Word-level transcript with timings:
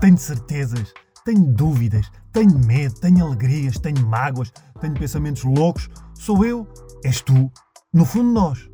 Tenho 0.00 0.16
certezas, 0.16 0.94
tenho 1.24 1.44
dúvidas, 1.52 2.06
tenho 2.32 2.56
medo, 2.56 2.94
tenho 3.00 3.26
alegrias, 3.26 3.80
tenho 3.80 4.06
mágoas, 4.06 4.52
tenho 4.80 4.94
pensamentos 4.94 5.42
loucos. 5.42 5.88
Sou 6.14 6.44
eu, 6.44 6.68
és 7.04 7.20
tu, 7.20 7.50
no 7.92 8.04
fundo 8.04 8.30
nós. 8.30 8.70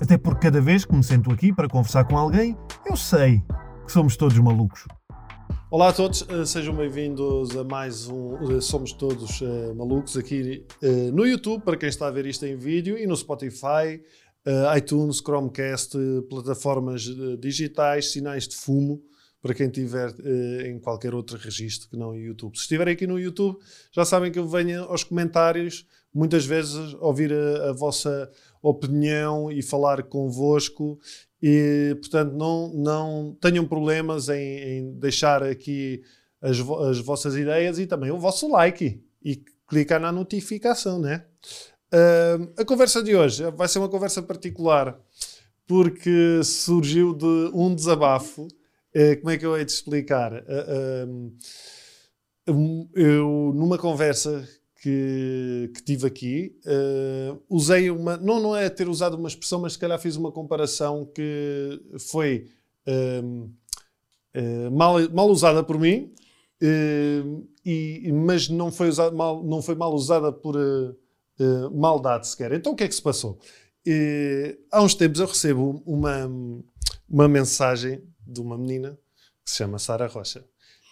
Até 0.00 0.16
porque 0.16 0.46
cada 0.46 0.62
vez 0.62 0.86
que 0.86 0.94
me 0.94 1.04
sento 1.04 1.30
aqui 1.30 1.52
para 1.52 1.68
conversar 1.68 2.04
com 2.04 2.16
alguém, 2.16 2.56
eu 2.86 2.96
sei 2.96 3.42
que 3.84 3.92
somos 3.92 4.16
todos 4.16 4.38
malucos. 4.38 4.86
Olá 5.70 5.90
a 5.90 5.92
todos, 5.92 6.26
eh, 6.30 6.46
sejam 6.46 6.74
bem-vindos 6.74 7.54
a 7.54 7.64
mais 7.64 8.08
um 8.08 8.56
eh, 8.56 8.60
Somos 8.62 8.94
Todos 8.94 9.42
uh, 9.42 9.74
Malucos 9.76 10.16
aqui 10.16 10.66
no 11.12 11.26
YouTube, 11.26 11.62
para 11.62 11.76
quem 11.76 11.90
está 11.90 12.06
a 12.06 12.10
ver 12.10 12.24
isto 12.24 12.46
em 12.46 12.56
vídeo, 12.56 12.96
e 12.96 13.06
no 13.06 13.14
Spotify, 13.14 14.02
iTunes, 14.76 15.18
Chromecast, 15.18 15.96
plataformas 16.30 17.02
digitais, 17.38 18.10
sinais 18.10 18.48
de 18.48 18.56
fumo, 18.56 19.02
para 19.42 19.54
quem 19.54 19.66
estiver 19.66 20.14
em 20.66 20.78
qualquer 20.78 21.14
outro 21.14 21.36
registro 21.36 21.90
que 21.90 21.96
não 21.96 22.10
o 22.10 22.16
YouTube. 22.16 22.56
Se 22.56 22.62
estiverem 22.62 22.94
aqui 22.94 23.06
no 23.06 23.18
YouTube, 23.18 23.58
já 23.90 24.04
sabem 24.04 24.30
que 24.30 24.38
eu 24.38 24.48
venho 24.48 24.84
aos 24.84 25.02
comentários, 25.02 25.84
muitas 26.14 26.46
vezes 26.46 26.94
ouvir 27.00 27.32
a, 27.32 27.70
a 27.70 27.72
vossa 27.72 28.30
opinião 28.62 29.50
e 29.50 29.60
falar 29.60 30.04
convosco 30.04 30.98
e, 31.42 31.96
portanto, 31.98 32.34
não, 32.34 32.72
não 32.72 33.36
tenham 33.40 33.66
problemas 33.66 34.28
em, 34.28 34.58
em 34.58 34.92
deixar 34.94 35.42
aqui 35.42 36.00
as, 36.40 36.58
as, 36.60 36.98
vossas 37.00 37.34
ideias 37.34 37.80
e 37.80 37.86
também 37.86 38.12
o 38.12 38.18
vosso 38.18 38.48
like 38.48 39.02
e 39.24 39.42
clicar 39.66 40.00
na 40.00 40.12
notificação, 40.12 41.00
né? 41.00 41.24
Uh, 41.92 42.52
a 42.56 42.64
conversa 42.64 43.02
de 43.02 43.14
hoje 43.14 43.42
vai 43.50 43.68
ser 43.68 43.80
uma 43.80 43.88
conversa 43.88 44.22
particular 44.22 44.98
porque 45.66 46.42
surgiu 46.44 47.12
de 47.12 47.50
um 47.52 47.74
desabafo. 47.74 48.46
Uh, 48.94 49.16
como 49.20 49.30
é 49.30 49.38
que 49.38 49.46
eu 49.46 49.56
hei 49.56 49.64
de 49.64 49.72
explicar? 49.72 50.32
Uh, 50.34 51.32
eu, 52.94 53.52
numa 53.54 53.78
conversa 53.78 54.46
que, 54.82 55.70
que 55.74 55.82
tive 55.82 56.06
aqui, 56.06 56.58
uh, 56.66 57.42
usei 57.48 57.90
uma. 57.90 58.18
Não, 58.18 58.38
não 58.38 58.54
é 58.54 58.68
ter 58.68 58.88
usado 58.88 59.16
uma 59.16 59.28
expressão, 59.28 59.60
mas 59.60 59.72
se 59.74 59.78
calhar 59.78 59.98
fiz 59.98 60.16
uma 60.16 60.30
comparação 60.30 61.06
que 61.06 61.80
foi 62.10 62.50
uh, 62.86 63.50
mal, 64.70 64.96
mal 65.10 65.28
usada 65.30 65.64
por 65.64 65.78
mim, 65.78 66.12
e, 67.64 68.10
mas 68.12 68.48
não 68.48 68.70
foi, 68.70 68.90
mal, 69.12 69.42
não 69.42 69.62
foi 69.62 69.74
mal 69.74 69.92
usada 69.94 70.32
por 70.32 70.54
maldade 71.72 72.28
sequer. 72.28 72.52
Então 72.52 72.72
o 72.72 72.76
que 72.76 72.84
é 72.84 72.88
que 72.88 72.94
se 72.94 73.02
passou? 73.02 73.38
há 74.70 74.80
uns 74.80 74.94
tempos 74.94 75.18
eu 75.18 75.26
recebo 75.26 75.82
uma, 75.84 76.30
uma 77.10 77.28
mensagem 77.28 78.00
de 78.26 78.40
uma 78.40 78.56
menina 78.56 78.98
que 79.44 79.50
se 79.50 79.58
chama 79.58 79.78
Sara 79.78 80.06
Rocha. 80.06 80.44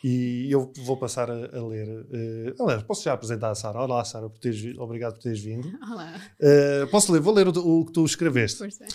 E 0.03 0.49
eu 0.51 0.73
vou 0.85 0.97
passar 0.97 1.31
a, 1.31 1.35
a 1.35 1.67
ler. 1.67 1.89
Uh, 1.89 2.63
aliás, 2.63 2.83
posso 2.83 3.03
já 3.03 3.13
apresentar 3.13 3.51
a 3.51 3.55
Sara. 3.55 3.81
Olá, 3.81 4.03
Sara, 4.05 4.31
por 4.31 4.39
teres, 4.39 4.77
obrigado 4.79 5.15
por 5.15 5.23
teres 5.23 5.41
vindo. 5.41 5.69
Olá. 5.91 6.15
Uh, 6.41 6.87
posso 6.91 7.13
ler? 7.13 7.21
Vou 7.21 7.35
ler 7.35 7.49
o, 7.49 7.51
o, 7.51 7.85
que 7.85 7.93
tu 7.93 8.05
escreveste. 8.05 8.59
Força. 8.59 8.87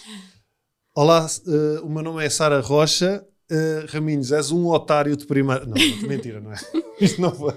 Olá, 0.96 1.28
uh, 1.46 1.86
o 1.86 1.90
meu 1.90 2.02
nome 2.02 2.26
é 2.26 2.30
Sara 2.30 2.60
Rocha. 2.60 3.26
Uh, 3.52 3.86
Raminhos, 3.90 4.32
és 4.32 4.52
um 4.52 4.68
otário 4.68 5.16
de 5.16 5.26
primeira. 5.26 5.66
Não, 5.66 5.76
mentira, 6.08 6.42
não 6.42 6.52
é? 6.52 6.58
Isto 7.00 7.22
não 7.22 7.32
foi. 7.32 7.54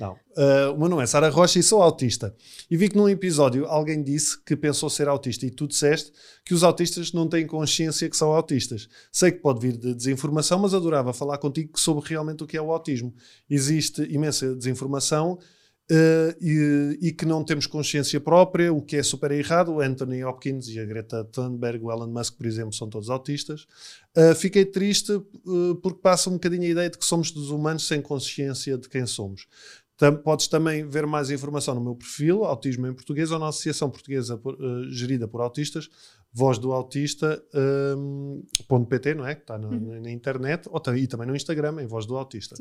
Não. 0.00 0.12
Uh, 0.12 0.72
o 0.74 0.78
meu 0.78 0.88
nome 0.88 1.02
é 1.02 1.06
Sara 1.06 1.28
Rocha 1.28 1.58
e 1.58 1.62
sou 1.62 1.82
autista. 1.82 2.34
E 2.70 2.76
vi 2.76 2.88
que 2.88 2.96
num 2.96 3.08
episódio 3.08 3.66
alguém 3.66 4.02
disse 4.02 4.42
que 4.42 4.56
pensou 4.56 4.90
ser 4.90 5.06
autista 5.06 5.46
e 5.46 5.50
tu 5.50 5.68
disseste 5.68 6.10
que 6.44 6.54
os 6.54 6.64
autistas 6.64 7.12
não 7.12 7.28
têm 7.28 7.46
consciência 7.46 8.08
que 8.08 8.16
são 8.16 8.32
autistas. 8.32 8.88
Sei 9.12 9.30
que 9.30 9.38
pode 9.38 9.60
vir 9.60 9.76
de 9.76 9.94
desinformação, 9.94 10.58
mas 10.58 10.74
adorava 10.74 11.12
falar 11.12 11.38
contigo 11.38 11.78
sobre 11.78 12.08
realmente 12.08 12.42
o 12.42 12.46
que 12.46 12.56
é 12.56 12.62
o 12.62 12.72
autismo. 12.72 13.14
Existe 13.48 14.02
imensa 14.12 14.54
desinformação 14.56 15.38
Uh, 15.90 16.36
e, 16.40 16.98
e, 17.08 17.12
que 17.12 17.26
não 17.26 17.42
temos 17.42 17.66
consciência 17.66 18.20
própria, 18.20 18.72
o 18.72 18.80
que 18.80 18.94
é 18.94 19.02
super 19.02 19.32
errado. 19.32 19.72
O 19.72 19.80
Anthony 19.80 20.22
Hopkins 20.22 20.68
e 20.68 20.78
a 20.78 20.84
Greta 20.84 21.24
Thunberg, 21.24 21.84
o 21.84 21.90
Elon 21.90 22.06
Musk, 22.06 22.36
por 22.36 22.46
exemplo, 22.46 22.72
são 22.72 22.88
todos 22.88 23.10
autistas. 23.10 23.66
Uh, 24.16 24.32
fiquei 24.36 24.64
triste 24.64 25.10
uh, 25.12 25.74
porque 25.82 26.00
passa 26.00 26.30
um 26.30 26.34
bocadinho 26.34 26.62
a 26.62 26.68
ideia 26.68 26.90
de 26.90 26.96
que 26.96 27.04
somos 27.04 27.32
dos 27.32 27.50
humanos 27.50 27.88
sem 27.88 28.00
consciência 28.00 28.78
de 28.78 28.88
quem 28.88 29.04
somos. 29.04 29.48
Tam, 29.96 30.14
podes 30.14 30.46
também 30.46 30.88
ver 30.88 31.06
mais 31.08 31.28
informação 31.28 31.74
no 31.74 31.80
meu 31.80 31.96
perfil, 31.96 32.44
Autismo 32.44 32.86
em 32.86 32.94
Português, 32.94 33.32
ou 33.32 33.40
na 33.40 33.48
Associação 33.48 33.90
Portuguesa 33.90 34.38
por, 34.38 34.56
gerida 34.92 35.26
por 35.26 35.40
Autistas, 35.40 35.90
voz 36.32 36.56
do 36.56 36.72
autista, 36.72 37.42
um, 37.98 38.42
.pt, 38.88 39.14
não 39.14 39.26
é? 39.26 39.34
Que 39.34 39.42
está 39.42 39.58
na, 39.58 39.68
uhum. 39.68 40.00
na, 40.00 40.10
internet, 40.10 40.68
ou, 40.70 40.80
e 40.96 41.06
também 41.08 41.26
no 41.26 41.34
Instagram, 41.34 41.82
em 41.82 41.86
voz 41.86 42.06
do 42.06 42.16
autista. 42.16 42.54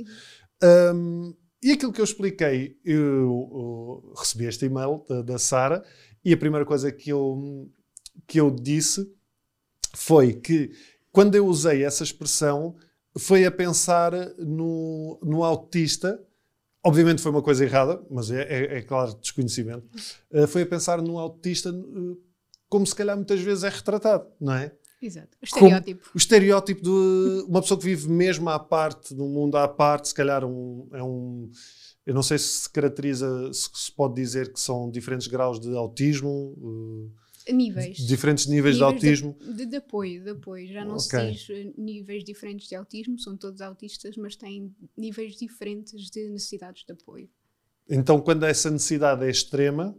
Um, 0.93 1.33
e 1.61 1.71
aquilo 1.71 1.91
que 1.91 2.01
eu 2.01 2.05
expliquei, 2.05 2.77
eu, 2.85 2.97
eu 2.97 4.13
recebi 4.17 4.45
este 4.45 4.65
e-mail 4.65 5.05
da, 5.07 5.21
da 5.21 5.39
Sara 5.39 5.83
e 6.23 6.33
a 6.33 6.37
primeira 6.37 6.65
coisa 6.65 6.91
que 6.91 7.09
eu, 7.09 7.69
que 8.27 8.39
eu 8.39 8.49
disse 8.49 9.11
foi 9.95 10.33
que 10.33 10.71
quando 11.11 11.35
eu 11.35 11.45
usei 11.45 11.83
essa 11.83 12.03
expressão 12.03 12.75
foi 13.17 13.45
a 13.45 13.51
pensar 13.51 14.13
no, 14.37 15.19
no 15.23 15.43
autista. 15.43 16.23
Obviamente 16.83 17.21
foi 17.21 17.31
uma 17.31 17.41
coisa 17.41 17.65
errada, 17.65 18.01
mas 18.09 18.31
é, 18.31 18.41
é, 18.43 18.77
é 18.77 18.81
claro, 18.81 19.15
desconhecimento. 19.15 19.85
Uh, 20.31 20.47
foi 20.47 20.61
a 20.61 20.65
pensar 20.65 21.01
no 21.01 21.17
autista 21.17 21.71
uh, 21.71 22.17
como 22.69 22.85
se 22.85 22.95
calhar 22.95 23.15
muitas 23.15 23.41
vezes 23.41 23.63
é 23.63 23.69
retratado, 23.69 24.27
não 24.39 24.53
é? 24.53 24.71
Exato. 25.01 25.37
O 25.41 25.45
estereótipo. 25.45 26.01
Como 26.01 26.11
o 26.13 26.17
estereótipo 26.17 26.81
de 26.81 27.45
uma 27.47 27.61
pessoa 27.61 27.79
que 27.79 27.85
vive 27.85 28.09
mesmo 28.09 28.49
à 28.49 28.59
parte, 28.59 29.13
num 29.13 29.29
mundo 29.29 29.55
à 29.55 29.67
parte, 29.67 30.09
se 30.09 30.13
calhar 30.13 30.43
um, 30.43 30.87
é 30.91 31.01
um. 31.01 31.49
Eu 32.05 32.13
não 32.13 32.23
sei 32.23 32.37
se 32.37 32.61
se 32.61 32.69
caracteriza, 32.69 33.51
se, 33.53 33.69
se 33.73 33.91
pode 33.91 34.15
dizer 34.15 34.51
que 34.51 34.59
são 34.59 34.89
diferentes 34.89 35.27
graus 35.27 35.59
de 35.59 35.73
autismo. 35.75 36.53
Uh, 36.57 37.53
níveis. 37.53 37.97
Diferentes 37.97 38.45
níveis, 38.45 38.75
níveis 38.75 38.77
de 38.77 38.83
autismo. 38.83 39.37
De, 39.39 39.53
de, 39.53 39.65
de, 39.67 39.75
apoio, 39.77 40.23
de 40.23 40.31
apoio. 40.31 40.67
Já 40.67 40.83
não 40.83 40.95
okay. 40.95 41.35
se 41.35 41.47
diz 41.47 41.49
eh, 41.49 41.73
níveis 41.77 42.23
diferentes 42.23 42.67
de 42.67 42.75
autismo, 42.75 43.17
são 43.19 43.37
todos 43.37 43.61
autistas, 43.61 44.17
mas 44.17 44.35
têm 44.35 44.75
níveis 44.97 45.35
diferentes 45.35 46.09
de 46.09 46.29
necessidades 46.29 46.83
de 46.83 46.91
apoio. 46.91 47.29
Então, 47.89 48.19
quando 48.19 48.43
essa 48.43 48.69
necessidade 48.69 49.25
é 49.25 49.29
extrema, 49.29 49.97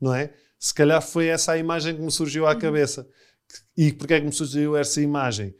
não 0.00 0.14
é? 0.14 0.32
Se 0.58 0.72
calhar 0.72 1.02
foi 1.02 1.26
essa 1.26 1.52
a 1.52 1.58
imagem 1.58 1.94
que 1.94 2.00
me 2.00 2.10
surgiu 2.10 2.46
à 2.46 2.52
uhum. 2.52 2.58
cabeça 2.58 3.08
e 3.76 3.92
porquê 3.92 4.14
é 4.14 4.20
que 4.20 4.26
me 4.26 4.32
surgiu 4.32 4.76
essa 4.76 5.00
imagem? 5.00 5.54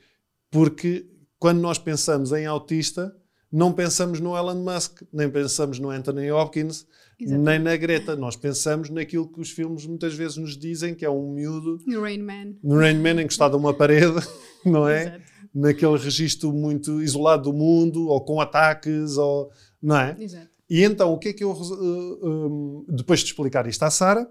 Porque 0.51 1.07
quando 1.39 1.61
nós 1.61 1.79
pensamos 1.79 2.33
em 2.33 2.47
autista, 2.47 3.15
não 3.51 3.73
pensamos 3.73 4.21
no 4.21 4.37
Elon 4.37 4.57
Musk, 4.57 5.03
nem 5.13 5.31
pensamos 5.31 5.79
no 5.79 5.91
Anthony 5.91 6.31
Hopkins, 6.31 6.87
Exatamente. 7.19 7.45
nem 7.45 7.59
na 7.59 7.77
Greta. 7.77 8.15
Nós 8.15 8.37
pensamos 8.37 8.91
naquilo 8.91 9.27
que 9.29 9.41
os 9.41 9.51
filmes 9.51 9.87
muitas 9.87 10.15
vezes 10.15 10.37
nos 10.37 10.57
dizem, 10.57 10.95
que 10.95 11.05
é 11.05 11.11
um 11.11 11.33
miúdo. 11.33 11.79
No 11.87 12.03
Rain 12.03 12.23
Man. 12.23 12.55
No 12.63 12.79
Rain 12.79 12.99
Man, 12.99 13.23
encostado 13.23 13.55
a 13.55 13.59
uma 13.59 13.73
parede, 13.73 14.21
não 14.65 14.89
é? 14.89 15.03
Exato. 15.03 15.39
Naquele 15.55 15.97
registro 15.97 16.53
muito 16.53 17.03
isolado 17.03 17.45
do 17.45 17.53
mundo, 17.53 18.09
ou 18.09 18.21
com 18.21 18.41
ataques, 18.41 19.17
ou. 19.17 19.51
Não 19.83 19.97
é? 19.97 20.17
Exato. 20.19 20.49
E 20.69 20.85
então, 20.85 21.13
o 21.13 21.19
que 21.19 21.31
é 21.31 21.33
que 21.33 21.43
eu. 21.43 21.51
Uh, 21.51 22.83
uh, 22.83 22.87
depois 22.89 23.21
de 23.21 23.27
explicar 23.27 23.67
isto 23.67 23.83
à 23.83 23.91
Sara, 23.91 24.29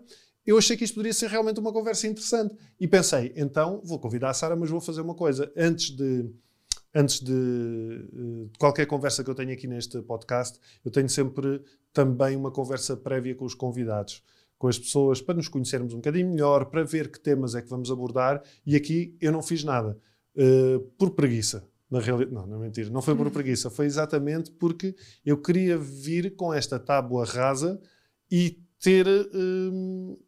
eu 0.48 0.58
achei 0.58 0.78
que 0.78 0.86
isto 0.86 0.94
poderia 0.94 1.14
ser 1.14 1.30
realmente 1.30 1.60
uma 1.60 1.74
conversa 1.74 2.08
interessante. 2.08 2.56
E 2.80 2.88
pensei, 2.88 3.34
então 3.36 3.82
vou 3.84 4.00
convidar 4.00 4.30
a 4.30 4.34
Sara, 4.34 4.56
mas 4.56 4.70
vou 4.70 4.80
fazer 4.80 5.02
uma 5.02 5.14
coisa. 5.14 5.52
Antes 5.58 5.92
de, 5.92 6.26
antes 6.96 7.20
de, 7.20 7.34
eh, 7.34 8.46
de, 8.46 8.58
qualquer 8.58 8.86
conversa 8.86 9.26
que 9.26 9.30
eu 9.30 9.36
tenho 9.36 9.52
aqui 9.52 9.68
neste 9.68 10.02
podcast, 10.02 10.58
eu 10.86 10.90
tenho 10.90 11.10
sempre 11.10 11.62
também 11.92 12.38
uma 12.38 12.50
conversa 12.50 12.96
prévia 12.96 13.36
com 13.36 13.44
os 13.44 13.54
convidados, 13.54 14.24
com 14.58 14.70
as 14.70 14.80
pessoas, 14.80 15.22
para 15.22 15.36
nos 15.36 15.50
conhecermos 15.50 15.94
um 15.94 15.98
bocadinho 15.98 16.30
melhor, 16.32 16.68
para 16.68 16.82
ver 16.82 17.12
que 17.12 17.20
temas 17.20 17.54
é 17.54 17.62
que 17.62 17.70
vamos 17.70 17.92
abordar. 17.92 18.42
E 18.66 18.78
aqui 18.78 19.18
eu 19.20 19.34
não 19.34 19.44
fiz 19.44 19.66
nada. 19.66 20.00
Uh, 20.34 20.80
por 20.98 21.12
preguiça. 21.12 21.68
Na 21.90 22.00
realidade, 22.00 22.34
não, 22.34 22.46
não 22.46 22.58
é 22.58 22.60
mentira, 22.60 22.90
não 22.90 23.02
foi 23.02 23.16
por 23.16 23.32
preguiça, 23.32 23.70
foi 23.70 23.86
exatamente 23.86 24.52
porque 24.52 24.94
eu 25.26 25.42
queria 25.42 25.78
vir 25.78 26.36
com 26.36 26.54
esta 26.54 26.78
tábua 26.78 27.24
rasa 27.26 27.80
e 28.30 28.62
ter 28.80 29.08
uh, 29.08 30.20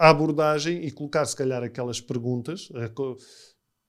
a 0.00 0.08
abordagem 0.08 0.82
e 0.84 0.90
colocar, 0.90 1.26
se 1.26 1.36
calhar, 1.36 1.62
aquelas 1.62 2.00
perguntas 2.00 2.70
eh, 2.74 2.90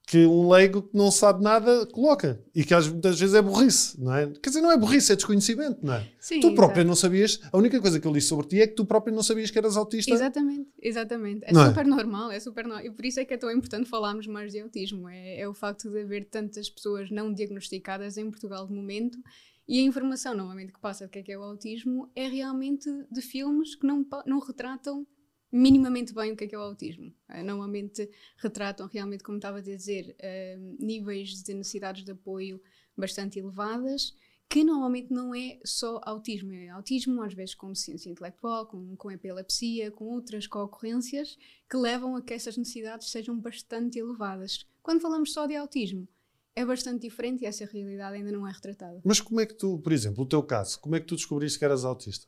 que 0.05 0.25
um 0.25 0.49
leigo 0.49 0.81
que 0.81 0.97
não 0.97 1.09
sabe 1.09 1.41
nada 1.41 1.85
coloca 1.85 2.43
e 2.53 2.65
que 2.65 2.73
às 2.73 2.85
muitas 2.85 3.17
vezes 3.17 3.33
é 3.33 3.41
burrice, 3.41 3.97
não 3.97 4.13
é? 4.13 4.27
Quer 4.27 4.49
dizer, 4.49 4.61
não 4.61 4.69
é 4.69 4.77
burrice, 4.77 5.13
é 5.13 5.15
desconhecimento, 5.15 5.79
não 5.81 5.93
é? 5.93 6.11
Sim, 6.19 6.41
tu 6.41 6.53
própria 6.53 6.83
não 6.83 6.95
sabias, 6.95 7.39
a 7.49 7.57
única 7.57 7.79
coisa 7.79 7.97
que 7.97 8.05
eu 8.05 8.11
li 8.11 8.19
sobre 8.19 8.45
ti 8.45 8.61
é 8.61 8.67
que 8.67 8.75
tu 8.75 8.83
própria 8.83 9.15
não 9.15 9.23
sabias 9.23 9.49
que 9.49 9.57
eras 9.57 9.77
autista. 9.77 10.11
Exatamente, 10.11 10.69
exatamente. 10.81 11.45
É 11.45 11.53
não 11.53 11.63
é? 11.63 11.67
super 11.69 11.85
é? 11.85 11.87
normal, 11.87 12.29
é 12.29 12.39
super 12.41 12.65
normal. 12.65 12.85
E 12.85 12.91
por 12.91 13.05
isso 13.05 13.21
é 13.21 13.25
que 13.25 13.33
é 13.33 13.37
tão 13.37 13.49
importante 13.49 13.87
falarmos 13.87 14.27
mais 14.27 14.51
de 14.51 14.59
autismo. 14.59 15.07
É, 15.07 15.39
é 15.39 15.47
o 15.47 15.53
facto 15.53 15.89
de 15.89 16.01
haver 16.01 16.25
tantas 16.25 16.69
pessoas 16.69 17.09
não 17.09 17.33
diagnosticadas 17.33 18.17
em 18.17 18.29
Portugal 18.29 18.67
de 18.67 18.73
momento 18.73 19.17
e 19.65 19.79
a 19.79 19.83
informação, 19.83 20.35
normalmente, 20.35 20.73
que 20.73 20.81
passa 20.81 21.05
de 21.05 21.11
que 21.11 21.19
é, 21.19 21.23
que 21.23 21.31
é 21.31 21.37
o 21.37 21.43
autismo 21.43 22.11
é 22.13 22.27
realmente 22.27 22.89
de 23.09 23.21
filmes 23.21 23.75
que 23.75 23.87
não, 23.87 24.05
não 24.25 24.39
retratam 24.39 25.07
minimamente 25.51 26.13
bem 26.13 26.31
o 26.31 26.35
que 26.35 26.45
é, 26.45 26.47
que 26.47 26.55
é 26.55 26.57
o 26.57 26.61
autismo. 26.61 27.13
Uh, 27.29 27.43
normalmente 27.43 28.09
retratam 28.37 28.87
realmente, 28.87 29.23
como 29.23 29.37
estava 29.37 29.57
a 29.57 29.61
dizer, 29.61 30.15
uh, 30.19 30.83
níveis 30.83 31.43
de 31.43 31.53
necessidades 31.53 32.03
de 32.03 32.11
apoio 32.11 32.61
bastante 32.95 33.39
elevadas, 33.39 34.13
que 34.51 34.63
normalmente 34.65 35.13
não 35.13 35.33
é 35.33 35.59
só 35.63 36.01
autismo, 36.03 36.51
é 36.51 36.67
autismo 36.67 37.21
às 37.23 37.33
vezes 37.33 37.55
com 37.55 37.69
deficiência 37.69 38.09
intelectual, 38.09 38.65
com, 38.65 38.95
com 38.97 39.09
epilepsia, 39.09 39.89
com 39.91 40.05
outras 40.05 40.45
concorrências 40.45 41.37
que 41.69 41.77
levam 41.77 42.17
a 42.17 42.21
que 42.21 42.33
essas 42.33 42.57
necessidades 42.57 43.09
sejam 43.09 43.39
bastante 43.39 43.97
elevadas. 43.97 44.65
Quando 44.83 44.99
falamos 44.99 45.31
só 45.31 45.45
de 45.45 45.55
autismo, 45.55 46.05
é 46.53 46.65
bastante 46.65 47.01
diferente 47.01 47.43
e 47.43 47.45
essa 47.45 47.65
realidade 47.65 48.17
ainda 48.17 48.31
não 48.31 48.45
é 48.45 48.51
retratada. 48.51 49.01
Mas 49.05 49.21
como 49.21 49.39
é 49.39 49.45
que 49.45 49.53
tu, 49.53 49.79
por 49.79 49.93
exemplo, 49.93 50.23
o 50.23 50.27
teu 50.27 50.43
caso, 50.43 50.79
como 50.81 50.95
é 50.95 50.99
que 50.99 51.07
tu 51.07 51.15
descobriste 51.15 51.57
que 51.57 51.63
eras 51.63 51.85
autista? 51.85 52.27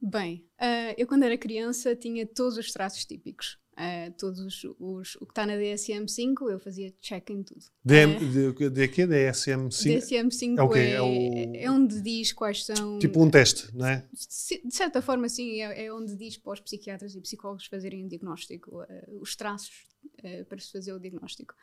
Bem, 0.00 0.46
uh, 0.60 0.94
eu 0.96 1.06
quando 1.06 1.24
era 1.24 1.36
criança 1.38 1.96
tinha 1.96 2.26
todos 2.26 2.58
os 2.58 2.72
traços 2.72 3.04
típicos. 3.04 3.58
Uh, 3.76 4.10
todos 4.16 4.40
os, 4.40 4.64
o 5.16 5.26
que 5.26 5.32
está 5.32 5.44
na 5.44 5.52
DSM-5, 5.52 6.50
eu 6.50 6.58
fazia 6.58 6.94
check 6.98 7.28
em 7.28 7.42
tudo. 7.42 7.60
DM, 7.84 8.16
uh, 8.16 8.54
de, 8.54 8.70
de 8.70 8.88
quê? 8.88 9.06
DSM-5? 9.06 9.98
DSM-5 9.98 10.58
é, 10.58 10.62
okay, 10.62 10.82
é, 10.82 10.90
é, 10.92 11.02
o... 11.02 11.54
é, 11.54 11.70
onde 11.70 12.00
diz 12.00 12.32
quais 12.32 12.64
são... 12.64 12.98
Tipo 12.98 13.22
um 13.22 13.30
teste, 13.30 13.68
não 13.76 13.86
é? 13.86 14.08
De 14.64 14.74
certa 14.74 15.02
forma, 15.02 15.28
sim, 15.28 15.60
é, 15.60 15.84
é 15.84 15.92
onde 15.92 16.16
diz 16.16 16.38
para 16.38 16.54
os 16.54 16.60
psiquiatras 16.60 17.14
e 17.14 17.20
psicólogos 17.20 17.66
fazerem 17.66 18.06
o 18.06 18.08
diagnóstico, 18.08 18.80
uh, 18.82 19.20
os 19.20 19.36
traços 19.36 19.84
para 20.48 20.58
se 20.58 20.72
fazer 20.72 20.92
o 20.92 20.98
diagnóstico. 20.98 21.54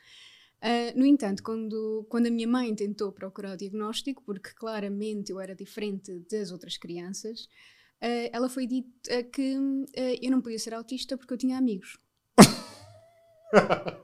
No 0.95 1.05
entanto, 1.05 1.41
quando, 1.41 2.05
quando 2.07 2.27
a 2.27 2.29
minha 2.29 2.47
mãe 2.47 2.73
tentou 2.75 3.11
procurar 3.11 3.53
o 3.53 3.57
diagnóstico, 3.57 4.23
porque 4.23 4.51
claramente 4.53 5.31
eu 5.31 5.39
era 5.39 5.55
diferente 5.55 6.19
das 6.29 6.51
outras 6.51 6.77
crianças, 6.77 7.49
uh, 8.03 8.29
ela 8.31 8.49
foi 8.49 8.67
dita 8.67 9.23
que 9.23 9.57
uh, 9.57 9.85
eu 10.21 10.31
não 10.31 10.41
podia 10.41 10.59
ser 10.59 10.73
autista 10.73 11.17
porque 11.17 11.33
eu 11.33 11.37
tinha 11.37 11.57
amigos. 11.57 11.97
Uh, 13.53 13.95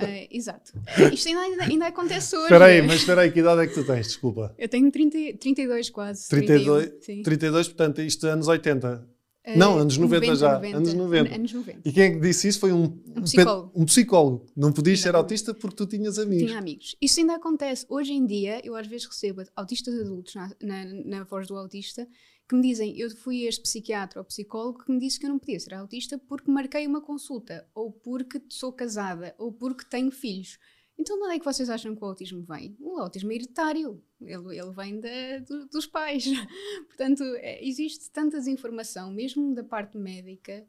exato. 0.30 0.72
Isto 1.12 1.28
ainda, 1.28 1.64
ainda 1.64 1.86
acontece 1.88 2.36
hoje. 2.36 2.44
Espera 2.44 2.66
aí, 2.66 2.80
mas 2.82 3.00
espera 3.00 3.22
aí, 3.22 3.32
que 3.32 3.40
idade 3.40 3.62
é 3.62 3.66
que 3.66 3.74
tu 3.74 3.84
tens? 3.84 4.06
Desculpa. 4.06 4.54
Eu 4.56 4.68
tenho 4.68 4.90
30, 4.90 5.38
32 5.38 5.90
quase. 5.90 6.28
32, 6.28 6.88
31, 7.04 7.22
32 7.22 7.68
portanto, 7.68 8.00
isto 8.00 8.26
é 8.26 8.30
anos 8.30 8.48
80. 8.48 9.19
Uh, 9.46 9.58
não, 9.58 9.78
anos 9.78 9.96
90, 9.96 10.26
90 10.26 10.36
já. 10.38 10.54
90, 10.54 10.76
anos 10.76 10.94
90. 10.94 11.34
Anos 11.34 11.52
90. 11.52 11.80
E 11.84 11.92
quem 11.92 12.02
é 12.02 12.10
que 12.10 12.20
disse 12.20 12.48
isso 12.48 12.60
foi 12.60 12.72
um, 12.72 12.84
um 13.16 13.22
psicólogo. 13.22 13.72
Um 13.74 13.84
psicólogo. 13.86 14.46
Não 14.56 14.72
podias 14.72 15.00
ser 15.00 15.14
autista 15.14 15.54
porque 15.54 15.76
tu 15.76 15.86
tinhas 15.86 16.18
amigos. 16.18 16.46
Tinha 16.46 16.58
amigos. 16.58 16.96
Isso 17.00 17.20
ainda 17.20 17.36
acontece. 17.36 17.86
Hoje 17.88 18.12
em 18.12 18.26
dia, 18.26 18.60
eu 18.64 18.76
às 18.76 18.86
vezes 18.86 19.06
recebo 19.06 19.42
autistas 19.56 19.98
adultos 19.98 20.34
na, 20.34 20.50
na, 20.62 20.84
na 20.84 21.24
voz 21.24 21.46
do 21.46 21.56
autista 21.56 22.06
que 22.50 22.56
me 22.56 22.62
dizem, 22.62 22.98
eu 22.98 23.08
fui 23.16 23.44
este 23.44 23.62
psiquiatra 23.62 24.18
ou 24.18 24.24
psicólogo 24.24 24.84
que 24.84 24.90
me 24.90 24.98
disse 24.98 25.20
que 25.20 25.24
eu 25.24 25.30
não 25.30 25.38
podia 25.38 25.60
ser 25.60 25.72
autista 25.72 26.18
porque 26.18 26.50
marquei 26.50 26.84
uma 26.84 27.00
consulta, 27.00 27.64
ou 27.72 27.92
porque 27.92 28.42
sou 28.48 28.72
casada, 28.72 29.36
ou 29.38 29.52
porque 29.52 29.84
tenho 29.88 30.10
filhos. 30.10 30.58
Então, 31.00 31.16
de 31.16 31.24
onde 31.24 31.36
é 31.36 31.38
que 31.38 31.44
vocês 31.46 31.70
acham 31.70 31.96
que 31.96 32.04
o 32.04 32.06
autismo 32.06 32.42
vem? 32.42 32.76
O 32.78 32.98
autismo 32.98 33.32
é 33.32 33.36
hereditário, 33.36 34.02
ele, 34.20 34.58
ele 34.58 34.70
vem 34.70 35.00
da, 35.00 35.38
do, 35.48 35.66
dos 35.66 35.86
pais. 35.86 36.26
Portanto, 36.88 37.22
é, 37.38 37.66
existe 37.66 38.10
tanta 38.10 38.36
desinformação, 38.36 39.10
mesmo 39.10 39.54
da 39.54 39.64
parte 39.64 39.96
médica, 39.96 40.62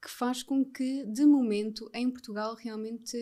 que 0.00 0.10
faz 0.10 0.42
com 0.42 0.64
que, 0.64 1.04
de 1.04 1.26
momento, 1.26 1.90
em 1.92 2.10
Portugal, 2.10 2.54
realmente 2.54 3.14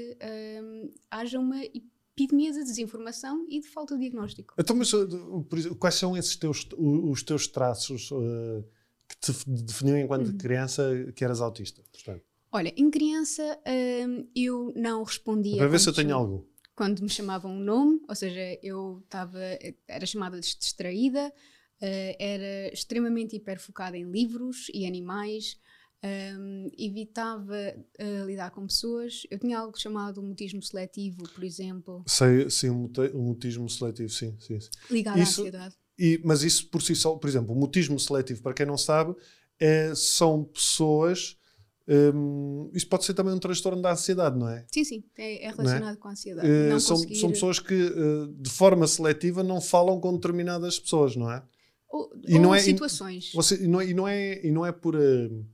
hum, 0.63 0.95
haja 1.11 1.41
uma 1.41 1.61
epidemia 1.65 2.53
de 2.53 2.63
desinformação 2.63 3.45
e 3.49 3.61
de 3.61 3.67
falta 3.67 3.95
de 3.95 4.03
diagnóstico. 4.03 4.55
Então, 4.57 4.77
mas 4.77 4.93
uh, 4.93 5.45
quais 5.81 5.97
são 5.97 6.17
esses 6.17 6.37
teus, 6.37 6.69
os 6.79 7.25
teus 7.25 7.49
traços 7.49 8.09
uh, 8.13 8.65
que 9.09 9.17
te 9.19 9.33
definiam 9.49 9.99
enquanto 9.99 10.29
uhum. 10.29 10.39
criança 10.39 11.13
que 11.17 11.25
eras 11.25 11.41
autista? 11.41 11.83
Portanto? 11.91 12.23
Olha, 12.53 12.73
em 12.77 12.89
criança 12.91 13.43
uh, 13.43 14.29
eu 14.37 14.73
não 14.77 15.03
respondia. 15.03 15.57
Para 15.57 15.69
ver 15.69 15.81
se 15.81 15.89
eu 15.89 15.93
tenho 15.93 16.15
algo. 16.15 16.52
Quando 16.75 17.03
me 17.03 17.09
chamavam 17.09 17.53
um 17.53 17.61
nome, 17.61 18.01
ou 18.09 18.15
seja, 18.15 18.59
eu 18.63 19.01
estava, 19.05 19.39
era 19.87 20.07
chamada 20.07 20.41
de 20.41 20.57
distraída, 20.59 21.29
uh, 21.29 22.17
era 22.19 22.73
extremamente 22.73 23.37
hiperfocada 23.37 23.97
em 23.97 24.11
livros 24.11 24.69
e 24.73 24.87
animais, 24.87 25.59
um, 26.05 26.71
evitava 26.77 27.55
uh, 28.01 28.27
lidar 28.27 28.51
com 28.51 28.67
pessoas. 28.67 29.23
Eu 29.31 29.39
tinha 29.39 29.59
algo 29.59 29.79
chamado 29.79 30.23
mutismo 30.23 30.63
seletivo, 30.63 31.23
por 31.35 31.45
exemplo. 31.45 32.03
Sei, 32.07 32.51
sim, 32.51 32.71
o 32.71 33.19
mutismo 33.19 33.69
seletivo, 33.69 34.09
sim. 34.09 34.37
sim, 34.41 34.61
sim. 34.61 34.71
Ligado 34.91 35.19
isso, 35.19 35.43
à 35.43 35.45
ansiedade. 35.45 35.75
E, 35.99 36.21
mas 36.25 36.43
isso 36.43 36.69
por 36.69 36.83
si 36.83 36.95
só, 36.95 37.15
por 37.17 37.29
exemplo, 37.29 37.55
o 37.55 37.59
mutismo 37.59 37.99
seletivo, 38.01 38.43
para 38.43 38.55
quem 38.55 38.67
não 38.67 38.77
sabe, 38.77 39.15
é, 39.61 39.95
são 39.95 40.43
pessoas. 40.45 41.37
Um, 41.87 42.71
isso 42.73 42.89
pode 42.89 43.05
ser 43.05 43.15
também 43.15 43.35
um 43.35 43.39
transtorno 43.39 43.83
da 43.83 43.93
ansiedade, 43.93 44.39
não 44.39 44.49
é? 44.49 44.65
Sim, 44.73 44.85
sim, 44.85 45.05
é, 45.19 45.47
é 45.47 45.51
relacionado 45.51 45.95
é? 45.95 45.97
com 45.97 46.09
a 46.09 46.13
ansiedade. 46.13 46.49
Uh, 46.49 46.81
são, 46.81 46.97
conseguir... 46.97 47.17
são 47.17 47.31
pessoas 47.31 47.59
que, 47.59 47.75
uh, 47.75 48.29
de 48.29 48.51
forma 48.51 48.87
seletiva, 48.87 49.43
não 49.43 49.61
falam 49.61 50.01
com 50.01 50.15
determinadas 50.15 50.79
pessoas, 50.79 51.17
não 51.17 51.31
é? 51.31 51.43
Ou, 51.91 52.11
e 52.27 52.35
ou 52.37 52.41
não 52.41 52.55
é, 52.55 52.61
situações. 52.61 53.33
E, 53.33 53.37
você, 53.37 53.65
e, 53.65 53.67
não, 53.67 53.81
é, 53.81 53.87
e, 53.87 53.95
não 53.95 54.09
é, 54.09 54.47
e 54.47 54.51
não 54.51 54.67
é 54.67 54.73
por. 54.73 54.95
Uh, 54.95 55.45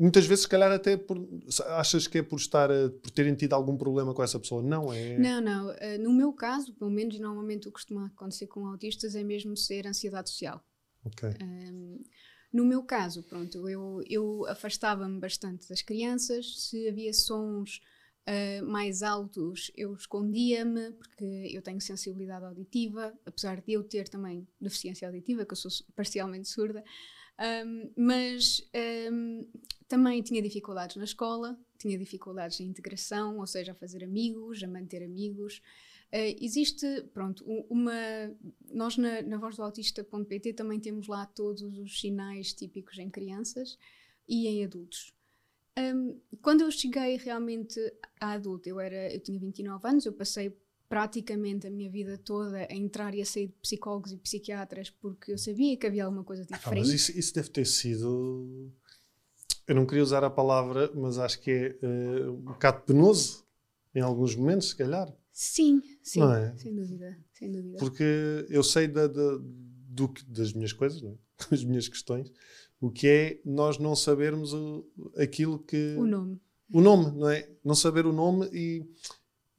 Muitas 0.00 0.24
vezes, 0.24 0.44
se 0.44 0.48
calhar, 0.48 0.72
até 0.72 0.96
por, 0.96 1.28
achas 1.76 2.06
que 2.06 2.16
é 2.16 2.22
por 2.22 2.36
estar 2.36 2.70
por 3.02 3.10
terem 3.10 3.34
tido 3.34 3.52
algum 3.52 3.76
problema 3.76 4.14
com 4.14 4.22
essa 4.22 4.40
pessoa. 4.40 4.62
Não 4.62 4.90
é? 4.90 5.18
Não, 5.18 5.42
não. 5.42 5.68
Uh, 5.68 6.02
no 6.02 6.10
meu 6.10 6.32
caso, 6.32 6.72
pelo 6.72 6.90
menos 6.90 7.20
normalmente 7.20 7.68
o 7.68 7.70
que 7.70 7.74
costuma 7.74 8.06
acontecer 8.06 8.46
com 8.46 8.66
autistas 8.66 9.14
é 9.14 9.22
mesmo 9.22 9.54
ser 9.58 9.86
ansiedade 9.86 10.30
social. 10.30 10.64
Ok. 11.04 11.28
Um, 11.42 12.02
no 12.52 12.64
meu 12.64 12.82
caso, 12.82 13.22
pronto, 13.22 13.68
eu, 13.68 14.02
eu 14.08 14.46
afastava-me 14.46 15.18
bastante 15.20 15.68
das 15.68 15.82
crianças. 15.82 16.64
Se 16.68 16.88
havia 16.88 17.12
sons 17.12 17.80
uh, 18.26 18.64
mais 18.66 19.02
altos, 19.02 19.70
eu 19.76 19.94
escondia-me, 19.94 20.92
porque 20.92 21.50
eu 21.52 21.62
tenho 21.62 21.80
sensibilidade 21.80 22.44
auditiva, 22.44 23.12
apesar 23.24 23.60
de 23.60 23.72
eu 23.72 23.84
ter 23.84 24.08
também 24.08 24.46
deficiência 24.60 25.06
auditiva, 25.06 25.44
que 25.44 25.52
eu 25.52 25.56
sou 25.56 25.70
parcialmente 25.94 26.48
surda. 26.48 26.82
Um, 27.40 27.90
mas 27.96 28.68
um, 29.10 29.48
também 29.88 30.20
tinha 30.22 30.42
dificuldades 30.42 30.96
na 30.96 31.04
escola, 31.04 31.58
tinha 31.78 31.96
dificuldades 31.96 32.60
em 32.60 32.64
integração, 32.64 33.38
ou 33.38 33.46
seja, 33.46 33.72
a 33.72 33.74
fazer 33.74 34.04
amigos, 34.04 34.62
a 34.62 34.66
manter 34.66 35.02
amigos. 35.02 35.62
Uh, 36.12 36.34
existe, 36.40 37.02
pronto, 37.14 37.44
uma. 37.68 37.92
Nós 38.72 38.96
na, 38.96 39.22
na 39.22 39.36
vozdoautista.pt 39.38 40.54
também 40.54 40.80
temos 40.80 41.06
lá 41.06 41.24
todos 41.24 41.78
os 41.78 42.00
sinais 42.00 42.52
típicos 42.52 42.98
em 42.98 43.08
crianças 43.08 43.78
e 44.28 44.48
em 44.48 44.64
adultos. 44.64 45.14
Um, 45.78 46.18
quando 46.42 46.62
eu 46.62 46.70
cheguei 46.70 47.16
realmente 47.16 47.78
a 48.20 48.32
adulto, 48.32 48.68
eu, 48.68 48.80
era, 48.80 49.12
eu 49.12 49.20
tinha 49.20 49.38
29 49.38 49.88
anos, 49.88 50.04
eu 50.04 50.12
passei 50.12 50.56
praticamente 50.88 51.68
a 51.68 51.70
minha 51.70 51.88
vida 51.88 52.18
toda 52.18 52.66
a 52.68 52.74
entrar 52.74 53.14
e 53.14 53.22
a 53.22 53.24
sair 53.24 53.46
de 53.46 53.54
psicólogos 53.62 54.10
e 54.10 54.16
psiquiatras 54.16 54.90
porque 54.90 55.32
eu 55.32 55.38
sabia 55.38 55.76
que 55.76 55.86
havia 55.86 56.04
alguma 56.04 56.24
coisa 56.24 56.42
diferente. 56.42 56.66
Ah, 56.66 56.74
mas 56.74 56.88
isso, 56.88 57.16
isso, 57.16 57.32
deve 57.32 57.48
ter 57.50 57.64
sido. 57.64 58.72
Eu 59.68 59.76
não 59.76 59.86
queria 59.86 60.02
usar 60.02 60.24
a 60.24 60.30
palavra, 60.30 60.90
mas 60.92 61.16
acho 61.18 61.40
que 61.40 61.50
é 61.80 61.86
uh, 61.86 62.32
um 62.32 62.42
bocado 62.42 62.82
penoso 62.82 63.44
em 63.94 64.00
alguns 64.00 64.34
momentos, 64.34 64.70
se 64.70 64.76
calhar. 64.76 65.08
Sim, 65.32 65.80
sim, 66.02 66.22
é? 66.22 66.54
sem 66.56 66.74
dúvida, 66.74 67.18
sem 67.32 67.50
dúvida. 67.50 67.78
Porque 67.78 68.46
eu 68.48 68.62
sei 68.62 68.88
da, 68.88 69.06
da, 69.06 69.38
do, 69.38 70.12
das 70.28 70.52
minhas 70.52 70.72
coisas, 70.72 71.00
não 71.00 71.12
é? 71.12 71.16
das 71.50 71.64
minhas 71.64 71.88
questões, 71.88 72.30
o 72.80 72.90
que 72.90 73.06
é 73.06 73.40
nós 73.44 73.78
não 73.78 73.94
sabermos 73.94 74.52
o, 74.52 74.86
aquilo 75.16 75.58
que. 75.58 75.94
O 75.96 76.06
nome. 76.06 76.40
O 76.72 76.80
nome, 76.80 77.18
não 77.18 77.28
é? 77.28 77.50
Não 77.64 77.74
saber 77.74 78.06
o 78.06 78.12
nome 78.12 78.48
e 78.52 78.86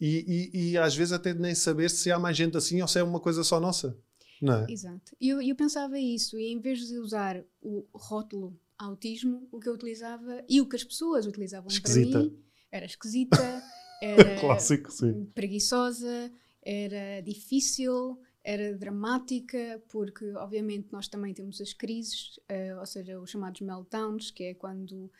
e, 0.02 0.50
e, 0.52 0.72
e, 0.72 0.78
às 0.80 0.96
vezes 0.96 1.14
até 1.14 1.32
nem 1.32 1.54
saber 1.54 1.88
se 1.88 2.12
há 2.12 2.18
mais 2.18 2.36
gente 2.36 2.58
assim 2.58 2.82
ou 2.82 2.88
se 2.88 2.98
é 2.98 3.04
uma 3.04 3.20
coisa 3.20 3.44
só 3.44 3.60
nossa. 3.60 3.96
Não 4.42 4.56
é? 4.56 4.66
Exato. 4.68 5.16
E 5.22 5.30
eu, 5.30 5.40
eu 5.40 5.56
pensava 5.56 6.00
isso, 6.00 6.40
e 6.40 6.52
em 6.52 6.60
vez 6.60 6.88
de 6.88 6.98
usar 6.98 7.44
o 7.62 7.86
rótulo 7.94 8.60
autismo, 8.80 9.48
o 9.52 9.60
que 9.60 9.70
eu 9.70 9.74
utilizava 9.74 10.44
e 10.50 10.60
o 10.60 10.68
que 10.68 10.76
as 10.76 10.84
pessoas 10.84 11.28
utilizavam 11.28 11.68
esquisita. 11.70 12.14
para 12.14 12.22
mim 12.24 12.40
era 12.72 12.86
esquisita, 12.86 13.64
era 14.02 14.36
Clássico, 14.42 14.90
preguiçosa, 15.34 16.32
era 16.62 17.22
difícil, 17.22 18.20
era 18.44 18.76
dramática, 18.76 19.82
porque 19.90 20.34
obviamente 20.34 20.88
nós 20.92 21.08
também 21.08 21.34
temos 21.34 21.62
as 21.62 21.74
crises, 21.74 22.38
uh, 22.52 22.80
ou 22.80 22.86
seja, 22.86 23.20
os 23.20 23.30
chamados 23.30 23.62
meltdowns, 23.62 24.32
que 24.32 24.44
é 24.46 24.54
quando 24.56 25.12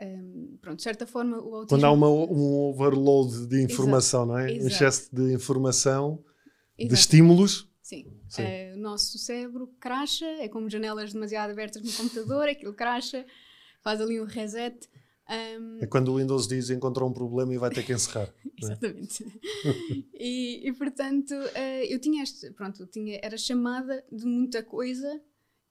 um, 0.00 0.58
pronto, 0.60 0.76
de 0.76 0.82
certa 0.82 1.06
forma, 1.06 1.38
o 1.38 1.54
autismo... 1.54 1.68
Quando 1.68 1.84
há 1.84 1.90
uma, 1.90 2.08
um 2.08 2.68
overload 2.68 3.46
de 3.46 3.62
informação, 3.62 4.24
Exato. 4.24 4.32
não 4.32 4.38
é? 4.38 4.50
Exato. 4.50 4.64
Um 4.64 4.66
excesso 4.66 5.16
de 5.16 5.32
informação, 5.32 6.24
Exato. 6.78 6.94
de 6.94 7.00
estímulos. 7.00 7.70
Sim. 7.80 8.12
Sim. 8.28 8.42
Uh, 8.42 8.74
o 8.74 8.78
nosso 8.78 9.18
cérebro 9.18 9.68
cracha, 9.80 10.26
é 10.26 10.48
como 10.48 10.68
janelas 10.68 11.12
demasiado 11.12 11.50
abertas 11.50 11.82
no 11.82 11.92
computador, 11.92 12.48
aquilo 12.48 12.74
cracha, 12.74 13.24
faz 13.80 14.00
ali 14.00 14.20
um 14.20 14.24
reset. 14.24 14.76
Um... 15.28 15.78
É 15.80 15.86
quando 15.86 16.08
o 16.08 16.16
Windows 16.18 16.46
diz 16.46 16.70
encontrou 16.70 17.08
um 17.08 17.12
problema 17.12 17.52
e 17.52 17.58
vai 17.58 17.70
ter 17.70 17.84
que 17.84 17.92
encerrar. 17.92 18.32
É? 18.56 18.64
Exatamente. 18.64 19.22
e, 20.18 20.66
e, 20.66 20.72
portanto, 20.72 21.32
uh, 21.32 21.84
eu 21.86 21.98
tinha 21.98 22.22
este, 22.22 22.50
pronto, 22.52 22.86
tinha, 22.86 23.20
era 23.22 23.36
chamada 23.36 24.02
de 24.10 24.24
muita 24.24 24.62
coisa 24.62 25.22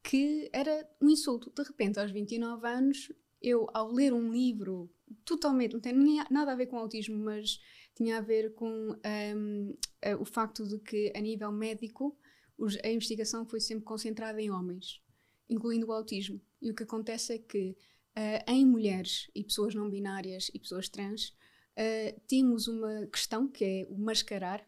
que 0.04 0.48
era 0.54 0.88
um 1.02 1.10
insulto. 1.10 1.52
De 1.56 1.64
repente, 1.64 2.00
aos 2.00 2.12
29 2.12 2.68
anos, 2.68 3.12
eu, 3.42 3.68
ao 3.74 3.92
ler 3.92 4.14
um 4.14 4.32
livro 4.32 4.88
totalmente, 5.24 5.74
não 5.74 5.80
tem 5.80 5.94
nada 6.30 6.52
a 6.52 6.56
ver 6.56 6.68
com 6.68 6.78
autismo, 6.78 7.18
mas 7.18 7.60
tinha 7.96 8.20
a 8.20 8.22
ver 8.22 8.54
com 8.54 8.70
um, 8.70 9.70
uh, 9.72 10.22
o 10.22 10.26
facto 10.26 10.68
de 10.68 10.78
que, 10.78 11.12
a 11.16 11.22
nível 11.22 11.52
médico, 11.52 12.16
os, 12.58 12.78
a 12.84 12.90
investigação 12.90 13.46
foi 13.46 13.60
sempre 13.60 13.84
concentrada 13.84 14.40
em 14.40 14.52
homens, 14.52 15.02
incluindo 15.50 15.88
o 15.88 15.92
autismo. 15.92 16.40
E 16.62 16.70
o 16.70 16.76
que 16.76 16.84
acontece 16.84 17.34
é 17.34 17.38
que 17.40 17.76
uh, 18.18 18.52
em 18.52 18.66
mulheres 18.66 19.30
e 19.36 19.44
pessoas 19.44 19.76
não 19.76 19.90
binárias 19.90 20.50
e 20.54 20.60
pessoas 20.60 20.90
trans, 20.90 21.30
uh, 21.78 22.22
temos 22.28 22.68
uma 22.68 23.06
questão 23.08 23.48
que 23.48 23.64
é 23.64 23.88
o 23.90 23.98
mascarar, 23.98 24.66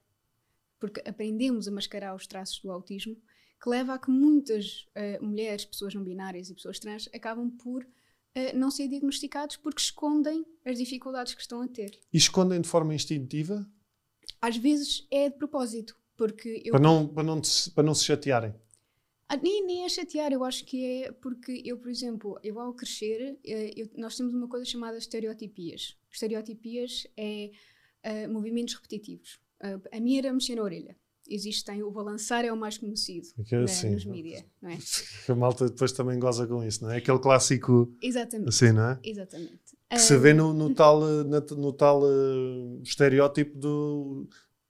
porque 0.80 1.02
aprendemos 1.08 1.68
a 1.68 1.72
mascarar 1.72 2.16
os 2.16 2.28
traços 2.28 2.60
do 2.62 2.72
autismo, 2.72 3.16
que 3.62 3.70
leva 3.70 3.96
a 3.96 4.00
que 4.00 4.12
muitas 4.12 4.86
uh, 4.96 5.24
mulheres, 5.24 5.66
pessoas 5.66 5.94
não 5.94 6.04
binárias 6.04 6.50
e 6.50 6.54
pessoas 6.54 6.80
trans 6.80 7.10
acabam 7.14 7.50
por 7.50 7.88
não 8.54 8.70
ser 8.70 8.88
diagnosticados 8.88 9.58
porque 9.58 9.82
escondem 9.82 10.46
as 10.64 10.78
dificuldades 10.78 11.34
que 11.34 11.42
estão 11.42 11.60
a 11.60 11.68
ter. 11.68 12.00
E 12.14 12.18
escondem 12.18 12.62
de 12.62 12.68
forma 12.68 12.94
instintiva? 12.94 13.68
Às 14.40 14.58
vezes 14.58 15.08
é 15.10 15.28
de 15.28 15.36
propósito, 15.36 15.98
porque 16.16 16.62
eu... 16.64 16.72
Para 16.72 16.80
não, 16.80 17.08
para 17.08 17.24
não, 17.24 17.42
para 17.74 17.84
não 17.84 17.96
se 17.96 18.06
chatearem? 18.06 18.54
Ah, 19.30 19.38
nem, 19.38 19.66
nem 19.66 19.84
é 19.84 19.90
chatear, 19.90 20.32
eu 20.32 20.44
acho 20.44 20.66
que 20.66 20.86
é 20.86 21.12
porque 21.12 21.62
eu, 21.66 21.78
por 21.78 21.90
exemplo, 21.90 22.40
eu 22.42 22.60
ao 22.60 22.74
crescer, 22.74 23.38
eh, 23.46 23.74
eu, 23.76 23.90
nós 23.98 24.16
temos 24.16 24.34
uma 24.34 24.48
coisa 24.48 24.66
chamada 24.66 24.98
estereotipias. 24.98 25.98
Estereotipias 26.10 27.06
é 27.18 27.52
uh, 28.06 28.32
movimentos 28.32 28.74
repetitivos. 28.76 29.40
Uh, 29.62 29.82
a 29.92 30.00
minha 30.00 30.20
era 30.20 30.32
mexer 30.32 30.56
na 30.56 30.64
orelha 30.64 30.96
existem, 31.30 31.84
o 31.84 31.92
balançar 31.92 32.46
é 32.46 32.52
o 32.52 32.58
mais 32.58 32.78
conhecido 32.78 33.28
é 33.52 33.56
assim, 33.64 33.92
nos 33.92 34.06
mídias, 34.06 34.44
não 34.62 34.70
é? 34.70 34.78
A 35.28 35.36
malta 35.36 35.70
depois 35.70 35.92
também 35.92 36.18
goza 36.20 36.48
com 36.48 36.64
isso, 36.64 36.84
não 36.84 36.92
é? 36.92 36.98
Aquele 36.98 37.20
clássico 37.20 37.94
Exatamente. 38.02 38.50
assim, 38.50 38.72
não 38.72 38.92
é? 38.92 39.00
Exatamente. 39.04 39.60
Que 39.90 39.96
um, 39.96 40.00
se 40.00 40.18
vê 40.18 40.34
no, 40.34 40.54
no 40.54 40.74
tal, 40.74 41.00
no, 41.00 41.40
no 41.40 41.74
tal 41.74 42.02
uh, 42.04 42.82
estereótipo 42.82 43.58
do 43.58 44.28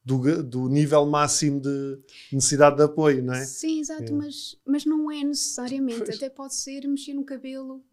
do, 0.08 0.42
do 0.42 0.70
nível 0.70 1.06
máximo 1.06 1.60
de 1.60 2.00
necessidade 2.32 2.78
de 2.78 2.84
apoio, 2.84 3.22
não 3.22 3.34
é? 3.34 3.44
Sim, 3.44 3.82
exato, 3.82 4.06
é. 4.06 4.16
Mas, 4.16 4.58
mas 4.66 4.86
não 4.86 5.12
é 5.12 5.22
necessariamente. 5.22 6.06
Pois. 6.06 6.16
Até 6.16 6.30
pode 6.30 6.56
ser 6.56 6.88
mexer 6.88 7.14
no 7.14 7.26
cabelo, 7.26 7.84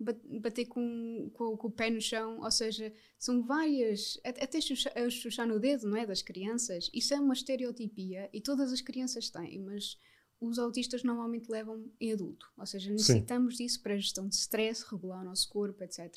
bater 0.41 0.67
com, 0.67 1.29
com, 1.35 1.57
com, 1.57 1.67
o 1.67 1.71
pé 1.73 1.91
no 1.91 2.01
chão, 2.01 2.39
ou 2.41 2.51
seja, 2.53 2.93
são 3.19 3.43
várias. 3.43 4.21
Até 4.25 4.61
chuchar 4.61 5.45
no 5.49 5.59
dedo, 5.59 5.89
não 5.89 5.97
é? 5.97 6.07
Das 6.07 6.23
crianças. 6.23 6.89
Isso 6.95 7.13
é 7.13 7.19
uma 7.19 7.35
estereotipia 7.35 8.31
e 8.33 8.41
todas 8.41 8.73
as 8.73 8.81
crianças 8.81 9.29
têm, 9.29 9.59
mas 9.59 9.99
os 10.41 10.57
autistas 10.61 11.03
normalmente 11.03 11.51
levam 11.51 11.85
em 12.01 12.13
adulto. 12.13 12.49
Ou 12.57 12.65
seja, 12.65 12.93
necessitamos 12.93 13.57
Sim. 13.57 13.65
disso 13.65 13.83
para 13.83 13.95
a 13.95 13.99
gestão 13.99 14.29
de 14.29 14.37
stress, 14.37 14.85
regular 14.89 15.21
o 15.23 15.25
nosso 15.25 15.49
corpo, 15.49 15.83
etc. 15.83 16.15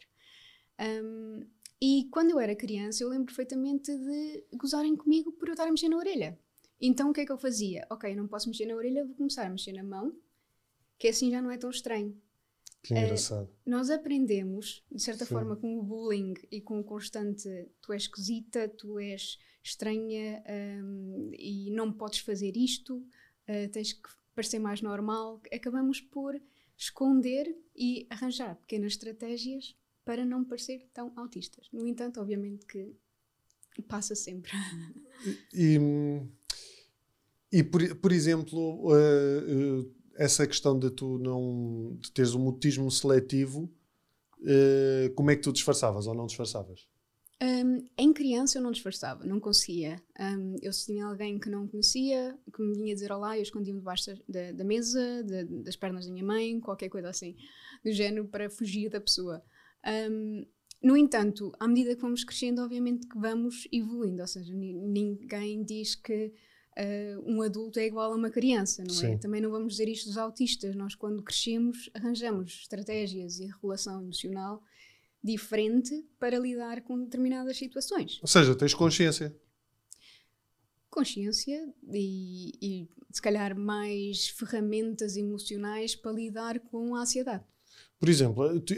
Um, 0.79 1.43
e 1.81 2.07
quando 2.11 2.31
eu 2.31 2.39
era 2.39 2.55
criança, 2.55 3.03
eu 3.03 3.09
lembro 3.09 3.27
perfeitamente 3.27 3.95
de 3.95 4.43
gozarem 4.53 4.95
comigo 4.95 5.31
por 5.33 5.47
eu 5.47 5.53
estar 5.53 5.67
a 5.67 5.71
mexer 5.71 5.89
na 5.89 5.97
orelha. 5.97 6.37
Então 6.81 7.09
o 7.09 7.13
que 7.13 7.21
é 7.21 7.25
que 7.25 7.31
eu 7.31 7.37
fazia? 7.37 7.85
Ok, 7.89 8.15
não 8.15 8.27
posso 8.27 8.49
mexer 8.49 8.65
na 8.65 8.75
orelha, 8.75 9.05
vou 9.05 9.15
começar 9.15 9.45
a 9.45 9.49
mexer 9.49 9.73
na 9.73 9.83
mão, 9.83 10.15
que 10.97 11.07
assim 11.07 11.29
já 11.29 11.41
não 11.41 11.51
é 11.51 11.57
tão 11.57 11.69
estranho. 11.69 12.19
Que 12.81 12.93
engraçado. 12.93 13.47
Uh, 13.47 13.69
nós 13.69 13.89
aprendemos, 13.89 14.83
de 14.91 15.01
certa 15.01 15.25
Sim. 15.25 15.33
forma, 15.33 15.55
com 15.55 15.77
o 15.77 15.83
bullying 15.83 16.33
e 16.51 16.61
com 16.61 16.79
o 16.79 16.83
constante 16.83 17.49
tu 17.81 17.91
és 17.91 18.03
esquisita, 18.03 18.69
tu 18.69 18.97
és 18.99 19.37
estranha 19.63 20.43
um, 20.81 21.31
e 21.33 21.69
não 21.71 21.91
podes 21.91 22.19
fazer 22.19 22.55
isto, 22.55 22.97
uh, 22.97 23.69
tens 23.71 23.93
que 23.93 24.09
parecer 24.33 24.59
mais 24.59 24.81
normal. 24.81 25.41
Acabamos 25.51 25.99
por 25.99 26.39
esconder 26.77 27.55
e 27.75 28.07
arranjar 28.09 28.55
pequenas 28.55 28.93
estratégias 28.93 29.75
para 30.07 30.23
não 30.23 30.45
parecer 30.45 30.87
tão 30.93 31.11
autistas. 31.17 31.67
No 31.73 31.85
entanto, 31.85 32.21
obviamente 32.21 32.65
que 32.65 32.95
passa 33.89 34.15
sempre. 34.15 34.53
E, 35.53 35.77
e 37.51 37.61
por, 37.61 37.95
por 37.97 38.13
exemplo, 38.13 38.87
uh, 38.87 39.81
uh, 39.81 39.95
essa 40.15 40.47
questão 40.47 40.79
de 40.79 40.89
tu 40.91 41.17
não 41.17 41.97
de 41.99 42.09
teres 42.11 42.33
um 42.33 42.39
mutismo 42.39 42.89
seletivo, 42.89 43.69
uh, 44.39 45.13
como 45.13 45.29
é 45.29 45.35
que 45.35 45.41
tu 45.41 45.51
disfarçavas 45.51 46.07
ou 46.07 46.13
não 46.13 46.25
disfarçavas? 46.25 46.87
Um, 47.41 47.85
em 47.97 48.13
criança 48.13 48.57
eu 48.57 48.61
não 48.61 48.71
disfarçava, 48.71 49.25
não 49.25 49.41
conseguia. 49.41 50.01
Um, 50.19 50.55
eu 50.61 50.71
se 50.71 50.85
tinha 50.85 51.05
alguém 51.05 51.37
que 51.37 51.49
não 51.49 51.67
conhecia, 51.67 52.37
que 52.51 52.61
me 52.61 52.75
vinha 52.75 52.93
dizer 52.95 53.11
olá, 53.11 53.37
eu 53.37 53.43
escondia-me 53.43 53.79
debaixo 53.79 54.15
da, 54.29 54.53
da 54.53 54.63
mesa, 54.63 55.21
de, 55.23 55.43
das 55.63 55.75
pernas 55.75 56.05
da 56.07 56.13
minha 56.13 56.25
mãe, 56.25 56.59
qualquer 56.61 56.87
coisa 56.87 57.09
assim, 57.09 57.35
do 57.83 57.91
género, 57.91 58.25
para 58.25 58.49
fugir 58.49 58.89
da 58.89 59.01
pessoa. 59.01 59.43
Um, 59.87 60.45
no 60.81 60.95
entanto, 60.95 61.51
à 61.59 61.67
medida 61.67 61.95
que 61.95 62.01
vamos 62.01 62.23
crescendo, 62.23 62.61
obviamente 62.61 63.07
que 63.07 63.17
vamos 63.17 63.67
evoluindo, 63.71 64.21
ou 64.21 64.27
seja, 64.27 64.53
ninguém 64.53 65.63
diz 65.63 65.95
que 65.95 66.33
uh, 66.77 67.23
um 67.25 67.41
adulto 67.41 67.79
é 67.79 67.87
igual 67.87 68.13
a 68.13 68.15
uma 68.15 68.29
criança, 68.29 68.83
não 68.83 68.93
é? 68.93 68.97
Sim. 68.97 69.13
é? 69.13 69.17
Também 69.17 69.41
não 69.41 69.49
vamos 69.49 69.73
dizer 69.73 69.89
isto 69.89 70.07
dos 70.07 70.17
autistas. 70.17 70.75
Nós, 70.75 70.93
quando 70.93 71.23
crescemos, 71.23 71.89
arranjamos 71.93 72.59
estratégias 72.61 73.39
e 73.39 73.47
regulação 73.47 74.01
emocional 74.01 74.61
diferente 75.23 76.05
para 76.19 76.37
lidar 76.37 76.81
com 76.81 77.03
determinadas 77.03 77.57
situações. 77.57 78.19
Ou 78.21 78.27
seja, 78.27 78.55
tens 78.55 78.73
consciência. 78.73 79.35
Consciência 80.89 81.73
e, 81.91 82.53
e 82.61 82.89
se 83.11 83.21
calhar 83.21 83.57
mais 83.57 84.29
ferramentas 84.29 85.17
emocionais 85.17 85.95
para 85.95 86.11
lidar 86.11 86.59
com 86.59 86.95
a 86.95 87.01
ansiedade. 87.01 87.43
Por 87.99 88.09
exemplo, 88.09 88.59
tu, 88.61 88.73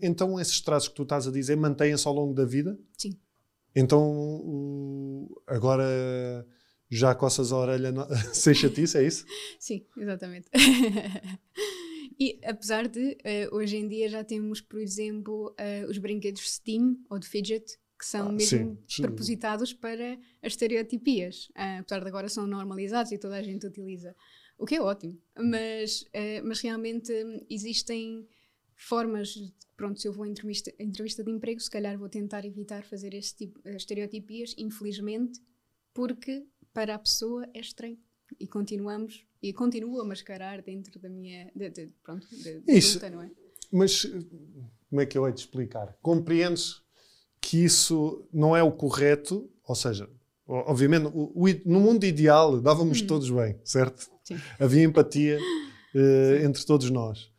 então 0.00 0.38
esses 0.38 0.60
traços 0.60 0.88
que 0.88 0.94
tu 0.94 1.02
estás 1.02 1.26
a 1.26 1.32
dizer 1.32 1.56
mantêm-se 1.56 2.06
ao 2.06 2.14
longo 2.14 2.34
da 2.34 2.44
vida? 2.44 2.78
Sim. 2.96 3.18
Então 3.74 5.28
agora 5.46 5.84
já 6.90 7.14
coças 7.14 7.52
a 7.52 7.56
orelha 7.56 7.92
no... 7.92 8.06
sem 8.34 8.52
chatice, 8.52 8.98
é 8.98 9.06
isso? 9.06 9.24
Sim, 9.58 9.86
exatamente. 9.96 10.48
e 12.18 12.38
apesar 12.44 12.88
de 12.88 13.16
uh, 13.50 13.54
hoje 13.54 13.76
em 13.76 13.88
dia 13.88 14.08
já 14.08 14.24
temos, 14.24 14.60
por 14.60 14.80
exemplo, 14.80 15.54
uh, 15.58 15.88
os 15.88 15.98
brinquedos 15.98 16.50
Steam 16.50 16.96
ou 17.08 17.18
de 17.18 17.28
fidget 17.28 17.78
que 17.96 18.06
são 18.06 18.28
ah, 18.28 18.32
mesmo 18.32 18.82
sim, 18.88 19.02
propositados 19.02 19.74
para 19.74 20.14
as 20.42 20.52
estereotipias. 20.52 21.50
Uh, 21.50 21.80
apesar 21.80 22.00
de 22.00 22.08
agora 22.08 22.28
são 22.28 22.46
normalizados 22.46 23.12
e 23.12 23.18
toda 23.18 23.36
a 23.36 23.42
gente 23.42 23.66
utiliza, 23.66 24.16
o 24.58 24.66
que 24.66 24.74
é 24.74 24.80
ótimo. 24.80 25.18
Mas, 25.38 26.04
mas 26.44 26.60
realmente 26.60 27.12
existem 27.48 28.26
formas, 28.80 29.34
pronto, 29.76 30.00
se 30.00 30.08
eu 30.08 30.12
vou 30.12 30.24
a 30.24 30.28
entrevista, 30.28 30.72
entrevista 30.78 31.22
de 31.22 31.30
emprego, 31.30 31.60
se 31.60 31.70
calhar 31.70 31.98
vou 31.98 32.08
tentar 32.08 32.44
evitar 32.44 32.82
fazer 32.82 33.12
esse 33.14 33.36
tipo 33.36 33.60
de 33.62 33.76
estereotipias, 33.76 34.54
infelizmente, 34.56 35.40
porque 35.92 36.44
para 36.72 36.94
a 36.94 36.98
pessoa 36.98 37.46
é 37.52 37.60
estranho. 37.60 37.98
E 38.38 38.46
continuamos, 38.46 39.26
e 39.42 39.52
continuo 39.52 40.00
a 40.00 40.04
mascarar 40.04 40.62
dentro 40.62 40.98
da 40.98 41.08
minha, 41.08 41.50
de, 41.54 41.68
de, 41.68 41.92
pronto, 42.02 42.26
de, 42.30 42.62
isso, 42.68 42.94
luta, 42.94 43.10
não 43.10 43.22
é? 43.22 43.30
Mas 43.70 44.04
como 44.88 45.00
é 45.00 45.06
que 45.06 45.18
eu 45.18 45.26
hei 45.26 45.32
de 45.32 45.40
explicar? 45.40 45.96
Compreendes 46.00 46.80
que 47.40 47.64
isso 47.64 48.26
não 48.32 48.56
é 48.56 48.62
o 48.62 48.72
correto, 48.72 49.50
ou 49.64 49.74
seja, 49.74 50.08
obviamente, 50.46 51.06
o, 51.06 51.32
o, 51.34 51.46
no 51.66 51.80
mundo 51.80 52.04
ideal 52.04 52.60
dávamos 52.60 53.02
hum. 53.02 53.06
todos 53.06 53.28
bem, 53.30 53.58
certo? 53.64 54.10
Sim. 54.24 54.38
Havia 54.58 54.84
empatia 54.84 55.38
uh, 55.38 56.44
entre 56.44 56.64
todos 56.64 56.88
nós. 56.90 57.30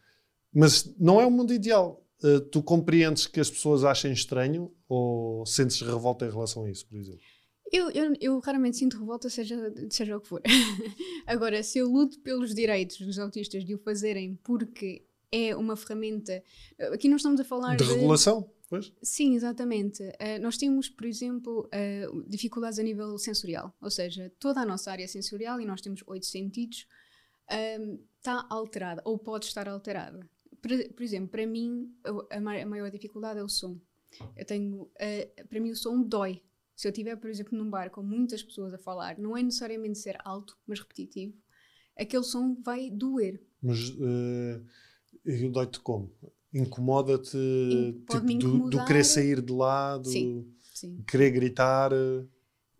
Mas 0.53 0.93
não 0.97 1.21
é 1.21 1.25
o 1.25 1.31
mundo 1.31 1.53
ideal. 1.53 2.05
Uh, 2.23 2.39
tu 2.39 2.61
compreendes 2.61 3.25
que 3.25 3.39
as 3.39 3.49
pessoas 3.49 3.83
achem 3.83 4.11
estranho 4.11 4.71
ou 4.87 5.45
sentes 5.45 5.81
revolta 5.81 6.25
em 6.25 6.29
relação 6.29 6.65
a 6.65 6.69
isso, 6.69 6.85
por 6.85 6.99
exemplo? 6.99 7.21
Eu, 7.71 7.89
eu, 7.91 8.13
eu 8.19 8.39
raramente 8.39 8.77
sinto 8.77 8.99
revolta, 8.99 9.29
seja, 9.29 9.73
seja 9.89 10.17
o 10.17 10.21
que 10.21 10.27
for. 10.27 10.41
Agora, 11.25 11.63
se 11.63 11.79
eu 11.79 11.87
luto 11.87 12.19
pelos 12.19 12.53
direitos 12.53 12.99
dos 12.99 13.17
autistas 13.17 13.63
de 13.63 13.73
o 13.73 13.79
fazerem 13.79 14.37
porque 14.43 15.05
é 15.31 15.55
uma 15.55 15.77
ferramenta. 15.77 16.43
Aqui 16.93 17.07
não 17.07 17.15
estamos 17.15 17.39
a 17.39 17.43
falar 17.45 17.77
de. 17.77 17.85
de 17.85 17.93
regulação? 17.93 18.51
Pois? 18.69 18.91
Sim, 19.01 19.35
exatamente. 19.35 20.03
Uh, 20.03 20.41
nós 20.41 20.57
temos, 20.57 20.89
por 20.89 21.05
exemplo, 21.05 21.67
uh, 21.67 22.23
dificuldades 22.27 22.77
a 22.77 22.83
nível 22.83 23.17
sensorial, 23.17 23.73
ou 23.81 23.89
seja, 23.89 24.31
toda 24.39 24.61
a 24.61 24.65
nossa 24.65 24.91
área 24.91 25.07
sensorial, 25.07 25.59
e 25.59 25.65
nós 25.65 25.81
temos 25.81 26.03
oito 26.07 26.25
sentidos, 26.25 26.85
está 28.17 28.45
alterada, 28.49 29.01
ou 29.03 29.17
pode 29.17 29.45
estar 29.45 29.67
alterada 29.67 30.25
por, 30.61 30.93
por 30.93 31.03
exemplo, 31.03 31.29
para 31.29 31.45
mim, 31.45 31.91
a, 32.03 32.37
a, 32.37 32.65
maior 32.65 32.89
dificuldade 32.91 33.39
é 33.39 33.43
o 33.43 33.49
som. 33.49 33.79
Eu 34.35 34.45
tenho, 34.45 34.83
uh, 34.83 35.47
para 35.47 35.59
mim, 35.59 35.71
o 35.71 35.75
som 35.75 36.01
dói. 36.01 36.41
Se 36.75 36.87
eu 36.87 36.91
estiver, 36.91 37.15
por 37.15 37.29
exemplo, 37.29 37.57
num 37.57 37.69
bar 37.69 37.89
com 37.89 38.01
muitas 38.01 38.41
pessoas 38.41 38.73
a 38.73 38.77
falar, 38.77 39.17
não 39.17 39.37
é 39.37 39.43
necessariamente 39.43 39.99
ser 39.99 40.17
alto, 40.23 40.57
mas 40.65 40.79
repetitivo, 40.79 41.33
aquele 41.97 42.23
som 42.23 42.55
vai 42.61 42.89
doer. 42.89 43.41
Mas 43.61 43.89
uh, 43.89 45.51
dói-te 45.51 45.79
como? 45.79 46.11
Incomoda-te 46.53 47.37
tipo, 48.09 48.37
do, 48.37 48.69
do, 48.69 48.85
querer 48.85 49.03
sair 49.03 49.41
de 49.41 49.53
lá, 49.53 49.97
do 49.97 50.09
sim, 50.09 50.53
sim. 50.73 51.03
querer 51.07 51.31
gritar? 51.31 51.93
Uh 51.93 52.27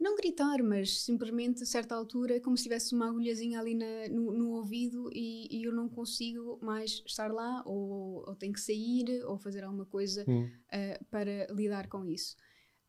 não 0.01 0.15
gritar, 0.15 0.63
mas 0.63 1.03
simplesmente 1.03 1.61
a 1.61 1.65
certa 1.65 1.93
altura 1.93 2.37
é 2.37 2.39
como 2.39 2.57
se 2.57 2.63
tivesse 2.63 2.95
uma 2.95 3.07
agulhazinha 3.07 3.59
ali 3.59 3.75
na, 3.75 4.09
no, 4.09 4.33
no, 4.33 4.49
ouvido 4.53 5.09
e, 5.13 5.47
e, 5.55 5.63
eu 5.63 5.71
não 5.71 5.87
consigo 5.87 6.59
mais 6.61 7.03
estar 7.05 7.31
lá, 7.31 7.61
ou, 7.65 8.27
ou 8.27 8.35
tenho 8.35 8.51
que 8.51 8.59
sair, 8.59 9.23
ou 9.25 9.37
fazer 9.37 9.63
alguma 9.63 9.85
coisa 9.85 10.25
hum. 10.27 10.45
uh, 10.45 11.05
para 11.11 11.45
lidar 11.53 11.87
com 11.87 12.03
isso. 12.05 12.35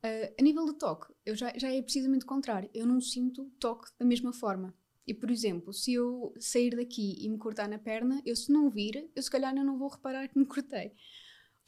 Uh, 0.04 0.34
a 0.38 0.42
nível 0.42 0.64
de 0.64 0.72
toque, 0.78 1.12
eu 1.24 1.36
já, 1.36 1.52
já 1.56 1.70
é 1.70 1.82
precisamente 1.82 2.24
o 2.24 2.28
contrário. 2.28 2.70
Eu 2.72 2.86
não 2.86 3.00
sinto 3.00 3.44
toque 3.60 3.90
da 3.98 4.06
mesma 4.06 4.32
forma. 4.32 4.74
E, 5.06 5.12
por 5.12 5.30
exemplo, 5.30 5.72
se 5.72 5.92
eu 5.92 6.32
sair 6.40 6.74
daqui 6.74 7.16
e 7.20 7.28
me 7.28 7.36
cortar 7.36 7.68
na 7.68 7.78
perna, 7.78 8.22
eu 8.24 8.34
se 8.34 8.50
não 8.50 8.70
vir, 8.70 9.10
eu 9.14 9.22
se 9.22 9.30
calhar 9.30 9.54
não 9.54 9.78
vou 9.78 9.88
reparar 9.88 10.28
que 10.28 10.38
me 10.38 10.46
cortei. 10.46 10.92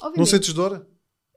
Obviamente, 0.00 0.18
não 0.18 0.26
sentes 0.26 0.54
dor? 0.54 0.88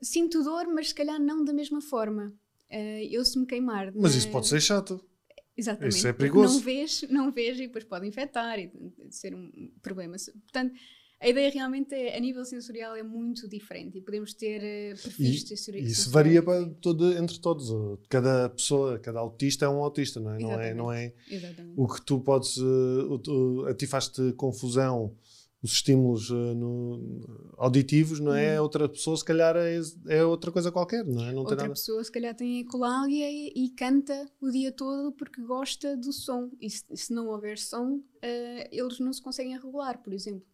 Sinto 0.01 0.43
dor, 0.43 0.67
mas 0.67 0.89
se 0.89 0.95
calhar 0.95 1.19
não 1.19 1.43
da 1.43 1.51
mesma 1.51 1.81
forma. 1.81 2.33
Uh, 2.71 3.07
eu 3.09 3.23
se 3.23 3.39
me 3.39 3.45
queimar. 3.45 3.91
Mas 3.95 4.15
isso 4.15 4.29
pode 4.29 4.47
ser 4.47 4.61
chato. 4.61 5.03
Exatamente. 5.55 5.95
Isso 5.95 6.07
é 6.07 6.13
perigoso. 6.13 6.55
Não 6.55 6.61
vês, 6.61 7.01
não 7.09 7.31
vês 7.31 7.57
e 7.57 7.67
depois 7.67 7.83
pode 7.83 8.07
infectar 8.07 8.59
e 8.59 8.71
ser 9.09 9.33
um 9.33 9.71
problema. 9.81 10.15
Portanto, 10.43 10.73
a 11.19 11.27
ideia 11.27 11.49
realmente 11.49 11.95
é, 11.95 12.15
a 12.15 12.19
nível 12.19 12.45
sensorial 12.45 12.95
é 12.95 13.01
muito 13.01 13.49
diferente 13.49 13.97
e 13.97 14.01
podemos 14.01 14.35
ter 14.35 14.59
uh, 14.59 15.01
perfis 15.01 15.43
e, 15.43 15.47
sensoriais. 15.47 15.91
Isso 15.91 16.11
varia 16.11 16.43
para 16.43 16.69
todo, 16.79 17.11
entre 17.17 17.39
todos. 17.39 17.69
Cada 18.07 18.49
pessoa, 18.49 18.99
cada 18.99 19.19
autista 19.19 19.65
é 19.65 19.69
um 19.69 19.83
autista, 19.83 20.19
não 20.19 20.31
é? 20.31 20.39
Não 20.39 20.61
é, 20.61 20.73
não 20.75 20.91
é 20.91 21.13
o 21.75 21.87
que 21.87 22.05
tu 22.05 22.19
podes. 22.19 22.57
Uh, 22.57 23.65
a 23.67 23.73
ti 23.73 23.87
faz-te 23.87 24.31
confusão 24.33 25.15
os 25.67 25.73
estímulos 25.73 26.29
uh, 26.29 26.55
no, 26.55 27.53
auditivos, 27.57 28.21
não 28.21 28.33
é? 28.33 28.55
Uhum. 28.55 28.63
Outra 28.63 28.87
pessoa, 28.87 29.17
se 29.17 29.25
calhar, 29.25 29.55
é, 29.57 29.79
é, 30.07 30.23
outra 30.23 30.49
coisa 30.49 30.71
qualquer, 30.71 31.05
não 31.05 31.23
é? 31.25 31.33
Não 31.33 31.39
outra 31.39 31.57
nada... 31.57 31.69
pessoa, 31.69 32.01
se 32.01 32.11
calhar, 32.11 32.33
tem 32.33 32.61
ecolalia 32.61 33.29
e, 33.29 33.51
e, 33.53 33.69
canta 33.71 34.25
o 34.39 34.49
dia 34.49 34.71
todo 34.71 35.11
porque 35.11 35.41
gosta 35.41 35.97
do 35.97 36.13
som. 36.13 36.49
E 36.61 36.69
se, 36.69 36.83
se 36.95 37.13
não 37.13 37.27
houver 37.27 37.57
som, 37.57 37.97
uh, 37.97 38.67
eles 38.71 38.99
não 38.99 39.11
se 39.11 39.21
conseguem 39.21 39.57
regular, 39.57 40.01
por 40.01 40.13
exemplo. 40.13 40.47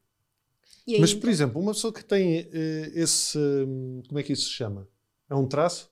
Aí, 0.88 1.00
Mas, 1.00 1.14
por 1.14 1.20
então... 1.20 1.30
exemplo, 1.30 1.62
uma 1.62 1.74
pessoa 1.74 1.94
que 1.94 2.04
tem 2.04 2.42
uh, 2.42 2.46
esse. 2.96 3.38
como 4.08 4.20
é 4.20 4.24
que 4.24 4.34
isso 4.34 4.46
se 4.46 4.52
chama? 4.52 4.88
É 5.30 5.36
um 5.36 5.48
traço? 5.48 5.92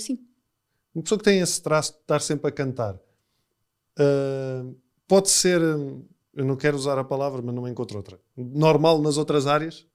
sim. 0.00 0.18
Uma 0.94 1.02
pessoa 1.02 1.18
que 1.18 1.24
tem 1.24 1.40
esse 1.40 1.60
traço 1.60 1.92
de 1.92 1.98
estar 1.98 2.20
sempre 2.20 2.48
a 2.48 2.50
cantar 2.50 2.98
pode 5.06 5.28
ser 5.28 5.60
eu 6.36 6.44
não 6.44 6.56
quero 6.56 6.76
usar 6.76 6.98
a 6.98 7.04
palavra, 7.04 7.40
mas 7.42 7.54
não 7.54 7.66
encontro 7.68 7.96
outra. 7.96 8.20
Normal 8.36 9.00
nas 9.00 9.16
outras 9.16 9.46
áreas? 9.46 9.86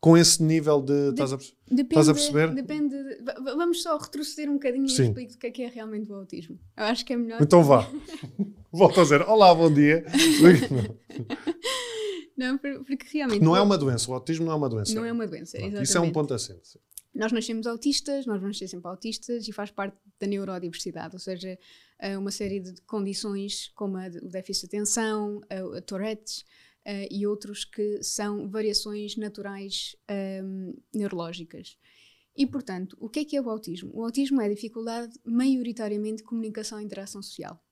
Com 0.00 0.16
esse 0.18 0.42
nível 0.42 0.82
de. 0.82 1.10
estás, 1.10 1.32
a, 1.32 1.36
estás 1.36 2.08
a 2.08 2.14
perceber? 2.14 2.54
Depende. 2.54 2.94
vamos 3.56 3.82
só 3.82 3.96
retroceder 3.96 4.50
um 4.50 4.54
bocadinho 4.54 4.88
Sim. 4.88 5.02
e 5.02 5.06
explico 5.06 5.34
o 5.34 5.38
que 5.38 5.46
é 5.46 5.50
que 5.50 5.62
é 5.62 5.68
realmente 5.68 6.12
o 6.12 6.14
autismo. 6.14 6.58
Eu 6.76 6.84
acho 6.84 7.06
que 7.06 7.14
é 7.14 7.16
melhor. 7.16 7.40
Então 7.40 7.64
vá. 7.64 7.88
Volto 8.70 9.00
a 9.00 9.02
dizer: 9.02 9.22
Olá, 9.22 9.54
bom 9.54 9.72
dia. 9.72 10.04
não, 12.36 12.58
porque 12.58 13.06
realmente. 13.14 13.42
Não 13.42 13.56
é 13.56 13.62
uma 13.62 13.78
doença. 13.78 14.10
O 14.10 14.14
autismo 14.14 14.44
não 14.44 14.52
é 14.52 14.56
uma 14.56 14.68
doença. 14.68 14.94
Não 14.94 15.06
é 15.06 15.12
uma 15.12 15.26
doença. 15.26 15.56
Exatamente. 15.56 15.84
Isso 15.84 15.96
é 15.96 16.00
um 16.00 16.12
ponto 16.12 16.34
assente 16.34 16.78
nós 17.14 17.30
nascemos 17.30 17.66
autistas, 17.66 18.26
nós 18.26 18.40
vamos 18.40 18.58
ser 18.58 18.66
sempre 18.66 18.88
autistas 18.88 19.46
e 19.46 19.52
faz 19.52 19.70
parte 19.70 19.96
da 20.18 20.26
neurodiversidade, 20.26 21.14
ou 21.14 21.20
seja, 21.20 21.58
eh, 21.98 22.18
uma 22.18 22.30
série 22.30 22.60
de 22.60 22.80
condições 22.82 23.68
como 23.74 23.96
a, 23.96 24.06
o 24.22 24.28
déficit 24.28 24.68
de 24.68 24.76
atenção, 24.76 25.40
a, 25.48 25.78
a 25.78 25.80
Tourette's 25.80 26.44
uh, 26.84 27.08
e 27.10 27.26
outros 27.26 27.64
que 27.64 28.02
são 28.02 28.48
variações 28.48 29.16
naturais 29.16 29.96
ehm, 30.08 30.74
neurológicas. 30.92 31.78
E, 32.36 32.46
portanto, 32.46 32.96
o 33.00 33.08
que 33.08 33.20
é 33.20 33.24
que 33.24 33.36
é 33.36 33.40
o 33.40 33.48
autismo? 33.48 33.90
O 33.94 34.02
autismo 34.02 34.40
é 34.40 34.46
a 34.46 34.48
dificuldade 34.48 35.16
maioritariamente 35.24 36.16
de 36.16 36.24
comunicação 36.24 36.80
e 36.80 36.84
interação 36.84 37.22
social. 37.22 37.62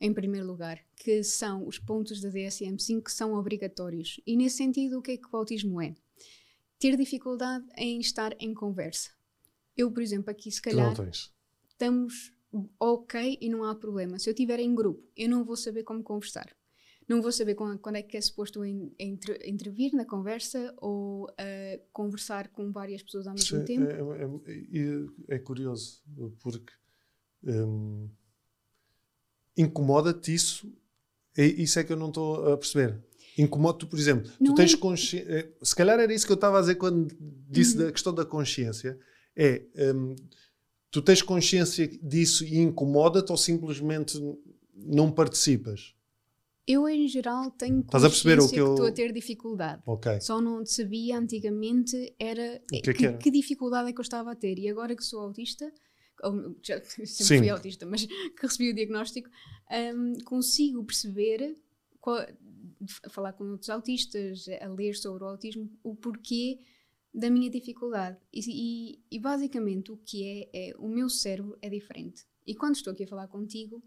Em 0.00 0.14
primeiro 0.14 0.46
lugar, 0.46 0.82
que 0.96 1.22
são 1.22 1.66
os 1.66 1.78
pontos 1.78 2.20
da 2.20 2.30
DSM-5 2.30 3.02
que 3.02 3.12
são 3.12 3.34
obrigatórios. 3.34 4.20
E, 4.26 4.34
nesse 4.36 4.56
sentido, 4.56 4.98
o 4.98 5.02
que 5.02 5.12
é 5.12 5.16
que 5.18 5.26
o 5.30 5.36
autismo 5.36 5.82
é? 5.82 5.94
Ter 6.78 6.96
dificuldade 6.96 7.66
em 7.76 8.00
estar 8.00 8.34
em 8.38 8.54
conversa. 8.54 9.10
Eu, 9.76 9.90
por 9.90 10.02
exemplo, 10.02 10.30
aqui 10.30 10.50
se 10.50 10.62
calhar 10.62 10.94
estamos 11.68 12.32
ok 12.78 13.38
e 13.40 13.48
não 13.48 13.64
há 13.64 13.74
problema. 13.74 14.18
Se 14.18 14.28
eu 14.28 14.32
estiver 14.32 14.60
em 14.60 14.74
grupo, 14.74 15.02
eu 15.16 15.28
não 15.28 15.44
vou 15.44 15.56
saber 15.56 15.84
como 15.84 16.02
conversar. 16.02 16.56
Não 17.06 17.22
vou 17.22 17.32
saber 17.32 17.54
quando 17.54 17.96
é 17.96 18.02
que 18.02 18.18
é 18.18 18.20
suposto 18.20 18.62
intervir 18.64 19.94
na 19.94 20.04
conversa 20.04 20.74
ou 20.76 21.24
uh, 21.24 21.82
conversar 21.90 22.48
com 22.48 22.70
várias 22.70 23.02
pessoas 23.02 23.26
ao 23.26 23.32
mesmo 23.32 23.60
Sim, 23.60 23.64
tempo. 23.64 23.84
É, 23.86 24.22
é, 24.22 25.34
é, 25.34 25.36
é 25.36 25.38
curioso, 25.38 26.02
porque 26.42 26.72
um, 27.42 28.10
incomoda-te 29.56 30.34
isso. 30.34 30.70
Isso 31.34 31.78
é 31.78 31.84
que 31.84 31.92
eu 31.92 31.96
não 31.96 32.08
estou 32.08 32.52
a 32.52 32.58
perceber 32.58 33.02
incomoda-te, 33.38 33.86
por 33.86 33.98
exemplo, 33.98 34.30
não 34.40 34.52
tu 34.52 34.56
tens 34.56 34.74
é... 34.74 34.76
consciência. 34.76 35.26
Eh, 35.28 35.48
se 35.62 35.74
calhar 35.74 35.98
era 35.98 36.12
isso 36.12 36.26
que 36.26 36.32
eu 36.32 36.34
estava 36.34 36.58
a 36.58 36.60
dizer 36.60 36.74
quando 36.74 37.08
disse 37.48 37.76
uhum. 37.78 37.84
da 37.84 37.92
questão 37.92 38.12
da 38.12 38.24
consciência. 38.24 38.98
É. 39.36 39.62
Um, 39.94 40.16
tu 40.90 41.00
tens 41.00 41.22
consciência 41.22 41.86
disso 42.02 42.44
e 42.44 42.58
incomoda-te 42.58 43.30
ou 43.30 43.38
simplesmente 43.38 44.18
não 44.74 45.10
participas? 45.10 45.94
Eu, 46.66 46.86
em 46.86 47.08
geral, 47.08 47.50
tenho 47.52 47.80
Estás 47.80 48.04
a 48.04 48.10
perceber 48.10 48.40
o 48.40 48.48
que, 48.48 48.60
eu... 48.60 48.74
estou 48.74 48.86
a 48.86 48.92
ter 48.92 49.10
dificuldade. 49.10 49.82
Okay. 49.86 50.20
Só 50.20 50.38
não 50.38 50.66
sabia 50.66 51.16
antigamente 51.16 52.14
era, 52.18 52.60
que, 52.68 52.80
que, 52.82 52.92
que, 52.92 53.12
que, 53.14 53.30
dificuldade 53.30 53.88
é 53.88 53.92
que 53.92 53.98
eu 53.98 54.02
estava 54.02 54.32
a 54.32 54.34
ter. 54.34 54.58
E 54.58 54.68
agora 54.68 54.94
que 54.94 55.02
sou 55.02 55.20
autista, 55.20 55.72
ou, 56.22 56.54
já 56.62 56.78
sempre 56.84 57.06
Sim. 57.06 57.38
fui 57.38 57.48
autista, 57.48 57.86
mas 57.86 58.04
que 58.36 58.42
recebi 58.42 58.70
o 58.70 58.74
diagnóstico, 58.74 59.30
um, 59.94 60.12
consigo 60.24 60.84
perceber 60.84 61.56
qual, 62.02 62.26
a 63.04 63.08
falar 63.08 63.32
com 63.32 63.44
outros 63.44 63.70
autistas, 63.70 64.46
a 64.60 64.68
ler 64.68 64.94
sobre 64.94 65.24
o 65.24 65.26
autismo, 65.26 65.70
o 65.82 65.94
porquê 65.94 66.60
da 67.12 67.30
minha 67.30 67.50
dificuldade. 67.50 68.18
E, 68.32 68.40
e, 68.48 69.04
e, 69.10 69.18
basicamente 69.18 69.90
o 69.92 69.96
que 69.96 70.48
é, 70.52 70.70
é 70.70 70.76
o 70.78 70.88
meu 70.88 71.08
cérebro 71.08 71.58
é 71.60 71.68
diferente. 71.68 72.26
E 72.46 72.54
quando 72.54 72.76
estou 72.76 72.92
aqui 72.92 73.04
a 73.04 73.08
falar 73.08 73.28
contigo, 73.28 73.82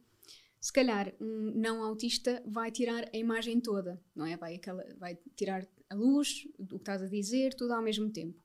se 0.60 0.72
calhar 0.72 1.14
um 1.20 1.52
não 1.56 1.84
autista 1.84 2.44
vai 2.46 2.72
tirar 2.72 3.10
a 3.12 3.18
imagem 3.18 3.60
toda, 3.60 4.00
não 4.16 4.26
é? 4.26 4.38
Vai, 4.38 4.56
aquela, 4.56 4.86
vai 4.98 5.18
tirar 5.36 5.68
a 5.90 5.96
luz, 5.96 6.48
o 6.58 6.68
que 6.68 6.76
estás 6.76 7.02
a 7.02 7.08
dizer, 7.08 7.56
tudo 7.56 7.74
ao 7.74 7.82
mesmo 7.82 8.12
tempo. 8.12 8.40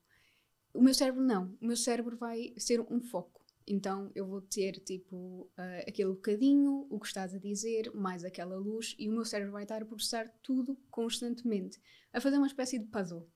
O 0.73 0.81
meu 0.81 0.93
cérebro 0.93 1.21
não. 1.21 1.55
O 1.61 1.67
meu 1.67 1.77
cérebro 1.77 2.17
vai 2.17 2.53
ser 2.57 2.81
um 2.81 2.99
foco. 2.99 3.45
Então 3.67 4.09
eu 4.15 4.25
vou 4.25 4.41
ter 4.41 4.79
tipo 4.79 5.51
uh, 5.57 5.83
aquele 5.85 6.11
bocadinho, 6.11 6.87
o 6.89 6.97
que 6.97 7.07
estás 7.07 7.35
a 7.35 7.37
dizer, 7.37 7.93
mais 7.93 8.23
aquela 8.23 8.55
luz, 8.55 8.95
e 8.97 9.09
o 9.09 9.11
meu 9.11 9.25
cérebro 9.25 9.51
vai 9.51 9.63
estar 9.63 9.81
a 9.81 9.85
processar 9.85 10.29
tudo 10.41 10.77
constantemente, 10.89 11.77
a 12.13 12.21
fazer 12.21 12.37
uma 12.37 12.47
espécie 12.47 12.79
de 12.79 12.85
puzzle. 12.85 13.27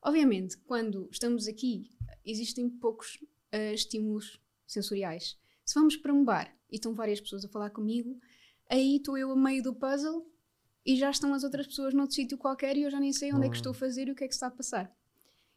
Obviamente, 0.00 0.56
quando 0.58 1.08
estamos 1.10 1.48
aqui, 1.48 1.90
existem 2.24 2.70
poucos 2.70 3.16
uh, 3.52 3.74
estímulos 3.74 4.40
sensoriais. 4.64 5.36
Se 5.64 5.74
vamos 5.74 5.96
para 5.96 6.14
um 6.14 6.24
bar 6.24 6.56
e 6.70 6.76
estão 6.76 6.94
várias 6.94 7.20
pessoas 7.20 7.44
a 7.44 7.48
falar 7.48 7.70
comigo, 7.70 8.20
aí 8.70 8.98
estou 8.98 9.18
eu 9.18 9.32
a 9.32 9.36
meio 9.36 9.64
do 9.64 9.74
puzzle 9.74 10.30
e 10.84 10.94
já 10.94 11.10
estão 11.10 11.34
as 11.34 11.42
outras 11.42 11.66
pessoas 11.66 11.92
noutro 11.92 12.14
sítio 12.14 12.38
qualquer 12.38 12.76
e 12.76 12.82
eu 12.82 12.90
já 12.90 13.00
nem 13.00 13.12
sei 13.12 13.32
onde 13.32 13.46
é 13.46 13.50
que 13.50 13.56
estou 13.56 13.72
a 13.72 13.74
fazer 13.74 14.06
e 14.06 14.12
o 14.12 14.14
que 14.14 14.22
é 14.22 14.28
que 14.28 14.34
está 14.34 14.46
a 14.46 14.50
passar. 14.50 14.96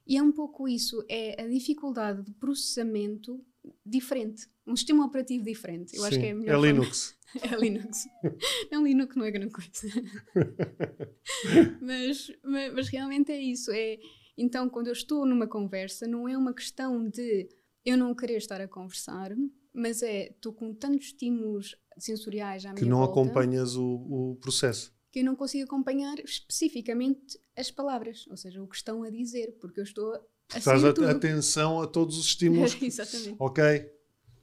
E 0.07 0.17
é 0.17 0.23
um 0.23 0.31
pouco 0.31 0.67
isso, 0.67 1.05
é 1.07 1.39
a 1.39 1.47
dificuldade 1.47 2.23
de 2.23 2.31
processamento 2.31 3.45
diferente, 3.85 4.47
um 4.65 4.75
sistema 4.75 5.05
operativo 5.05 5.43
diferente. 5.43 5.95
Eu 5.95 6.01
Sim, 6.01 6.07
acho 6.07 6.19
que 6.19 6.25
é 6.25 6.33
melhor. 6.33 6.57
É 6.57 6.67
Linux. 6.67 7.17
é 7.41 7.55
Linux. 7.55 8.07
não, 8.71 8.83
Linux 8.83 9.15
não 9.15 9.25
é 9.25 9.31
grande 9.31 9.51
coisa. 9.51 9.71
mas, 11.81 12.31
mas, 12.43 12.73
mas, 12.73 12.87
realmente 12.89 13.31
é 13.31 13.41
isso. 13.41 13.71
É, 13.71 13.97
então, 14.37 14.69
quando 14.69 14.87
eu 14.87 14.93
estou 14.93 15.25
numa 15.25 15.47
conversa, 15.47 16.07
não 16.07 16.27
é 16.27 16.37
uma 16.37 16.53
questão 16.53 17.07
de 17.07 17.49
eu 17.85 17.97
não 17.97 18.13
querer 18.13 18.37
estar 18.37 18.61
a 18.61 18.67
conversar, 18.67 19.35
mas 19.73 20.01
é 20.01 20.29
estou 20.29 20.53
com 20.53 20.73
tantos 20.73 21.07
estímulos 21.07 21.75
sensoriais 21.97 22.65
à 22.65 22.69
minha 22.69 22.83
Que 22.83 22.89
não 22.89 22.99
volta, 22.99 23.13
acompanhas 23.13 23.75
o, 23.75 23.85
o 23.85 24.37
processo. 24.41 24.93
Que 25.11 25.19
eu 25.19 25.25
não 25.25 25.35
consigo 25.35 25.65
acompanhar 25.65 26.19
especificamente 26.19 27.39
as 27.55 27.71
palavras, 27.71 28.27
ou 28.27 28.37
seja, 28.37 28.61
o 28.61 28.67
que 28.67 28.75
estão 28.75 29.03
a 29.03 29.09
dizer, 29.09 29.57
porque 29.59 29.79
eu 29.79 29.83
estou 29.83 30.13
Estás 30.55 30.83
a, 30.83 31.11
atenção 31.11 31.81
a 31.81 31.87
todos 31.87 32.17
os 32.17 32.25
estímulos. 32.27 32.77
Exatamente. 32.81 33.35
Ok, 33.39 33.91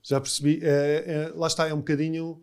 já 0.02 0.20
percebi. 0.20 0.60
É, 0.62 1.04
é, 1.06 1.32
lá 1.34 1.46
está, 1.46 1.68
é 1.68 1.74
um 1.74 1.78
bocadinho. 1.78 2.42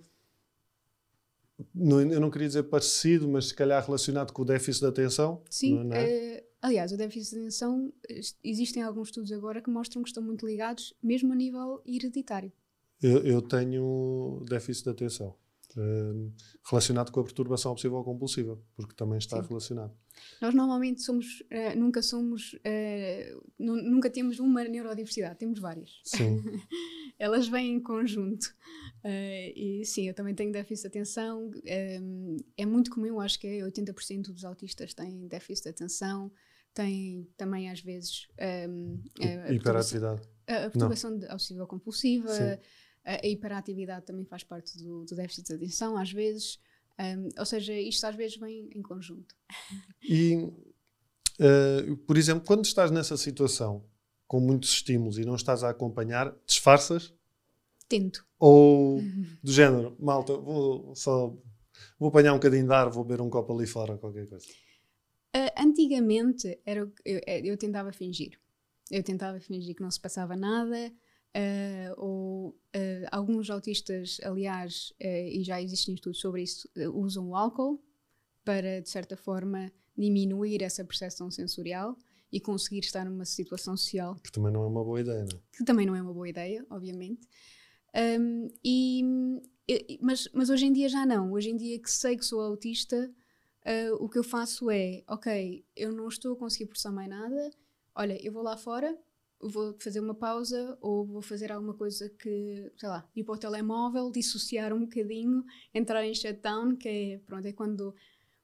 Não, 1.73 2.01
eu 2.01 2.19
não 2.19 2.29
queria 2.29 2.47
dizer 2.47 2.63
parecido, 2.63 3.27
mas 3.27 3.47
se 3.47 3.53
calhar 3.53 3.83
relacionado 3.85 4.33
com 4.33 4.41
o 4.41 4.45
déficit 4.45 4.81
de 4.81 4.87
atenção. 4.87 5.41
Sim, 5.49 5.89
é? 5.93 5.97
é? 5.97 6.47
aliás, 6.61 6.91
o 6.91 6.97
déficit 6.97 7.35
de 7.35 7.41
atenção, 7.41 7.93
existem 8.43 8.83
alguns 8.83 9.09
estudos 9.09 9.31
agora 9.31 9.61
que 9.61 9.69
mostram 9.69 10.01
que 10.01 10.09
estão 10.09 10.23
muito 10.23 10.45
ligados, 10.45 10.93
mesmo 11.01 11.31
a 11.31 11.35
nível 11.35 11.81
hereditário. 11.85 12.51
Eu, 13.01 13.19
eu 13.19 13.41
tenho 13.41 14.43
déficit 14.47 14.85
de 14.85 14.89
atenção. 14.89 15.35
Uh, 15.75 16.31
relacionado 16.69 17.11
com 17.11 17.19
a 17.19 17.23
perturbação 17.23 17.71
obsessiva 17.71 18.03
compulsiva, 18.03 18.61
porque 18.75 18.93
também 18.93 19.17
está 19.17 19.41
Sim. 19.41 19.47
relacionado. 19.47 19.97
Nós 20.39 20.53
normalmente 20.53 21.01
somos, 21.01 21.41
uh, 21.41 21.77
nunca 21.77 22.01
somos, 22.01 22.53
uh, 22.53 23.43
nunca 23.57 24.09
temos 24.09 24.39
uma 24.39 24.63
neurodiversidade, 24.63 25.39
temos 25.39 25.59
várias. 25.59 25.99
Sim. 26.03 26.41
Elas 27.17 27.47
vêm 27.47 27.73
em 27.75 27.79
conjunto. 27.79 28.53
e 29.55 29.83
sim, 29.85 30.07
eu 30.07 30.13
também 30.13 30.35
tenho 30.35 30.51
déficit 30.51 30.83
de 30.83 30.87
atenção. 30.99 31.49
é 31.65 32.65
muito 32.65 32.91
comum, 32.91 33.19
acho 33.19 33.39
que 33.39 33.47
é 33.47 33.59
80% 33.59 34.31
dos 34.31 34.43
autistas 34.43 34.93
têm 34.93 35.27
déficit 35.27 35.63
de 35.63 35.69
atenção, 35.69 36.31
têm 36.73 37.27
também 37.37 37.69
às 37.69 37.81
vezes 37.81 38.27
um, 38.69 39.01
a, 39.21 39.49
a 39.49 39.53
hiperatividade. 39.53 40.21
A, 40.47 40.65
a 40.65 40.69
perturbação 40.69 41.15
obsessiva 41.31 41.65
compulsiva. 41.65 42.29
Sim 42.29 42.59
A, 43.03 43.25
hiperatividade 43.25 44.05
também 44.05 44.25
faz 44.25 44.43
parte 44.43 44.77
do, 44.77 45.05
do 45.05 45.15
déficit 45.15 45.47
de 45.47 45.53
atenção, 45.55 45.97
às 45.97 46.11
vezes. 46.11 46.59
Um, 46.99 47.29
ou 47.37 47.45
seja, 47.45 47.73
isto 47.73 48.05
às 48.05 48.15
vezes 48.15 48.37
vem 48.37 48.69
em 48.73 48.81
conjunto. 48.81 49.35
E, 50.01 50.35
uh, 50.35 51.97
por 52.05 52.17
exemplo, 52.17 52.45
quando 52.45 52.65
estás 52.65 52.91
nessa 52.91 53.17
situação, 53.17 53.83
com 54.27 54.39
muitos 54.39 54.69
estímulos 54.69 55.17
e 55.17 55.25
não 55.25 55.35
estás 55.35 55.63
a 55.63 55.69
acompanhar, 55.69 56.35
disfarças? 56.45 57.13
Tento. 57.87 58.25
Ou 58.39 59.01
do 59.43 59.51
género, 59.51 59.95
malta, 59.99 60.37
vou 60.37 60.95
só 60.95 61.35
vou 61.99 62.09
apanhar 62.09 62.33
um 62.33 62.37
bocadinho 62.37 62.65
de 62.65 62.73
ar, 62.73 62.89
vou 62.89 63.03
beber 63.03 63.21
um 63.21 63.29
copo 63.29 63.53
ali 63.53 63.67
fora, 63.67 63.97
qualquer 63.97 64.27
coisa. 64.27 64.45
Uh, 65.35 65.49
antigamente 65.57 66.59
era, 66.65 66.81
eu, 67.05 67.21
eu, 67.25 67.57
tentava 67.57 67.91
fingir. 67.91 68.39
Eu 68.91 69.01
tentava 69.03 69.39
fingir 69.39 69.75
que 69.75 69.81
não 69.81 69.89
se 69.89 69.99
passava 69.99 70.35
nada, 70.35 70.91
uh, 71.35 71.93
ou 71.97 72.49
uh, 72.49 73.07
alguns 73.11 73.49
autistas, 73.49 74.17
aliás, 74.23 74.93
e 74.99 75.43
já 75.43 75.61
existem 75.61 75.95
estudos 75.95 76.19
sobre 76.19 76.43
isso, 76.43 76.69
usam 76.93 77.29
o 77.29 77.35
álcool 77.35 77.83
para, 78.43 78.81
de 78.81 78.89
certa 78.89 79.15
forma, 79.15 79.71
diminuir 79.97 80.61
essa 80.61 80.83
percepção 80.83 81.29
sensorial 81.31 81.97
e 82.31 82.39
conseguir 82.39 82.79
estar 82.79 83.05
numa 83.05 83.25
situação 83.25 83.77
social. 83.77 84.15
Que 84.15 84.31
também 84.31 84.51
não 84.51 84.63
é 84.63 84.67
uma 84.67 84.83
boa 84.83 84.99
ideia, 84.99 85.23
não 85.23 85.37
é? 85.37 85.57
Que 85.57 85.63
também 85.63 85.85
não 85.85 85.95
é 85.95 86.01
uma 86.01 86.13
boa 86.13 86.27
ideia, 86.27 86.65
obviamente. 86.69 87.27
Um, 87.95 88.49
e, 88.65 89.03
mas, 90.01 90.27
mas 90.33 90.49
hoje 90.49 90.65
em 90.65 90.73
dia 90.73 90.89
já 90.89 91.05
não. 91.05 91.31
Hoje 91.31 91.51
em 91.51 91.57
dia 91.57 91.79
que 91.79 91.89
sei 91.89 92.17
que 92.17 92.25
sou 92.25 92.41
autista, 92.41 93.11
uh, 93.65 94.03
o 94.03 94.09
que 94.09 94.17
eu 94.17 94.23
faço 94.23 94.69
é, 94.69 95.03
ok, 95.07 95.63
eu 95.75 95.91
não 95.91 96.07
estou 96.07 96.33
a 96.33 96.35
conseguir 96.35 96.65
processar 96.65 96.91
mais 96.91 97.09
nada, 97.09 97.51
olha, 97.95 98.17
eu 98.25 98.31
vou 98.31 98.41
lá 98.41 98.57
fora, 98.57 98.97
vou 99.49 99.75
fazer 99.79 99.99
uma 99.99 100.15
pausa 100.15 100.77
ou 100.81 101.05
vou 101.05 101.21
fazer 101.21 101.51
alguma 101.51 101.73
coisa 101.73 102.09
que, 102.09 102.71
sei 102.77 102.89
lá, 102.89 103.07
ir 103.15 103.23
para 103.23 103.35
o 103.35 103.37
telemóvel, 103.37 104.11
dissociar 104.11 104.73
um 104.73 104.81
bocadinho, 104.81 105.43
entrar 105.73 106.05
em 106.05 106.13
shutdown, 106.13 106.75
que 106.75 106.89
é, 106.89 107.17
pronto, 107.25 107.47
é 107.47 107.53
quando 107.53 107.93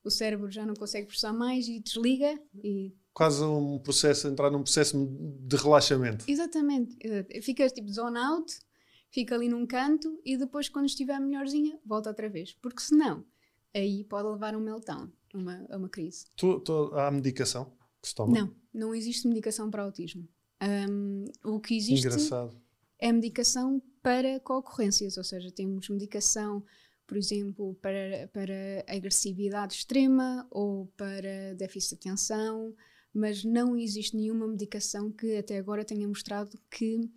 o 0.03 0.09
cérebro 0.09 0.49
já 0.49 0.65
não 0.65 0.73
consegue 0.73 1.07
processar 1.07 1.33
mais 1.33 1.67
e 1.67 1.79
desliga 1.79 2.39
e 2.63 2.93
quase 3.13 3.43
um 3.43 3.77
processo, 3.79 4.27
entrar 4.27 4.49
num 4.49 4.63
processo 4.63 4.97
de 5.41 5.55
relaxamento. 5.57 6.23
Exatamente. 6.25 6.97
Fica 7.41 7.67
tipo 7.69 7.91
zone 7.91 8.17
out, 8.17 8.59
fica 9.11 9.35
ali 9.35 9.49
num 9.49 9.65
canto 9.65 10.21
e 10.23 10.37
depois, 10.37 10.69
quando 10.69 10.85
estiver 10.85 11.19
melhorzinha, 11.19 11.77
volta 11.85 12.09
outra 12.09 12.29
vez. 12.29 12.53
Porque 12.61 12.81
senão, 12.81 13.25
aí 13.75 14.03
pode 14.05 14.29
levar 14.29 14.55
um 14.55 14.61
meltdown, 14.61 15.11
uma, 15.33 15.65
a 15.69 15.77
uma 15.77 15.89
crise. 15.89 16.27
Tu, 16.35 16.59
tu, 16.61 16.91
há 16.93 17.11
medicação 17.11 17.73
que 18.01 18.07
se 18.07 18.15
toma? 18.15 18.33
Não, 18.33 18.55
não 18.73 18.95
existe 18.95 19.27
medicação 19.27 19.69
para 19.69 19.83
autismo. 19.83 20.27
Um, 20.61 21.25
o 21.43 21.59
que 21.59 21.75
existe 21.75 22.05
Engraçado. 22.07 22.53
é 22.99 23.11
medicação 23.11 23.81
para 24.01 24.39
concorrências, 24.41 25.17
ou 25.17 25.23
seja, 25.23 25.51
temos 25.51 25.87
medicação, 25.89 26.63
por 27.07 27.17
exemplo, 27.17 27.75
para, 27.81 28.29
para 28.33 28.85
agressividade 28.87 29.75
extrema 29.75 30.47
ou 30.51 30.87
para 30.97 31.53
déficit 31.55 31.91
de 31.91 32.09
atenção, 32.09 32.73
mas 33.13 33.43
não 33.43 33.75
existe 33.75 34.15
nenhuma 34.15 34.47
medicação 34.47 35.11
que 35.11 35.37
até 35.37 35.57
agora 35.57 35.85
tenha 35.85 36.07
mostrado 36.07 36.59
que 36.69 37.09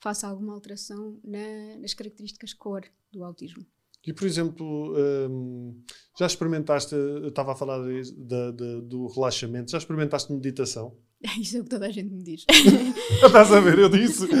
faça 0.00 0.26
alguma 0.26 0.52
alteração 0.52 1.18
na, 1.24 1.76
nas 1.78 1.94
características 1.94 2.52
cor 2.52 2.84
do 3.10 3.24
autismo. 3.24 3.64
E, 4.04 4.12
por 4.12 4.26
exemplo, 4.26 4.94
hum, 5.30 5.80
já 6.18 6.26
experimentaste, 6.26 6.94
eu 6.94 7.28
estava 7.28 7.52
a 7.52 7.54
falar 7.54 7.80
de, 7.86 8.12
de, 8.12 8.52
de, 8.52 8.80
do 8.82 9.06
relaxamento, 9.06 9.70
já 9.70 9.78
experimentaste 9.78 10.32
meditação? 10.32 10.96
Isso 11.40 11.56
é 11.56 11.60
o 11.60 11.64
que 11.64 11.70
toda 11.70 11.86
a 11.86 11.90
gente 11.90 12.12
me 12.12 12.22
diz. 12.22 12.44
estás 13.24 13.52
a 13.52 13.60
ver, 13.60 13.78
eu 13.78 13.88
disse. 13.88 14.26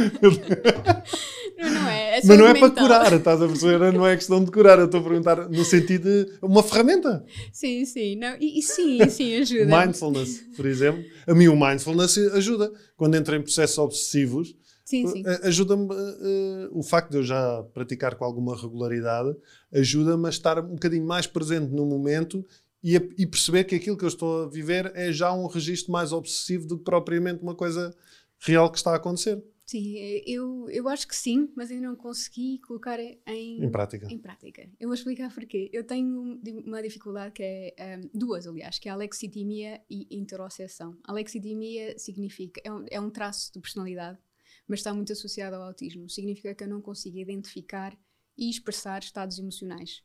não, 1.58 1.70
não 1.70 1.88
é, 1.88 2.18
é 2.18 2.20
Mas 2.24 2.38
não 2.38 2.46
é 2.46 2.58
para 2.58 2.70
curar, 2.70 3.12
estás 3.12 3.40
a 3.40 3.46
perceber? 3.46 3.92
Não 3.92 4.06
é 4.06 4.16
questão 4.16 4.44
de 4.44 4.50
curar, 4.50 4.78
eu 4.78 4.86
estou 4.86 5.00
a 5.00 5.02
perguntar 5.02 5.48
no 5.48 5.64
sentido 5.64 6.08
de 6.08 6.38
uma 6.42 6.62
ferramenta. 6.62 7.24
Sim, 7.52 7.84
sim, 7.84 8.16
não, 8.16 8.36
e, 8.40 8.58
e 8.58 8.62
sim, 8.62 9.08
sim, 9.08 9.36
ajuda. 9.36 9.84
Mindfulness, 9.84 10.44
por 10.56 10.66
exemplo. 10.66 11.04
A 11.26 11.34
mim 11.34 11.48
o 11.48 11.56
mindfulness 11.56 12.18
ajuda. 12.18 12.72
Quando 12.96 13.14
entro 13.14 13.36
em 13.36 13.42
processos 13.42 13.78
obsessivos, 13.78 14.56
sim. 14.84 15.22
Ajuda-me, 15.42 15.84
uh, 15.84 16.68
o 16.72 16.82
facto 16.82 17.10
de 17.10 17.18
eu 17.18 17.22
já 17.22 17.62
praticar 17.72 18.16
com 18.16 18.24
alguma 18.24 18.60
regularidade, 18.60 19.34
ajuda-me 19.72 20.26
a 20.26 20.30
estar 20.30 20.58
um 20.58 20.74
bocadinho 20.74 21.06
mais 21.06 21.26
presente 21.26 21.72
no 21.72 21.86
momento 21.86 22.44
e, 22.82 22.96
a, 22.96 23.00
e, 23.16 23.26
perceber 23.26 23.64
que 23.64 23.74
aquilo 23.74 23.96
que 23.96 24.04
eu 24.04 24.08
estou 24.08 24.44
a 24.44 24.48
viver 24.48 24.90
é 24.94 25.12
já 25.12 25.32
um 25.32 25.46
registro 25.46 25.92
mais 25.92 26.12
obsessivo 26.12 26.66
do 26.66 26.78
que 26.78 26.84
propriamente 26.84 27.42
uma 27.42 27.54
coisa 27.54 27.94
real 28.40 28.70
que 28.70 28.78
está 28.78 28.92
a 28.92 28.96
acontecer. 28.96 29.42
Sim, 29.64 29.96
eu, 30.26 30.68
eu 30.68 30.88
acho 30.88 31.06
que 31.06 31.14
sim, 31.16 31.50
mas 31.56 31.70
ainda 31.70 31.86
não 31.86 31.96
consegui 31.96 32.58
colocar 32.58 32.98
em, 32.98 33.64
em 33.64 33.70
prática. 33.70 34.06
Em 34.10 34.18
prática. 34.18 34.68
Eu 34.78 34.88
vou 34.88 34.94
explicar 34.94 35.32
porquê. 35.32 35.70
Eu 35.72 35.84
tenho 35.84 36.40
uma 36.66 36.82
dificuldade 36.82 37.32
que 37.32 37.42
é, 37.42 37.98
um, 37.98 38.10
duas 38.12 38.46
aliás, 38.46 38.78
que 38.78 38.88
é 38.88 38.92
a 38.92 38.94
alexitimia 38.94 39.80
e 39.88 40.06
interoceção. 40.10 40.98
Alexitimia 41.04 41.96
significa, 41.98 42.60
é 42.64 42.72
um, 42.72 42.84
é 42.90 43.00
um 43.00 43.08
traço 43.08 43.52
de 43.52 43.60
personalidade 43.60 44.18
mas 44.66 44.80
está 44.80 44.94
muito 44.94 45.12
associado 45.12 45.56
ao 45.56 45.62
autismo. 45.62 46.08
Significa 46.08 46.54
que 46.54 46.64
eu 46.64 46.68
não 46.68 46.80
consigo 46.80 47.18
identificar 47.18 47.96
e 48.36 48.48
expressar 48.48 49.02
estados 49.02 49.38
emocionais. 49.38 50.02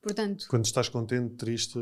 Portanto, 0.00 0.46
quando 0.48 0.64
estás 0.64 0.88
contente, 0.88 1.34
triste. 1.34 1.78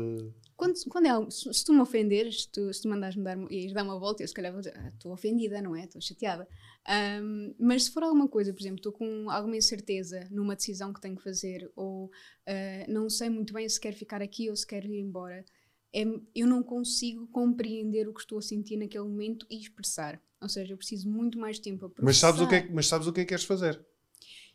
Quando, 0.55 0.73
quando 0.89 1.05
é 1.05 1.09
algo, 1.09 1.29
se, 1.29 1.53
se, 1.53 1.63
tu 1.63 1.71
me 1.71 1.81
ofenderes, 1.81 2.43
se 2.43 2.51
tu, 2.51 2.73
se 2.73 2.81
tu 2.81 2.89
mandares-me 2.89 3.23
dar, 3.23 3.37
e 3.51 3.71
dar 3.71 3.83
uma 3.83 3.99
volta, 3.99 4.23
eu 4.23 4.27
se 4.27 4.33
calhar 4.33 4.51
vou 4.51 4.59
dizer, 4.59 4.73
ah, 4.75 4.87
estou 4.87 5.13
ofendida, 5.13 5.61
não 5.61 5.75
é? 5.75 5.83
Estou 5.83 6.01
chateada. 6.01 6.47
Um, 7.21 7.53
mas 7.59 7.83
se 7.83 7.91
for 7.91 8.01
alguma 8.01 8.27
coisa, 8.27 8.51
por 8.51 8.59
exemplo, 8.59 8.77
estou 8.77 8.91
com 8.91 9.29
alguma 9.29 9.55
incerteza 9.55 10.27
numa 10.31 10.55
decisão 10.55 10.91
que 10.91 10.99
tenho 10.99 11.15
que 11.15 11.23
fazer, 11.23 11.71
ou 11.75 12.05
uh, 12.05 12.91
não 12.91 13.07
sei 13.07 13.29
muito 13.29 13.53
bem 13.53 13.69
se 13.69 13.79
quero 13.79 13.95
ficar 13.95 14.21
aqui 14.21 14.49
ou 14.49 14.55
se 14.55 14.65
quero 14.65 14.87
ir 14.87 14.99
embora, 14.99 15.45
é, 15.93 16.03
eu 16.35 16.47
não 16.47 16.63
consigo 16.63 17.27
compreender 17.27 18.07
o 18.07 18.13
que 18.13 18.21
estou 18.21 18.39
a 18.39 18.41
sentir 18.41 18.77
naquele 18.77 19.05
momento 19.05 19.45
e 19.49 19.59
expressar. 19.59 20.21
Ou 20.41 20.49
seja, 20.49 20.73
eu 20.73 20.77
preciso 20.77 21.09
muito 21.09 21.37
mais 21.39 21.59
tempo 21.59 21.85
a 21.85 21.89
processar. 21.89 22.05
Mas 22.05 22.17
sabes 22.17 22.41
o 22.41 22.47
que 22.47 22.55
é, 22.55 22.69
mas 22.71 22.87
sabes 22.87 23.07
o 23.07 23.13
que, 23.13 23.21
é 23.21 23.23
que 23.23 23.29
queres 23.29 23.45
fazer? 23.45 23.83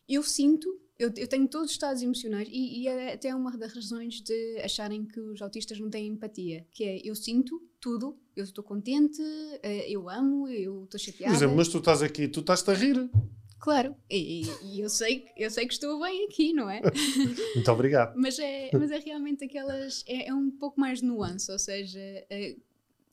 Eu 0.09 0.23
sinto, 0.23 0.69
eu, 1.03 1.13
eu 1.17 1.27
tenho 1.27 1.49
todos 1.49 1.67
os 1.67 1.73
estados 1.73 2.01
emocionais 2.01 2.49
e, 2.51 2.83
e 2.83 2.89
é 2.89 3.15
até 3.15 3.35
uma 3.35 3.51
das 3.57 3.75
razões 3.75 4.21
de 4.21 4.61
acharem 4.63 5.05
que 5.05 5.19
os 5.19 5.43
autistas 5.43 5.81
não 5.81 5.91
têm 5.91 6.07
empatia, 6.07 6.65
que 6.71 6.85
é 6.85 7.01
eu 7.05 7.15
sinto 7.17 7.61
tudo, 7.81 8.17
eu 8.37 8.45
estou 8.45 8.63
contente, 8.63 9.21
eh, 9.63 9.91
eu 9.91 10.09
amo, 10.09 10.47
eu 10.49 10.85
estou 10.85 11.01
chateada. 11.01 11.33
Por 11.33 11.37
exemplo, 11.37 11.57
mas 11.57 11.69
tu 11.69 11.79
estás 11.79 12.03
aqui, 12.03 12.29
tu 12.29 12.41
estás-te 12.41 12.71
a 12.71 12.75
rir. 12.75 13.11
Claro, 13.59 13.97
e, 14.11 14.43
e, 14.63 14.81
eu, 14.81 14.89
sei, 14.89 15.25
eu 15.37 15.51
sei 15.51 15.67
que 15.67 15.73
estou 15.73 16.01
bem 16.01 16.27
aqui, 16.27 16.53
não 16.53 16.69
é? 16.69 16.81
Muito 17.55 17.71
obrigado. 17.71 18.15
mas, 18.17 18.39
é, 18.39 18.71
mas 18.73 18.91
é 18.91 18.99
realmente 18.99 19.45
aquelas. 19.45 20.05
É, 20.07 20.29
é 20.29 20.35
um 20.35 20.51
pouco 20.51 20.81
mais 20.81 21.01
nuance, 21.01 21.51
ou 21.51 21.59
seja, 21.59 22.01
é, 22.01 22.57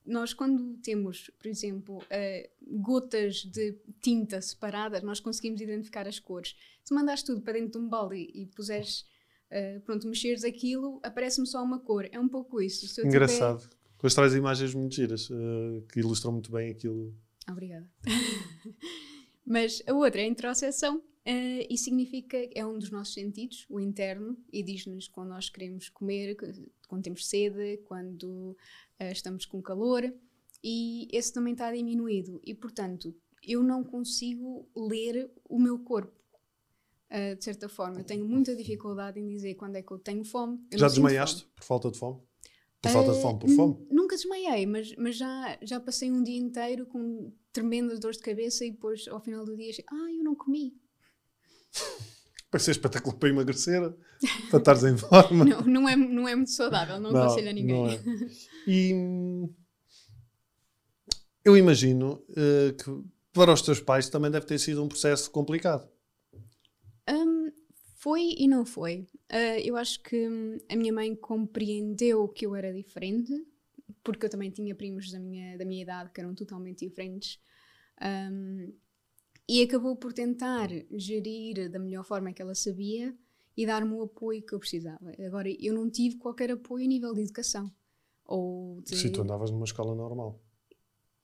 nós 0.10 0.34
quando 0.34 0.78
temos, 0.78 1.30
por 1.40 1.48
exemplo, 1.48 1.98
uh, 1.98 2.82
gotas 2.82 3.44
de 3.44 3.78
tinta 4.02 4.42
separadas, 4.42 5.04
nós 5.04 5.20
conseguimos 5.20 5.62
identificar 5.62 6.08
as 6.08 6.20
cores. 6.20 6.56
Se 6.84 6.94
mandares 6.94 7.24
tudo 7.24 7.42
para 7.42 7.54
dentro 7.54 7.80
de 7.80 7.86
um 7.86 7.88
balde 7.88 8.30
e 8.34 8.46
puseres, 8.48 9.06
uh, 9.52 9.80
pronto, 9.82 10.08
mexeres 10.08 10.44
aquilo, 10.44 11.00
aparece-me 11.04 11.48
só 11.48 11.64
uma 11.64 11.80
cor. 11.80 12.08
É 12.12 12.20
um 12.20 12.28
pouco 12.28 12.62
isso. 12.62 13.00
Engraçado. 13.06 13.62
Tiver... 13.62 13.76
Depois 13.94 14.14
traz 14.14 14.34
imagens 14.34 14.74
muito 14.74 14.96
giras, 14.96 15.30
uh, 15.30 15.84
que 15.92 16.00
ilustram 16.00 16.32
muito 16.32 16.52
bem 16.52 16.72
aquilo. 16.72 17.14
Obrigada. 17.50 17.90
Mas 19.46 19.82
a 19.88 19.94
outra 19.94 20.22
é 20.22 20.24
a 20.26 20.28
interoceção, 20.28 21.04
Uh, 21.30 21.62
e 21.70 21.78
significa, 21.78 22.38
é 22.56 22.66
um 22.66 22.80
dos 22.80 22.90
nossos 22.90 23.14
sentidos, 23.14 23.66
o 23.70 23.80
interno, 23.80 24.36
e 24.52 24.64
diz-nos 24.64 25.08
quando 25.08 25.30
nós 25.30 25.48
queremos 25.48 25.88
comer, 25.88 26.36
quando 26.88 27.04
temos 27.04 27.28
sede, 27.28 27.78
quando 27.86 28.58
estamos 29.06 29.46
com 29.46 29.62
calor, 29.62 30.04
e 30.64 31.08
esse 31.12 31.32
também 31.32 31.54
está 31.54 31.72
diminuído. 31.72 32.42
E, 32.44 32.54
portanto, 32.54 33.16
eu 33.44 33.64
não 33.64 33.84
consigo 33.84 34.70
ler 34.76 35.32
o 35.46 35.60
meu 35.60 35.80
corpo. 35.80 36.18
Uh, 37.10 37.36
de 37.36 37.44
certa 37.44 37.68
forma, 37.68 38.02
eu 38.02 38.04
tenho 38.04 38.24
muita 38.24 38.56
dificuldade 38.56 39.20
em 39.20 39.28
dizer 39.28 39.56
quando 39.56 39.76
é 39.76 39.82
que 39.82 39.92
eu 39.92 39.98
tenho 39.98 40.24
fome. 40.24 40.60
Eu 40.70 40.78
já 40.78 40.88
desmaiaste 40.88 41.46
por 41.56 41.64
falta 41.64 41.90
de 41.90 41.98
fome? 41.98 42.22
Por 42.82 42.92
falta 42.92 43.14
de 43.14 43.22
fome, 43.22 43.40
por 43.40 43.50
fome? 43.50 43.88
Nunca 43.90 44.16
desmaiei, 44.16 44.66
mas, 44.66 44.96
mas 44.96 45.18
já, 45.18 45.58
já 45.62 45.80
passei 45.80 46.12
um 46.12 46.24
dia 46.24 46.38
inteiro 46.38 46.86
com 46.86 47.34
tremendas 47.52 48.00
dores 48.00 48.18
de 48.18 48.24
cabeça 48.24 48.64
e 48.64 48.72
depois, 48.72 49.08
ao 49.08 49.20
final 49.20 49.44
do 49.44 49.56
dia, 49.58 49.70
achei, 49.70 49.84
ah, 49.90 50.12
eu 50.16 50.24
não 50.24 50.36
comi. 50.36 50.78
Vai 52.52 52.60
ser 52.60 52.72
espetacular 52.72 53.16
para 53.16 53.30
emagrecer, 53.30 53.80
para 54.50 54.60
estares 54.60 54.84
em 54.84 54.98
forma. 54.98 55.46
Não, 55.46 55.62
não 55.62 55.90
é, 55.90 55.96
não 55.96 56.28
é 56.28 56.36
muito 56.36 56.52
saudável, 56.52 57.00
não, 57.00 57.12
não 57.12 57.22
aconselho 57.24 57.50
a 57.50 57.54
ninguém. 57.54 57.94
É. 57.94 58.00
E 58.68 58.94
eu 61.44 61.56
imagino 61.56 62.24
uh, 62.30 62.74
que 62.74 63.10
para 63.32 63.54
os 63.54 63.62
teus 63.62 63.80
pais 63.80 64.10
também 64.10 64.30
deve 64.30 64.46
ter 64.46 64.60
sido 64.60 64.84
um 64.84 64.88
processo 64.88 65.32
complicado. 65.32 65.88
Um, 67.10 67.52
foi 67.96 68.34
e 68.38 68.48
não 68.48 68.66
foi. 68.66 69.08
Uh, 69.32 69.60
eu 69.64 69.76
acho 69.76 70.02
que 70.02 70.28
a 70.70 70.76
minha 70.76 70.94
mãe 70.94 71.16
compreendeu 71.16 72.28
que 72.28 72.46
eu 72.46 72.56
era 72.56 72.74
diferente, 72.74 73.34
porque 74.04 74.26
eu 74.26 74.30
também 74.30 74.50
tinha 74.50 74.76
primos 74.76 75.12
da 75.12 75.20
minha, 75.20 75.58
da 75.58 75.66
minha 75.66 75.82
idade 75.82 76.12
que 76.12 76.20
eram 76.20 76.34
totalmente 76.34 76.88
diferentes. 76.88 77.40
Um, 78.02 78.74
e 79.50 79.64
acabou 79.64 79.96
por 79.96 80.14
tentar 80.14 80.70
gerir 80.92 81.72
da 81.72 81.80
melhor 81.80 82.04
forma 82.04 82.32
que 82.32 82.40
ela 82.40 82.54
sabia 82.54 83.16
e 83.58 83.66
dar-me 83.66 83.94
o 83.94 84.04
apoio 84.04 84.44
que 84.44 84.54
eu 84.54 84.60
precisava. 84.60 85.12
Agora, 85.26 85.50
eu 85.60 85.74
não 85.74 85.90
tive 85.90 86.18
qualquer 86.18 86.52
apoio 86.52 86.86
a 86.86 86.88
nível 86.88 87.12
de 87.16 87.22
educação. 87.22 87.72
Ou 88.24 88.80
de... 88.82 88.96
Se 88.96 89.10
tu 89.10 89.24
andavas 89.24 89.50
numa 89.50 89.66
escola 89.66 89.96
normal. 89.96 90.40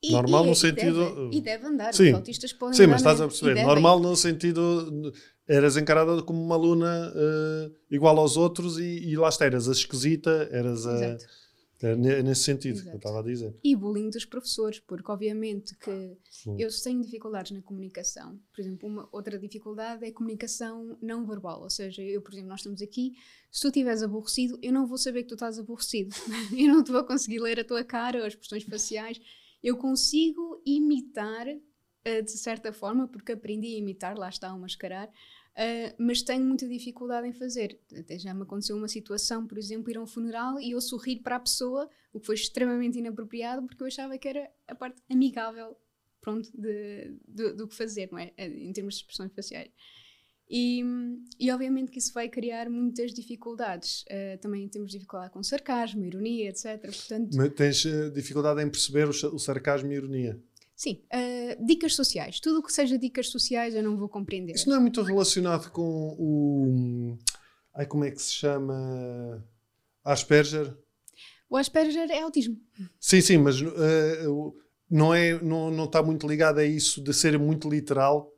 E, 0.02 0.10
normal 0.10 0.44
e, 0.44 0.48
no 0.48 0.56
sentido. 0.56 1.04
Deve, 1.04 1.36
e 1.36 1.40
deve 1.40 1.66
andar, 1.68 1.94
sim. 1.94 2.08
os 2.08 2.14
autistas 2.14 2.52
podem 2.52 2.76
Sim, 2.76 2.88
mas 2.88 2.96
estás 2.96 3.20
a 3.20 3.28
perceber. 3.28 3.64
Normal 3.64 4.00
no 4.00 4.16
sentido. 4.16 5.12
Eras 5.46 5.76
encarada 5.76 6.20
como 6.24 6.42
uma 6.42 6.56
aluna 6.56 7.12
uh, 7.14 7.72
igual 7.88 8.18
aos 8.18 8.36
outros 8.36 8.76
e, 8.80 9.08
e 9.08 9.16
lá 9.16 9.28
está, 9.28 9.46
eras 9.46 9.68
a 9.68 9.72
esquisita, 9.72 10.48
eras 10.50 10.84
a. 10.84 10.94
Exato 10.96 11.45
é 11.82 12.22
nesse 12.22 12.44
sentido 12.44 12.76
Exato. 12.76 12.88
que 12.88 12.94
eu 12.94 12.98
estava 12.98 13.20
a 13.20 13.22
dizer. 13.22 13.54
E 13.62 13.76
bullying 13.76 14.08
dos 14.08 14.24
professores, 14.24 14.80
porque 14.80 15.10
obviamente 15.10 15.76
que 15.76 16.16
Sim. 16.30 16.56
eu 16.58 16.68
tenho 16.82 17.02
dificuldades 17.02 17.52
na 17.52 17.60
comunicação. 17.60 18.40
Por 18.54 18.60
exemplo, 18.60 18.88
uma 18.88 19.08
outra 19.12 19.38
dificuldade 19.38 20.04
é 20.04 20.08
a 20.08 20.12
comunicação 20.12 20.96
não 21.02 21.26
verbal. 21.26 21.62
Ou 21.62 21.70
seja, 21.70 22.02
eu, 22.02 22.22
por 22.22 22.32
exemplo, 22.32 22.48
nós 22.48 22.60
estamos 22.60 22.80
aqui, 22.80 23.12
se 23.50 23.60
tu 23.60 23.68
estiveres 23.68 24.02
aborrecido, 24.02 24.58
eu 24.62 24.72
não 24.72 24.86
vou 24.86 24.96
saber 24.96 25.22
que 25.22 25.28
tu 25.28 25.34
estás 25.34 25.58
aborrecido. 25.58 26.14
eu 26.56 26.68
não 26.68 26.82
te 26.82 26.90
vou 26.90 27.04
conseguir 27.04 27.40
ler 27.40 27.60
a 27.60 27.64
tua 27.64 27.84
cara, 27.84 28.26
as 28.26 28.32
expressões 28.32 28.64
faciais. 28.64 29.20
Eu 29.62 29.76
consigo 29.76 30.62
imitar, 30.64 31.46
eh, 32.04 32.22
de 32.22 32.30
certa 32.30 32.72
forma, 32.72 33.06
porque 33.06 33.32
aprendi 33.32 33.74
a 33.74 33.78
imitar, 33.78 34.16
lá 34.16 34.28
está, 34.28 34.48
a 34.48 34.56
mascarar, 34.56 35.10
Uh, 35.56 35.94
mas 35.96 36.20
tenho 36.20 36.44
muita 36.44 36.68
dificuldade 36.68 37.26
em 37.26 37.32
fazer. 37.32 37.80
Até 37.96 38.18
já 38.18 38.34
me 38.34 38.42
aconteceu 38.42 38.76
uma 38.76 38.88
situação, 38.88 39.46
por 39.46 39.56
exemplo, 39.56 39.90
ir 39.90 39.96
a 39.96 40.02
um 40.02 40.06
funeral 40.06 40.60
e 40.60 40.72
eu 40.72 40.80
sorrir 40.82 41.20
para 41.20 41.36
a 41.36 41.40
pessoa, 41.40 41.88
o 42.12 42.20
que 42.20 42.26
foi 42.26 42.34
extremamente 42.34 42.98
inapropriado, 42.98 43.66
porque 43.66 43.82
eu 43.82 43.86
achava 43.86 44.18
que 44.18 44.28
era 44.28 44.50
a 44.68 44.74
parte 44.74 45.02
amigável, 45.08 45.74
pronto, 46.20 46.50
de, 46.54 47.16
de, 47.26 47.54
do 47.54 47.66
que 47.66 47.74
fazer, 47.74 48.10
não 48.12 48.18
é? 48.18 48.34
Eh, 48.36 48.48
em 48.48 48.72
termos 48.72 48.96
de 48.96 49.00
expressões 49.00 49.32
faciais. 49.32 49.70
E, 50.48 50.84
e 51.40 51.50
obviamente 51.50 51.90
que 51.90 51.98
isso 51.98 52.12
vai 52.12 52.28
criar 52.28 52.68
muitas 52.68 53.14
dificuldades. 53.14 54.02
Uh, 54.02 54.38
também 54.42 54.68
temos 54.68 54.92
dificuldade 54.92 55.32
com 55.32 55.42
sarcasmo, 55.42 56.04
ironia, 56.04 56.50
etc. 56.50 56.82
Portanto, 56.82 57.34
mas 57.34 57.54
tens 57.54 58.12
dificuldade 58.12 58.62
em 58.62 58.68
perceber 58.68 59.08
o, 59.08 59.34
o 59.34 59.38
sarcasmo 59.38 59.90
e 59.90 59.96
ironia? 59.96 60.38
Sim, 60.76 61.02
uh, 61.06 61.64
dicas 61.64 61.94
sociais. 61.94 62.38
Tudo 62.38 62.58
o 62.60 62.62
que 62.62 62.70
seja 62.70 62.98
dicas 62.98 63.30
sociais 63.30 63.74
eu 63.74 63.82
não 63.82 63.96
vou 63.96 64.10
compreender. 64.10 64.54
Isso 64.54 64.68
não 64.68 64.76
é 64.76 64.78
muito 64.78 65.00
relacionado 65.00 65.70
com 65.70 66.14
o. 66.18 67.18
Ai, 67.74 67.86
como 67.86 68.04
é 68.04 68.10
que 68.10 68.20
se 68.20 68.34
chama? 68.34 69.42
Asperger? 70.04 70.76
O 71.48 71.56
Asperger 71.56 72.10
é 72.10 72.20
autismo. 72.20 72.60
Sim, 73.00 73.22
sim, 73.22 73.38
mas 73.38 73.60
uh, 73.60 74.54
não, 74.90 75.14
é, 75.14 75.40
não, 75.42 75.70
não 75.70 75.84
está 75.84 76.02
muito 76.02 76.28
ligado 76.28 76.58
a 76.58 76.64
isso 76.64 77.02
de 77.02 77.14
ser 77.14 77.38
muito 77.38 77.70
literal, 77.70 78.26
ou 78.26 78.32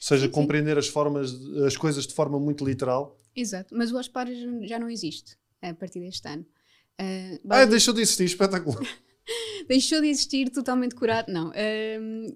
seja, 0.00 0.26
sim, 0.26 0.32
compreender 0.32 0.74
sim. 0.74 0.78
as 0.80 0.88
formas, 0.88 1.32
as 1.64 1.76
coisas 1.76 2.06
de 2.06 2.14
forma 2.14 2.40
muito 2.40 2.64
literal. 2.64 3.16
Exato, 3.36 3.74
mas 3.76 3.92
o 3.92 3.98
Asperger 3.98 4.66
já 4.66 4.80
não 4.80 4.90
existe 4.90 5.36
a 5.62 5.72
partir 5.74 6.00
deste 6.00 6.26
ano. 6.26 6.44
Uh, 7.00 7.38
ah, 7.50 7.64
deixou 7.64 7.94
de 7.94 8.00
existir, 8.00 8.24
espetacular. 8.26 8.82
deixou 9.68 10.00
de 10.00 10.08
existir 10.08 10.50
totalmente 10.50 10.94
curado. 10.94 11.32
Não, 11.32 11.52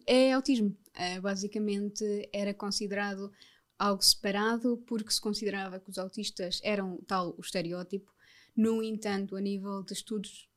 é 0.07 0.33
autismo. 0.33 0.77
Uh, 0.97 1.21
basicamente 1.21 2.29
era 2.33 2.53
considerado 2.53 3.31
algo 3.79 4.03
separado 4.03 4.83
porque 4.87 5.13
se 5.13 5.21
considerava 5.21 5.79
que 5.79 5.89
os 5.89 5.99
autistas 5.99 6.61
eram 6.65 6.99
tal 7.07 7.35
o 7.39 7.41
estereótipo. 7.41 8.13
No 8.57 8.83
entanto, 8.83 9.37
a 9.37 9.41
nível 9.41 9.85
de 9.85 9.93
estudos, 9.93 10.49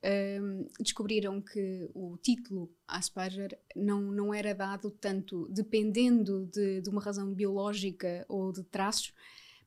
um, 0.41 0.65
descobriram 0.79 1.39
que 1.39 1.87
o 1.93 2.17
título 2.17 2.73
Asperger 2.87 3.55
não, 3.75 4.01
não 4.01 4.33
era 4.33 4.55
dado 4.55 4.89
tanto 4.89 5.47
dependendo 5.51 6.47
de, 6.47 6.81
de 6.81 6.89
uma 6.89 6.99
razão 6.99 7.31
biológica 7.31 8.25
ou 8.27 8.51
de 8.51 8.63
traços, 8.63 9.13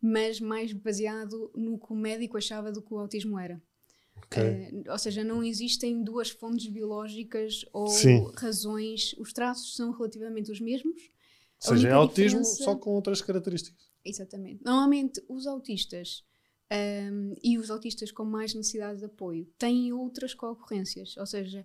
mas 0.03 0.41
mais 0.41 0.73
baseado 0.73 1.53
no 1.55 1.79
que 1.79 1.93
o 1.93 1.95
médico 1.95 2.37
achava 2.37 2.73
do 2.73 2.83
que 2.83 2.93
o 2.93 2.99
autismo 2.99 3.39
era. 3.39 3.63
Okay. 4.27 4.69
Uh, 4.71 4.91
ou 4.91 4.99
seja, 4.99 5.23
não 5.23 5.43
existem 5.43 6.03
duas 6.03 6.31
fontes 6.31 6.67
biológicas 6.69 7.65
ou 7.73 7.89
Sim. 7.89 8.31
razões. 8.37 9.15
Os 9.19 9.33
traços 9.33 9.77
são 9.77 9.93
relativamente 9.93 10.51
os 10.51 10.61
mesmos. 10.61 11.11
Ou 11.67 11.75
seja, 11.75 11.89
é 11.89 11.93
autismo 11.93 12.41
diferença... 12.41 12.65
só 12.65 12.77
com 12.77 12.91
outras 12.91 13.23
características. 13.23 13.91
Exatamente. 14.05 14.63
Normalmente, 14.65 15.23
os 15.29 15.47
autistas 15.47 16.25
um, 16.71 16.75
ehm, 16.75 17.35
e 17.43 17.59
os 17.59 17.71
autistas 17.71 18.13
com 18.13 18.25
mais 18.25 18.55
necessidade 18.55 18.99
de 18.99 19.07
apoio 19.07 19.47
têm 19.59 19.93
outras 19.93 20.35
concorrências. 20.35 21.17
Ou 21.17 21.27
seja, 21.27 21.65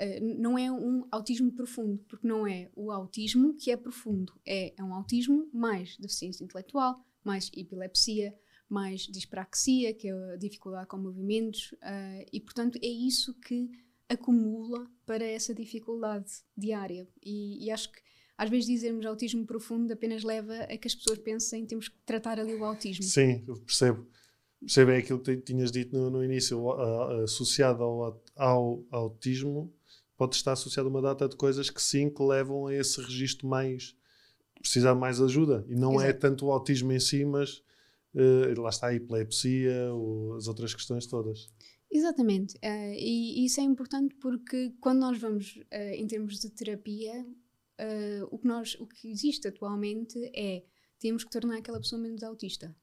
uh, 0.00 0.40
não 0.40 0.56
é 0.56 0.70
um 0.70 1.06
autismo 1.10 1.52
profundo, 1.52 1.98
porque 2.08 2.26
não 2.26 2.46
é 2.46 2.70
o 2.76 2.92
autismo 2.92 3.54
que 3.56 3.70
é 3.70 3.76
profundo. 3.76 4.32
É, 4.46 4.72
é 4.76 4.84
um 4.84 4.94
autismo 4.94 5.48
mais 5.52 5.96
deficiência 5.96 6.44
intelectual, 6.44 7.04
mais 7.24 7.50
epilepsia, 7.54 8.34
mais 8.70 9.02
dispraxia, 9.02 9.92
que 9.92 10.08
é 10.08 10.32
a 10.32 10.36
dificuldade 10.36 10.86
com 10.86 10.96
movimentos, 10.96 11.72
uh, 11.72 12.26
e 12.32 12.40
portanto 12.40 12.78
é 12.82 12.86
isso 12.86 13.34
que 13.34 13.70
acumula 14.08 14.88
para 15.06 15.24
essa 15.24 15.54
dificuldade 15.54 16.30
diária. 16.56 17.08
E, 17.22 17.64
e, 17.64 17.70
acho 17.70 17.90
que 17.92 18.00
às 18.36 18.48
vezes 18.48 18.66
dizermos 18.66 19.06
autismo 19.06 19.44
profundo 19.46 19.92
apenas 19.92 20.24
leva 20.24 20.54
a 20.54 20.76
que 20.76 20.88
as 20.88 20.94
pessoas 20.94 21.18
pensem 21.18 21.62
que 21.62 21.68
temos 21.68 21.88
que 21.88 21.96
tratar 22.04 22.38
ali 22.40 22.54
o 22.54 22.64
autismo. 22.64 23.04
Sim, 23.04 23.44
eu 23.46 23.54
percebo. 23.56 24.06
Percebo 24.60 24.90
é 24.90 24.98
aquilo 24.98 25.20
que 25.20 25.36
tinhas 25.38 25.70
dito 25.70 25.96
no, 25.96 26.10
no 26.10 26.24
início, 26.24 26.70
associado 27.22 27.82
ao, 27.82 28.22
ao, 28.36 28.84
autismo, 28.90 29.72
pode 30.16 30.36
estar 30.36 30.52
associado 30.52 30.88
a 30.88 30.90
uma 30.90 31.00
data 31.00 31.28
de 31.28 31.36
coisas 31.36 31.70
que 31.70 31.80
sim, 31.80 32.10
que 32.10 32.22
levam 32.22 32.66
a 32.66 32.74
esse 32.74 33.00
registro 33.00 33.48
mais 33.48 33.96
precisar 34.60 34.94
mais 34.94 35.20
ajuda. 35.20 35.64
E 35.68 35.74
não 35.74 35.92
é 35.92 36.04
Exato. 36.04 36.10
é 36.10 36.12
tanto 36.12 36.46
o 36.46 36.52
autismo 36.52 36.92
em 36.92 37.00
si, 37.00 37.24
mas 37.24 37.62
uh, 38.14 38.60
lá 38.60 38.70
está 38.70 38.88
a 38.88 38.94
epilepsia, 38.94 39.92
ou 39.92 40.34
as 40.34 40.46
outras 40.48 40.74
questões 40.74 41.06
todas. 41.06 41.48
Exatamente, 41.90 42.54
uh, 42.56 42.94
e 42.94 43.44
isso 43.44 43.60
é 43.60 43.64
importante 43.64 44.14
porque 44.16 44.72
quando 44.80 45.00
nós 45.00 45.18
vamos 45.18 45.56
uh, 45.56 45.94
em 45.94 46.06
termos 46.06 46.38
de 46.38 46.50
terapia, 46.50 47.26
o, 48.30 48.38
que 48.38 48.46
nós, 48.46 48.76
o 48.78 48.86
que 48.86 49.10
existe 49.10 49.48
atualmente 49.48 50.18
é 50.36 50.62
temos 50.98 51.24
que 51.24 51.30
tornar 51.30 51.56
aquela 51.56 51.80
pessoa 51.80 51.98
menos 51.98 52.22
autista. 52.22 52.76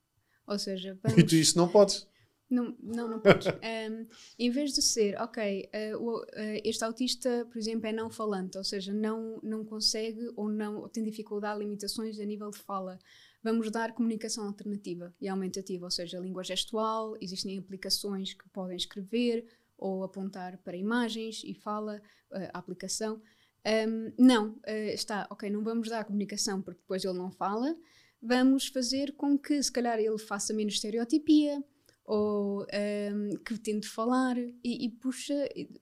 Ou 0.47 0.57
seja, 0.57 0.97
vamos... 1.03 1.19
E 1.19 1.23
tu 1.23 1.35
isso 1.35 1.55
não 1.55 1.69
podes. 1.69 2.07
Não, 2.49 2.75
não, 2.81 3.09
não 3.09 3.19
podes. 3.19 3.47
um, 3.91 4.07
em 4.39 4.49
vez 4.49 4.73
de 4.73 4.81
ser, 4.81 5.19
ok, 5.21 5.69
uh, 5.93 5.97
o, 5.97 6.21
uh, 6.21 6.61
este 6.63 6.83
autista, 6.83 7.45
por 7.51 7.57
exemplo, 7.57 7.87
é 7.87 7.91
não 7.91 8.09
falante, 8.09 8.57
ou 8.57 8.63
seja, 8.63 8.93
não, 8.93 9.39
não 9.43 9.65
consegue 9.65 10.31
ou 10.35 10.49
não 10.49 10.77
ou 10.77 10.89
tem 10.89 11.03
dificuldade, 11.03 11.59
limitações 11.59 12.19
a 12.19 12.25
nível 12.25 12.49
de 12.49 12.57
fala 12.57 12.97
vamos 13.43 13.71
dar 13.71 13.93
comunicação 13.93 14.45
alternativa 14.45 15.13
e 15.21 15.27
aumentativa, 15.27 15.85
ou 15.85 15.91
seja, 15.91 16.19
língua 16.19 16.43
gestual, 16.43 17.15
existem 17.21 17.57
aplicações 17.57 18.33
que 18.33 18.47
podem 18.49 18.77
escrever 18.77 19.45
ou 19.77 20.03
apontar 20.03 20.57
para 20.57 20.75
imagens 20.75 21.43
e 21.43 21.53
fala, 21.53 22.01
uh, 22.31 22.49
a 22.53 22.59
aplicação. 22.59 23.21
Um, 23.65 24.11
não, 24.17 24.51
uh, 24.51 24.89
está, 24.93 25.27
ok, 25.29 25.49
não 25.49 25.63
vamos 25.63 25.89
dar 25.89 26.05
comunicação 26.05 26.61
porque 26.61 26.81
depois 26.81 27.03
ele 27.03 27.17
não 27.17 27.31
fala, 27.31 27.75
vamos 28.21 28.67
fazer 28.67 29.13
com 29.13 29.37
que 29.37 29.61
se 29.61 29.71
calhar 29.71 29.99
ele 29.99 30.17
faça 30.17 30.53
menos 30.53 30.75
estereotipia 30.75 31.63
ou 32.07 32.61
um, 32.63 33.37
que 33.43 33.57
tente 33.59 33.85
falar 33.85 34.37
e, 34.37 34.85
e 34.85 34.89
puxa, 34.89 35.35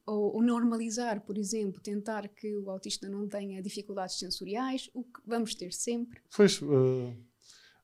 ou, 0.07 0.35
ou, 0.35 0.41
normalizar, 0.41 1.21
por 1.21 1.37
exemplo, 1.37 1.79
tentar 1.79 2.27
que 2.27 2.57
o 2.57 2.71
autista 2.71 3.07
não 3.07 3.27
tenha 3.27 3.61
dificuldades 3.61 4.17
sensoriais, 4.17 4.89
o 4.91 5.03
que 5.03 5.21
vamos 5.23 5.53
ter 5.53 5.71
sempre. 5.71 6.19
Pois, 6.35 6.59
uh, 6.63 7.15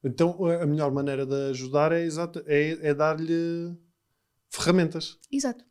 então 0.04 0.44
a 0.46 0.66
melhor 0.66 0.92
maneira 0.92 1.26
de 1.26 1.50
ajudar 1.52 1.92
é, 1.92 2.08
é, 2.48 2.88
é 2.88 2.94
dar-lhe 2.94 3.76
ferramentas. 4.50 5.20
Exato. 5.32 5.64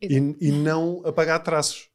E, 0.00 0.14
e, 0.16 0.52
não 0.52 1.04
apagar 1.04 1.42
traços. 1.42 1.90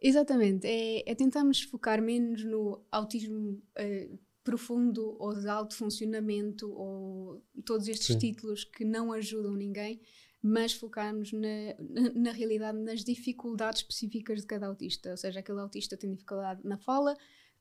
Exatamente. 0.00 0.66
É, 0.66 1.10
é 1.10 1.14
tentarmos 1.14 1.62
focar 1.62 2.00
menos 2.00 2.42
no 2.44 2.82
autismo 2.90 3.62
uh, 3.78 4.18
profundo 4.42 5.16
ou 5.18 5.34
de 5.34 5.48
alto 5.48 5.74
funcionamento 5.74 6.70
ou 6.72 7.42
todos 7.64 7.88
estes 7.88 8.08
Sim. 8.08 8.18
títulos 8.18 8.64
que 8.64 8.84
não 8.84 9.12
ajudam 9.12 9.54
ninguém, 9.54 10.00
mas 10.42 10.72
focarmos 10.72 11.32
na, 11.32 11.74
na, 11.78 12.10
na, 12.14 12.32
realidade, 12.32 12.78
nas 12.78 13.02
dificuldades 13.02 13.80
específicas 13.80 14.40
de 14.40 14.46
cada 14.46 14.66
autista. 14.66 15.10
Ou 15.10 15.16
seja, 15.16 15.40
aquele 15.40 15.60
autista 15.60 15.96
tem 15.96 16.12
dificuldade 16.12 16.60
na 16.64 16.78
fala, 16.78 17.14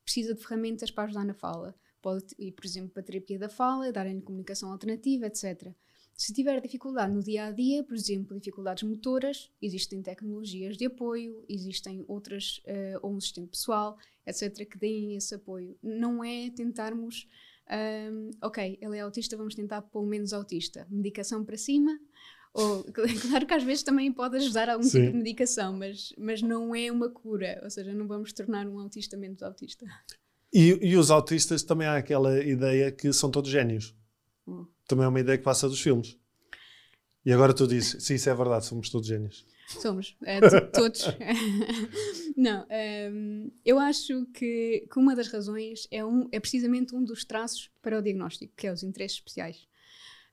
precisa 0.04 0.34
de 0.34 0.42
ferramentas 0.42 0.92
para 0.92 1.06
ajudar 1.06 1.26
na 1.26 1.34
fala 1.34 1.76
pode 2.04 2.36
ir, 2.38 2.52
por 2.52 2.66
exemplo, 2.66 2.90
para 2.90 3.02
a 3.02 3.06
terapia 3.06 3.40
da 3.40 3.50
fala, 3.50 3.92
darem-lhe 3.92 4.22
comunicação 4.22 4.72
alternativa, 4.72 5.26
etc. 5.26 5.74
Se 6.14 6.32
tiver 6.32 6.62
dificuldade 6.62 7.14
no 7.14 7.24
dia 7.24 7.46
a 7.46 7.52
dia, 7.52 7.84
por 7.84 7.96
exemplo, 7.96 8.38
dificuldades 8.38 8.84
motoras, 8.84 9.50
existem 9.62 10.02
tecnologias 10.02 10.78
de 10.78 10.86
apoio, 10.86 11.44
existem 11.50 12.04
outras, 12.08 12.60
uh, 12.68 13.00
ou 13.02 13.14
um 13.14 13.18
assistente 13.18 13.50
pessoal, 13.50 13.98
etc., 14.28 14.70
que 14.70 14.78
deem 14.78 15.16
esse 15.16 15.34
apoio. 15.34 15.76
Não 15.82 16.24
é 16.24 16.52
tentarmos, 16.52 17.28
um, 18.12 18.30
ok, 18.44 18.78
ele 18.80 18.98
é 18.98 19.02
autista, 19.02 19.36
vamos 19.36 19.56
tentar 19.56 19.82
pelo 19.82 20.06
menos 20.06 20.34
autista. 20.34 20.86
Medicação 20.90 21.44
para 21.44 21.58
cima, 21.58 21.98
ou, 22.54 22.84
claro 23.28 23.48
que 23.48 23.54
às 23.54 23.64
vezes 23.64 23.82
também 23.82 24.12
pode 24.12 24.38
ajudar 24.38 24.70
algum 24.70 24.84
Sim. 24.84 25.00
tipo 25.00 25.12
de 25.14 25.18
medicação, 25.18 25.76
mas, 25.76 26.14
mas 26.18 26.42
não 26.42 26.76
é 26.76 26.92
uma 26.92 27.10
cura, 27.10 27.60
ou 27.64 27.70
seja, 27.72 27.92
não 27.94 28.08
vamos 28.08 28.32
tornar 28.34 28.68
um 28.68 28.78
autista 28.80 29.18
menos 29.18 29.42
autista. 29.42 29.86
E, 30.54 30.78
e 30.82 30.96
os 30.96 31.10
autistas 31.10 31.64
também 31.64 31.88
há 31.88 31.98
aquela 31.98 32.44
ideia 32.44 32.92
que 32.92 33.12
são 33.12 33.32
todos 33.32 33.50
génios. 33.50 33.96
Hum. 34.48 34.68
Também 34.88 35.06
é 35.06 35.08
uma 35.08 35.20
ideia 35.20 35.38
que 35.38 35.44
passa 35.44 35.68
dos 35.68 35.82
filmes. 35.82 36.18
E 37.26 37.32
agora 37.32 37.54
tu 37.54 37.66
dizes, 37.66 38.04
se 38.04 38.16
isso 38.16 38.30
é 38.30 38.36
verdade, 38.36 38.66
somos 38.66 38.90
todos 38.90 39.08
génios. 39.08 39.48
Somos, 39.68 40.16
é, 40.24 40.40
todos. 40.60 41.06
Não, 42.36 42.64
um, 42.64 42.66
ehm, 42.70 43.52
eu 43.66 43.80
acho 43.80 44.26
que, 44.28 44.86
que, 44.92 45.00
uma 45.00 45.16
das 45.16 45.30
razões 45.30 45.88
é, 45.90 46.04
um, 46.06 46.28
é 46.32 46.40
precisamente 46.40 46.94
um 46.94 47.04
dos 47.04 47.24
traços 47.24 47.72
para 47.82 47.98
o 47.98 48.02
diagnóstico, 48.02 48.54
que 48.56 48.68
é 48.68 48.74
os 48.74 48.84
interesses 48.84 49.18
especiais. 49.18 49.68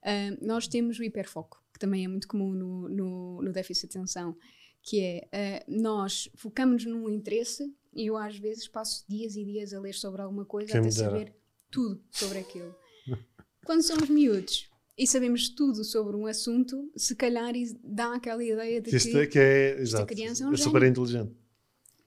Uh, 0.02 0.44
nós 0.44 0.66
temos 0.66 0.98
o 0.98 1.04
hiperfoco, 1.04 1.62
que 1.72 1.78
também 1.78 2.04
é 2.04 2.08
muito 2.08 2.26
comum 2.26 2.52
no, 2.52 2.88
no, 2.88 3.42
no 3.42 3.52
déficit 3.52 3.88
de 3.88 3.98
atenção, 3.98 4.36
que 4.82 5.00
é 5.00 5.28
uh, 5.68 5.80
nós 5.80 6.28
focamos 6.34 6.84
num 6.84 7.08
interesse 7.08 7.72
e 7.92 8.06
eu 8.06 8.16
às 8.16 8.36
vezes 8.36 8.68
passo 8.68 9.04
dias 9.08 9.36
e 9.36 9.44
dias 9.44 9.72
a 9.72 9.80
ler 9.80 9.94
sobre 9.94 10.22
alguma 10.22 10.44
coisa 10.44 10.72
Quem 10.72 10.80
até 10.80 10.90
saber 10.90 11.34
tudo 11.70 12.02
sobre 12.10 12.38
aquilo. 12.38 12.74
Quando 13.64 13.82
somos 13.82 14.08
miúdos, 14.08 14.70
e 15.00 15.06
sabemos 15.06 15.48
tudo 15.48 15.82
sobre 15.82 16.14
um 16.14 16.26
assunto, 16.26 16.90
se 16.94 17.16
calhar 17.16 17.54
dá 17.82 18.14
aquela 18.14 18.44
ideia 18.44 18.82
de 18.82 18.90
que, 18.90 19.26
que 19.28 19.38
é, 19.38 19.80
esta 19.80 20.04
criança 20.04 20.44
é, 20.44 20.46
um 20.46 20.52
é 20.52 20.56
super 20.58 20.82
inteligente. 20.82 21.32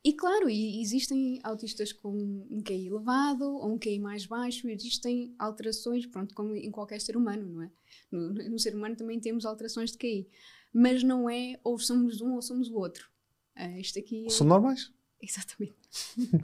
E 0.04 0.14
claro, 0.14 0.48
e 0.48 0.82
existem 0.82 1.40
autistas 1.44 1.92
com 1.92 2.12
um 2.12 2.62
QI 2.62 2.88
elevado 2.88 3.46
ou 3.46 3.74
um 3.74 3.80
QI 3.80 3.98
mais 3.98 4.28
baixo, 4.28 4.68
existem 4.68 5.34
alterações, 5.40 6.06
pronto, 6.06 6.36
como 6.36 6.54
em 6.56 6.70
qualquer 6.70 7.02
ser 7.02 7.18
humano, 7.18 7.48
não 7.48 7.64
é? 7.64 7.72
No, 8.12 8.34
no 8.34 8.60
ser 8.60 8.76
humano 8.76 8.96
também 8.96 9.20
temos 9.20 9.44
alterações 9.44 9.92
de 9.92 9.98
QI, 9.98 10.28
mas 10.72 11.02
não 11.02 11.28
é 11.28 11.60
ou 11.64 11.80
somos 11.80 12.22
um 12.22 12.34
ou 12.36 12.42
somos 12.44 12.70
o 12.70 12.76
outro. 12.76 13.10
Uh, 13.58 13.80
isto 13.80 13.98
aqui 13.98 14.28
é... 14.28 14.30
São 14.30 14.46
normais? 14.46 14.92
Exatamente. 15.24 15.74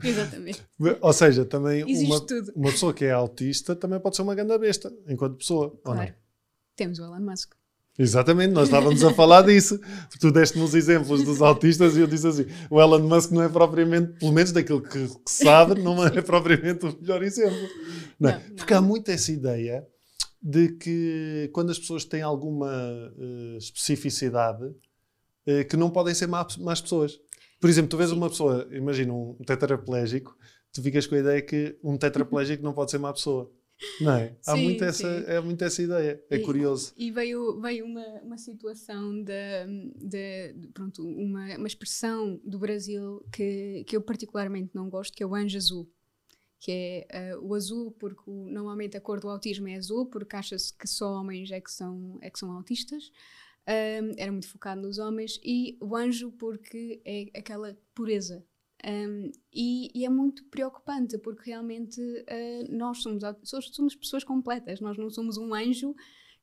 Exatamente. 0.02 0.62
ou 1.00 1.12
seja, 1.12 1.44
também 1.44 1.84
uma, 1.84 2.26
uma, 2.56 2.70
pessoa 2.70 2.94
que 2.94 3.04
é 3.04 3.10
autista 3.10 3.76
também 3.76 4.00
pode 4.00 4.16
ser 4.16 4.22
uma 4.22 4.34
grande 4.34 4.56
besta, 4.58 4.92
enquanto 5.06 5.36
pessoa, 5.36 5.78
claro. 5.84 6.14
Temos 6.74 6.98
o 6.98 7.04
Elon 7.04 7.20
Musk. 7.20 7.52
Exatamente, 7.98 8.52
nós 8.52 8.68
estávamos 8.68 9.04
a 9.04 9.12
falar 9.12 9.42
disso. 9.42 9.78
Tu 10.18 10.32
deste-me 10.32 10.64
os 10.64 10.74
exemplos 10.74 11.22
dos 11.22 11.42
autistas 11.42 11.94
e 11.96 12.00
eu 12.00 12.06
disse 12.06 12.26
assim: 12.26 12.46
o 12.70 12.80
Elon 12.80 13.00
Musk 13.00 13.32
não 13.32 13.42
é 13.42 13.48
propriamente, 13.48 14.18
pelo 14.18 14.32
menos 14.32 14.52
daquilo 14.52 14.80
que, 14.80 15.06
que 15.08 15.30
sabe, 15.30 15.80
não 15.82 16.04
é 16.06 16.10
propriamente 16.22 16.86
o 16.86 16.98
melhor 16.98 17.22
exemplo. 17.22 17.68
Não, 18.18 18.30
é? 18.30 18.34
não, 18.48 18.56
Porque 18.56 18.72
há 18.72 18.80
muito 18.80 19.10
essa 19.10 19.30
ideia 19.30 19.86
de 20.42 20.70
que 20.76 21.50
quando 21.52 21.70
as 21.70 21.78
pessoas 21.78 22.06
têm 22.06 22.22
alguma 22.22 22.72
uh, 23.14 23.58
especificidade, 23.58 24.64
uh, 24.64 25.68
que 25.68 25.76
não 25.76 25.90
podem 25.90 26.14
ser 26.14 26.26
más, 26.28 26.56
más 26.56 26.80
pessoas. 26.80 27.20
Por 27.60 27.68
exemplo, 27.68 27.90
tu 27.90 27.96
vês 27.96 28.10
Sim. 28.10 28.16
uma 28.16 28.30
pessoa, 28.30 28.66
imagina 28.72 29.12
um 29.12 29.34
tetraplégico, 29.44 30.36
tu 30.72 30.82
ficas 30.82 31.06
com 31.06 31.14
a 31.14 31.18
ideia 31.18 31.42
que 31.42 31.78
um 31.84 31.96
tetraplégico 31.98 32.62
não 32.62 32.72
pode 32.72 32.90
ser 32.90 32.98
má 32.98 33.12
pessoa. 33.12 33.52
Não 34.00 34.12
é? 34.12 34.36
Há 34.46 34.54
sim, 34.54 34.62
muito 34.62 34.84
essa, 34.84 35.06
é 35.06 35.40
muito 35.40 35.64
essa 35.64 35.82
ideia. 35.82 36.22
É 36.30 36.36
e, 36.36 36.42
curioso. 36.42 36.92
E 36.96 37.10
veio, 37.10 37.58
veio 37.60 37.86
uma, 37.86 38.06
uma 38.22 38.38
situação 38.38 39.22
de, 39.22 39.66
de, 39.96 40.52
de, 40.52 40.68
pronto, 40.68 41.02
uma, 41.02 41.56
uma 41.56 41.66
expressão 41.66 42.38
do 42.44 42.58
Brasil 42.58 43.24
que, 43.32 43.84
que 43.86 43.96
eu 43.96 44.02
particularmente 44.02 44.70
não 44.74 44.90
gosto, 44.90 45.16
que 45.16 45.22
é 45.22 45.26
o 45.26 45.34
anjo 45.34 45.56
azul. 45.56 45.90
Que 46.58 47.06
é 47.08 47.34
uh, 47.34 47.46
o 47.46 47.54
azul, 47.54 47.90
porque 47.92 48.22
o, 48.26 48.48
normalmente 48.50 48.98
a 48.98 49.00
cor 49.00 49.18
do 49.18 49.30
autismo 49.30 49.66
é 49.66 49.76
azul, 49.76 50.06
porque 50.06 50.36
acha-se 50.36 50.76
que 50.76 50.86
só 50.86 51.14
homens 51.14 51.50
é 51.50 51.60
que 51.60 51.72
são, 51.72 52.18
é 52.20 52.28
que 52.28 52.38
são 52.38 52.52
autistas. 52.52 53.10
Um, 53.70 54.12
era 54.16 54.32
muito 54.32 54.48
focado 54.48 54.80
nos 54.80 54.98
homens. 54.98 55.38
E 55.44 55.78
o 55.80 55.94
anjo, 55.94 56.32
porque 56.32 57.00
é 57.04 57.38
aquela 57.38 57.78
pureza 57.94 58.44
um, 58.84 59.30
e, 59.52 59.90
e, 59.94 60.06
é 60.06 60.08
muito 60.08 60.44
preocupante 60.44 61.18
porque 61.18 61.50
realmente 61.50 62.00
uh, 62.00 62.76
nós 62.76 63.02
somos, 63.02 63.22
somos 63.72 63.94
pessoas 63.94 64.24
completas, 64.24 64.80
nós 64.80 64.96
não 64.96 65.10
somos 65.10 65.36
um 65.36 65.52
anjo 65.52 65.94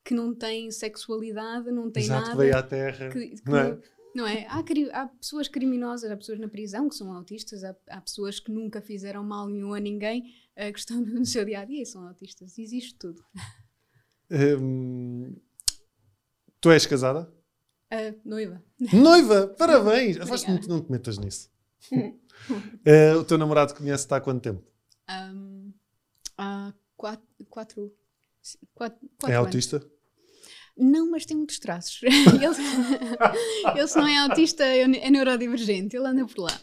que 0.05 0.13
não 0.13 0.33
tem 0.33 0.69
sexualidade, 0.69 1.71
não 1.71 1.89
tem 1.89 2.03
Exato, 2.03 2.21
nada. 2.21 2.31
que 2.31 2.37
veio 2.37 2.57
à 2.57 2.63
Terra. 2.63 3.09
Que, 3.09 3.29
que, 3.29 3.49
não 3.49 3.57
é? 3.57 3.79
Não 4.15 4.27
é? 4.27 4.45
Há, 4.47 4.63
há, 5.01 5.07
pessoas 5.07 5.47
criminosas, 5.47 6.09
há 6.09 6.15
pessoas 6.15 6.39
na 6.39 6.47
prisão 6.47 6.87
que 6.87 6.95
são 6.95 7.11
autistas, 7.11 7.63
há, 7.63 7.75
há 7.89 8.01
pessoas 8.01 8.39
que 8.39 8.51
nunca 8.51 8.81
fizeram 8.81 9.23
mal 9.23 9.47
nenhum 9.47 9.73
a 9.73 9.79
ninguém, 9.79 10.33
uh, 10.55 10.71
que 10.71 10.79
estão 10.79 11.01
no 11.01 11.25
seu 11.25 11.43
dia 11.43 11.61
a 11.61 11.65
dia 11.65 11.81
e 11.81 11.85
são 11.85 12.07
autistas. 12.07 12.57
Existe 12.57 12.95
tudo. 12.95 13.23
Um, 14.29 15.35
tu 16.59 16.71
és 16.71 16.85
casada? 16.85 17.31
Uh, 17.93 18.19
noiva. 18.25 18.61
Noiva! 18.93 19.47
Parabéns! 19.57 20.19
Afaste 20.19 20.49
muito, 20.49 20.67
não 20.67 20.81
te 20.81 20.91
metas 20.91 21.17
nisso. 21.17 21.49
uh, 21.91 23.17
o 23.19 23.23
teu 23.23 23.37
namorado 23.37 23.73
conhece-te 23.73 24.13
há 24.13 24.19
quanto 24.19 24.41
tempo? 24.41 24.63
Um, 25.09 25.71
há 26.37 26.73
quatro, 26.95 27.25
quatro, 27.49 27.93
quatro, 28.73 29.09
quatro 29.17 29.31
É 29.31 29.35
autista? 29.35 29.85
Não, 30.77 31.09
mas 31.09 31.25
tem 31.25 31.35
muitos 31.35 31.57
traços. 31.57 31.99
ele, 32.03 32.45
ele, 32.45 33.87
se 33.87 33.97
não 33.97 34.07
é 34.07 34.17
autista, 34.17 34.63
é, 34.63 34.81
é 34.81 35.09
neurodivergente. 35.09 35.97
Ele 35.97 36.07
anda 36.07 36.25
por 36.25 36.43
lá. 36.43 36.61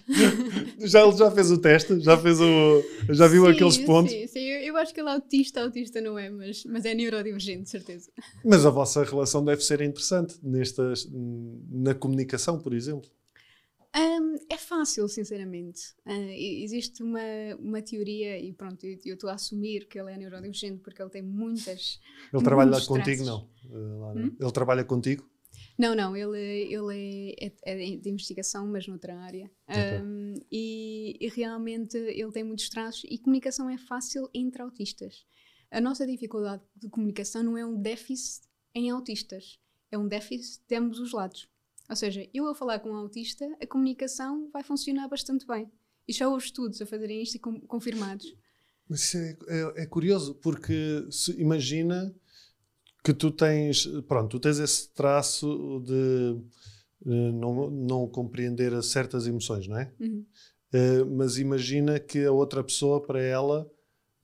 já, 0.79 1.03
ele 1.03 1.17
já 1.17 1.31
fez 1.31 1.51
o 1.51 1.59
teste? 1.59 2.01
Já 2.01 2.17
fez 2.17 2.41
o. 2.41 2.83
Já 3.11 3.27
viu 3.27 3.45
sim, 3.45 3.51
aqueles 3.51 3.79
pontos? 3.79 4.13
Sim, 4.13 4.27
sim. 4.29 4.41
Eu, 4.41 4.61
eu, 4.61 4.77
acho 4.77 4.95
que 4.95 5.01
ele 5.01 5.09
é 5.09 5.13
autista, 5.13 5.63
autista 5.63 6.01
não 6.01 6.17
é, 6.17 6.31
mas, 6.31 6.65
mas 6.65 6.85
é 6.85 6.95
neurodivergente, 6.95 7.69
certeza. 7.69 8.11
Mas 8.45 8.65
a 8.65 8.71
vossa 8.71 9.03
relação 9.03 9.45
deve 9.45 9.63
ser 9.65 9.81
interessante 9.81 10.37
nestas, 10.43 11.09
na 11.71 11.95
comunicação, 11.95 12.59
por 12.59 12.73
exemplo. 12.73 13.11
Um, 13.97 14.24
é 14.51 14.57
fácil, 14.57 15.09
sinceramente. 15.09 15.95
Uh, 16.07 16.31
existe 16.31 17.03
uma, 17.03 17.21
uma 17.59 17.83
teoria, 17.83 18.39
e 18.39 18.53
pronto, 18.53 18.85
eu 18.85 19.15
estou 19.15 19.31
a 19.31 19.35
assumir 19.35 19.87
que 19.87 19.99
ele 19.99 20.13
é 20.13 20.17
neurodivergente 20.17 20.81
porque 20.83 21.01
ele 21.01 21.11
tem 21.11 21.23
muitas. 21.23 22.01
Ele 22.33 22.43
trabalha 22.43 22.71
lá 22.71 22.85
contigo, 22.85 23.25
não? 23.25 23.49
Uh, 23.67 24.19
hum? 24.19 24.37
Ele 24.39 24.53
trabalha 24.53 24.85
contigo? 24.85 25.29
Não, 25.79 25.95
não, 25.95 26.17
ele, 26.17 26.73
ele 26.73 27.35
é, 27.41 27.53
é, 27.65 27.95
é 27.95 27.97
de 27.97 28.09
investigação, 28.09 28.67
mas 28.67 28.87
noutra 28.87 29.19
área. 29.19 29.51
Okay. 29.69 30.01
Um, 30.01 30.35
e, 30.51 31.17
e, 31.21 31.29
realmente 31.29 31.97
ele 31.97 32.31
tem 32.31 32.45
muitos 32.45 32.69
traços 32.69 33.05
e 33.09 33.19
comunicação 33.19 33.69
é 33.69 33.77
fácil 33.77 34.29
entre 34.33 34.63
autistas. 34.63 35.27
A 35.71 35.81
nossa 35.81 36.07
dificuldade 36.07 36.63
de 36.77 36.89
comunicação 36.89 37.43
não 37.43 37.59
é 37.59 37.67
um 37.67 37.81
déficit 37.81 38.47
em 38.75 38.91
autistas, 38.91 39.59
é 39.91 39.99
um 39.99 40.07
déficit 40.07 40.63
de 40.69 40.77
ambos 40.77 41.01
os 41.01 41.13
lados. 41.13 41.49
Ou 41.89 41.97
seja, 41.97 42.27
eu 42.33 42.49
a 42.49 42.55
falar 42.55 42.79
com 42.79 42.91
um 42.91 42.97
autista, 42.97 43.47
a 43.61 43.67
comunicação 43.67 44.49
vai 44.53 44.63
funcionar 44.63 45.09
bastante 45.09 45.47
bem. 45.47 45.71
E 46.07 46.13
já 46.13 46.29
houve 46.29 46.45
estudos 46.45 46.81
a 46.81 46.87
fazerem 46.87 47.23
isto 47.23 47.37
e 47.37 47.39
com, 47.39 47.61
confirmados. 47.61 48.35
Mas 48.89 49.03
isso 49.03 49.17
é, 49.17 49.37
é, 49.49 49.83
é 49.83 49.87
curioso, 49.87 50.35
porque 50.37 51.07
imagina 51.37 52.15
que 53.03 53.13
tu 53.13 53.31
tens, 53.31 53.87
pronto, 54.09 54.31
tu 54.31 54.41
tens 54.41 54.59
esse 54.59 54.89
traço 54.91 55.83
de 55.85 56.37
uh, 57.07 57.33
não, 57.33 57.71
não 57.71 58.09
compreender 58.09 58.83
certas 58.83 59.27
emoções, 59.27 59.67
não 59.69 59.79
é? 59.79 59.93
Uhum. 60.01 60.25
Uh, 60.73 61.07
mas 61.17 61.39
imagina 61.39 62.01
que 62.01 62.25
a 62.25 62.33
outra 62.33 62.65
pessoa, 62.65 63.01
para 63.01 63.23
ela, 63.23 63.71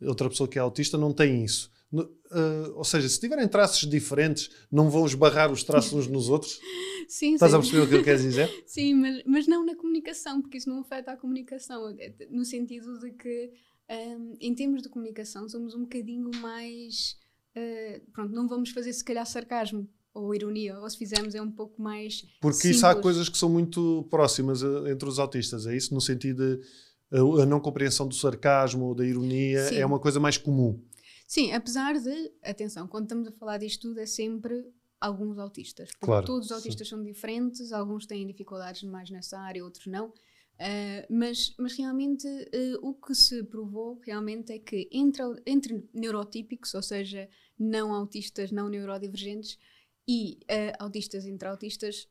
outra 0.03 0.29
pessoa 0.29 0.49
que 0.49 0.59
é 0.59 0.63
autista, 0.63 0.97
não 0.97 1.13
tem 1.13 1.45
isso. 1.45 1.71
Uh, 1.93 2.73
ou 2.75 2.85
seja, 2.85 3.09
se 3.09 3.19
tiverem 3.19 3.49
traços 3.49 3.89
diferentes, 3.89 4.51
não 4.71 4.89
vão 4.89 5.05
esbarrar 5.05 5.51
os 5.51 5.63
traços 5.63 5.93
uns 5.93 6.07
nos 6.07 6.29
outros? 6.29 6.59
Sim, 7.11 7.35
Estás 7.35 7.51
sim. 7.51 7.57
a 7.57 7.61
perceber 7.61 7.83
o 7.83 7.89
que 7.89 7.95
eu 7.97 8.05
quero 8.05 8.23
dizer? 8.23 8.49
sim, 8.65 8.95
mas, 8.95 9.23
mas 9.27 9.47
não 9.49 9.67
na 9.67 9.75
comunicação, 9.75 10.41
porque 10.41 10.59
isso 10.59 10.71
não 10.71 10.79
afeta 10.79 11.11
a 11.11 11.17
comunicação. 11.17 11.89
É, 11.99 12.15
no 12.31 12.45
sentido 12.45 13.01
de 13.01 13.11
que, 13.11 13.51
um, 13.91 14.37
em 14.41 14.55
termos 14.55 14.81
de 14.81 14.89
comunicação, 14.89 15.49
somos 15.49 15.75
um 15.75 15.81
bocadinho 15.81 16.31
mais. 16.41 17.17
Uh, 17.57 18.01
pronto, 18.13 18.33
não 18.33 18.47
vamos 18.47 18.71
fazer 18.71 18.93
se 18.93 19.03
calhar 19.03 19.27
sarcasmo 19.27 19.89
ou 20.15 20.33
ironia, 20.33 20.79
ou 20.79 20.89
se 20.89 20.97
fizermos 20.97 21.35
é 21.35 21.43
um 21.43 21.51
pouco 21.51 21.83
mais. 21.83 22.25
Porque 22.41 22.59
simples. 22.59 22.77
isso 22.77 22.87
há 22.87 22.95
coisas 22.95 23.29
que 23.29 23.37
são 23.37 23.49
muito 23.49 24.07
próximas 24.09 24.63
eh, 24.63 24.93
entre 24.93 25.09
os 25.09 25.19
autistas, 25.19 25.67
é 25.67 25.77
isso? 25.77 25.93
No 25.93 26.01
sentido 26.01 26.59
de 26.59 26.65
a 27.13 27.45
não 27.45 27.59
compreensão 27.59 28.07
do 28.07 28.15
sarcasmo 28.15 28.85
ou 28.85 28.95
da 28.95 29.05
ironia 29.05 29.67
sim. 29.67 29.77
é 29.77 29.85
uma 29.85 29.99
coisa 29.99 30.21
mais 30.21 30.37
comum. 30.37 30.81
Sim, 31.27 31.53
apesar 31.53 31.95
de, 31.99 32.33
atenção, 32.43 32.87
quando 32.87 33.05
estamos 33.05 33.27
a 33.27 33.33
falar 33.33 33.59
disto 33.59 33.89
tudo, 33.89 33.99
é 33.99 34.07
sempre 34.07 34.65
alguns 35.01 35.39
autistas. 35.39 35.91
Porque 35.93 36.07
claro, 36.07 36.27
todos 36.27 36.47
os 36.47 36.53
autistas 36.53 36.87
sim. 36.87 36.97
são 36.97 37.03
diferentes, 37.03 37.73
alguns 37.73 38.07
têm 38.07 38.27
dificuldades 38.27 38.83
mais 38.83 39.11
nessa 39.11 39.39
área, 39.39 39.65
outros 39.65 39.87
não. 39.87 40.13
Uh, 40.61 41.07
mas, 41.09 41.55
mas 41.59 41.73
realmente 41.73 42.27
uh, 42.27 42.87
o 42.87 42.93
que 42.93 43.15
se 43.15 43.43
provou 43.45 43.99
realmente 44.05 44.53
é 44.53 44.59
que 44.59 44.91
entre, 44.93 45.23
entre 45.47 45.89
neurotípicos, 45.95 46.75
ou 46.75 46.83
seja, 46.83 47.31
não 47.59 47.95
autistas, 47.95 48.53
não 48.53 48.69
neurodivergentes, 48.69 49.59
e 50.07 50.39
uh, 50.51 50.77
autistas 50.81 51.25
entre 51.25 51.47
autistas, 51.47 52.09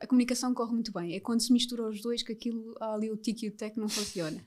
a 0.00 0.06
comunicação 0.06 0.54
corre 0.54 0.72
muito 0.72 0.92
bem. 0.92 1.14
É 1.16 1.20
quando 1.20 1.40
se 1.40 1.52
mistura 1.52 1.88
os 1.88 2.00
dois 2.00 2.22
que 2.22 2.32
aquilo 2.32 2.76
ali 2.80 3.10
o 3.10 3.16
tic 3.16 3.42
e 3.42 3.48
o 3.48 3.52
tec 3.52 3.76
não 3.76 3.88
funciona. 3.88 4.40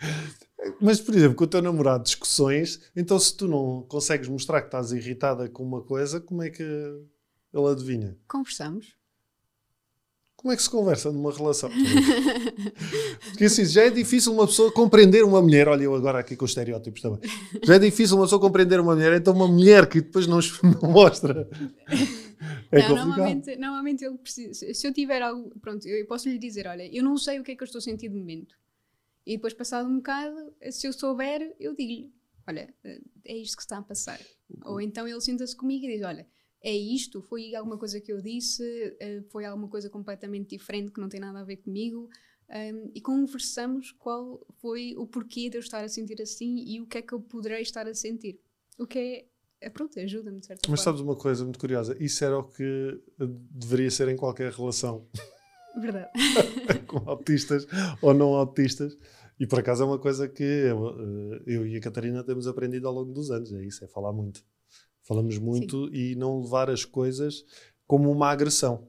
Mas, 0.80 0.98
por 0.98 1.14
exemplo, 1.14 1.36
com 1.36 1.44
o 1.44 1.48
teu 1.48 1.60
namorado, 1.60 2.04
discussões, 2.04 2.80
então 2.96 3.18
se 3.18 3.36
tu 3.36 3.46
não 3.46 3.82
consegues 3.82 4.28
mostrar 4.28 4.62
que 4.62 4.68
estás 4.68 4.92
irritada 4.92 5.48
com 5.48 5.62
uma 5.62 5.82
coisa, 5.82 6.20
como 6.20 6.42
é 6.42 6.48
que 6.48 6.64
ele 7.52 7.66
adivinha? 7.66 8.16
Conversamos. 8.26 8.98
Como 10.36 10.52
é 10.52 10.56
que 10.56 10.62
se 10.62 10.70
conversa 10.70 11.10
numa 11.10 11.32
relação? 11.32 11.68
Porque 13.30 13.46
assim, 13.46 13.64
já 13.64 13.82
é 13.82 13.90
difícil 13.90 14.32
uma 14.32 14.46
pessoa 14.46 14.70
compreender 14.70 15.24
uma 15.24 15.42
mulher. 15.42 15.66
Olha, 15.66 15.82
eu 15.82 15.94
agora 15.96 16.20
aqui 16.20 16.36
com 16.36 16.44
os 16.44 16.52
estereótipos 16.52 17.02
também. 17.02 17.18
Já 17.64 17.74
é 17.74 17.78
difícil 17.80 18.16
uma 18.16 18.24
pessoa 18.24 18.40
compreender 18.40 18.78
uma 18.78 18.94
mulher, 18.94 19.14
então 19.14 19.34
uma 19.34 19.48
mulher 19.48 19.88
que 19.88 20.00
depois 20.00 20.28
não, 20.28 20.38
não 20.80 20.92
mostra. 20.92 21.48
É 22.70 22.88
não, 22.88 22.94
normalmente, 22.94 23.56
normalmente 23.56 24.04
ele 24.04 24.16
precisa. 24.16 24.72
Se 24.72 24.86
eu 24.86 24.92
tiver 24.92 25.20
algo. 25.22 25.50
Pronto, 25.60 25.88
eu 25.88 26.06
posso 26.06 26.28
lhe 26.28 26.38
dizer: 26.38 26.68
olha, 26.68 26.88
eu 26.96 27.02
não 27.02 27.16
sei 27.16 27.40
o 27.40 27.42
que 27.42 27.50
é 27.50 27.56
que 27.56 27.62
eu 27.64 27.66
estou 27.66 27.80
a 27.80 27.82
sentir 27.82 28.08
de 28.08 28.16
momento. 28.16 28.54
E 29.26 29.34
depois, 29.36 29.54
passado 29.54 29.88
um 29.88 29.96
bocado, 29.96 30.54
se 30.70 30.86
eu 30.86 30.92
souber, 30.92 31.52
eu 31.58 31.74
digo-lhe: 31.74 32.12
olha, 32.46 32.72
é 33.24 33.36
isto 33.36 33.56
que 33.56 33.62
está 33.62 33.78
a 33.78 33.82
passar. 33.82 34.20
Ou 34.64 34.80
então 34.80 35.08
ele 35.08 35.20
senta-se 35.20 35.56
comigo 35.56 35.84
e 35.84 35.96
diz: 35.96 36.02
olha 36.04 36.24
é 36.62 36.74
isto, 36.74 37.22
foi 37.22 37.54
alguma 37.54 37.78
coisa 37.78 38.00
que 38.00 38.12
eu 38.12 38.20
disse, 38.20 38.62
eh, 39.00 39.22
foi 39.30 39.44
alguma 39.44 39.68
coisa 39.68 39.88
completamente 39.88 40.56
diferente 40.56 40.90
que 40.90 41.00
não 41.00 41.08
tem 41.08 41.20
nada 41.20 41.40
a 41.40 41.44
ver 41.44 41.58
comigo. 41.58 42.08
Um, 42.50 42.90
e 42.94 43.00
conversamos 43.00 43.92
qual 43.92 44.40
foi 44.56 44.94
o 44.96 45.06
porquê 45.06 45.50
de 45.50 45.58
eu 45.58 45.60
estar 45.60 45.84
a 45.84 45.88
sentir 45.88 46.20
assim 46.22 46.64
e 46.66 46.80
o 46.80 46.86
que 46.86 46.98
é 46.98 47.02
que 47.02 47.12
eu 47.12 47.20
poderei 47.20 47.60
estar 47.60 47.86
a 47.86 47.94
sentir. 47.94 48.40
O 48.78 48.86
que 48.86 48.98
é, 48.98 49.26
é 49.66 49.70
pronto, 49.70 50.00
ajuda-me 50.00 50.40
de 50.40 50.46
certa 50.46 50.70
Mas 50.70 50.80
sabes 50.80 51.00
uma 51.02 51.14
coisa 51.14 51.44
muito 51.44 51.58
curiosa? 51.58 51.94
Isso 52.00 52.24
era 52.24 52.38
o 52.38 52.44
que 52.44 53.00
deveria 53.50 53.90
ser 53.90 54.08
em 54.08 54.16
qualquer 54.16 54.50
relação. 54.50 55.06
Verdade. 55.78 56.10
Com 56.88 57.08
autistas 57.08 57.66
ou 58.00 58.14
não 58.14 58.34
autistas. 58.34 58.96
E 59.38 59.46
por 59.46 59.60
acaso 59.60 59.82
é 59.82 59.86
uma 59.86 59.98
coisa 59.98 60.26
que 60.26 60.42
eu, 60.42 60.88
eh, 60.88 61.42
eu 61.46 61.66
e 61.66 61.76
a 61.76 61.80
Catarina 61.80 62.24
temos 62.24 62.46
aprendido 62.46 62.88
ao 62.88 62.94
longo 62.94 63.12
dos 63.12 63.30
anos. 63.30 63.52
É 63.52 63.62
isso, 63.62 63.84
é 63.84 63.88
falar 63.88 64.12
muito. 64.12 64.42
Falamos 65.08 65.38
muito 65.38 65.86
Sim. 65.86 65.94
e 65.94 66.14
não 66.14 66.38
levar 66.38 66.68
as 66.68 66.84
coisas 66.84 67.42
como 67.86 68.12
uma 68.12 68.28
agressão. 68.28 68.86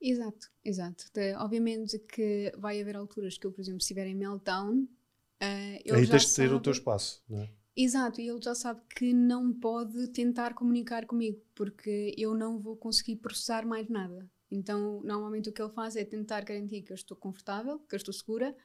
Exato, 0.00 0.46
exato. 0.64 1.04
obviamente 1.38 1.98
que 1.98 2.52
vai 2.56 2.80
haver 2.80 2.94
alturas 2.94 3.36
que 3.36 3.44
eu, 3.44 3.50
por 3.50 3.60
exemplo, 3.60 3.80
se 3.80 3.86
estiver 3.86 4.06
em 4.06 4.14
meltdown, 4.14 4.82
uh, 4.82 5.94
Aí 5.94 6.06
tens 6.08 6.26
de 6.26 6.36
ter 6.36 6.52
o 6.52 6.60
teu 6.60 6.70
espaço, 6.70 7.20
não 7.28 7.40
é? 7.40 7.50
Exato, 7.76 8.20
e 8.20 8.28
ele 8.28 8.40
já 8.40 8.54
sabe 8.54 8.80
que 8.94 9.12
não 9.12 9.52
pode 9.52 10.06
tentar 10.12 10.54
comunicar 10.54 11.04
comigo, 11.04 11.42
porque 11.52 12.14
eu 12.16 12.32
não 12.32 12.60
vou 12.60 12.76
conseguir 12.76 13.16
processar 13.16 13.66
mais 13.66 13.88
nada. 13.88 14.30
Então, 14.48 15.02
normalmente 15.02 15.48
o 15.48 15.52
que 15.52 15.60
ele 15.60 15.72
faz 15.72 15.96
é 15.96 16.04
tentar 16.04 16.44
garantir 16.44 16.82
que 16.82 16.92
eu 16.92 16.94
estou 16.94 17.16
confortável, 17.16 17.80
que 17.80 17.96
eu 17.96 17.96
estou 17.96 18.14
segura 18.14 18.56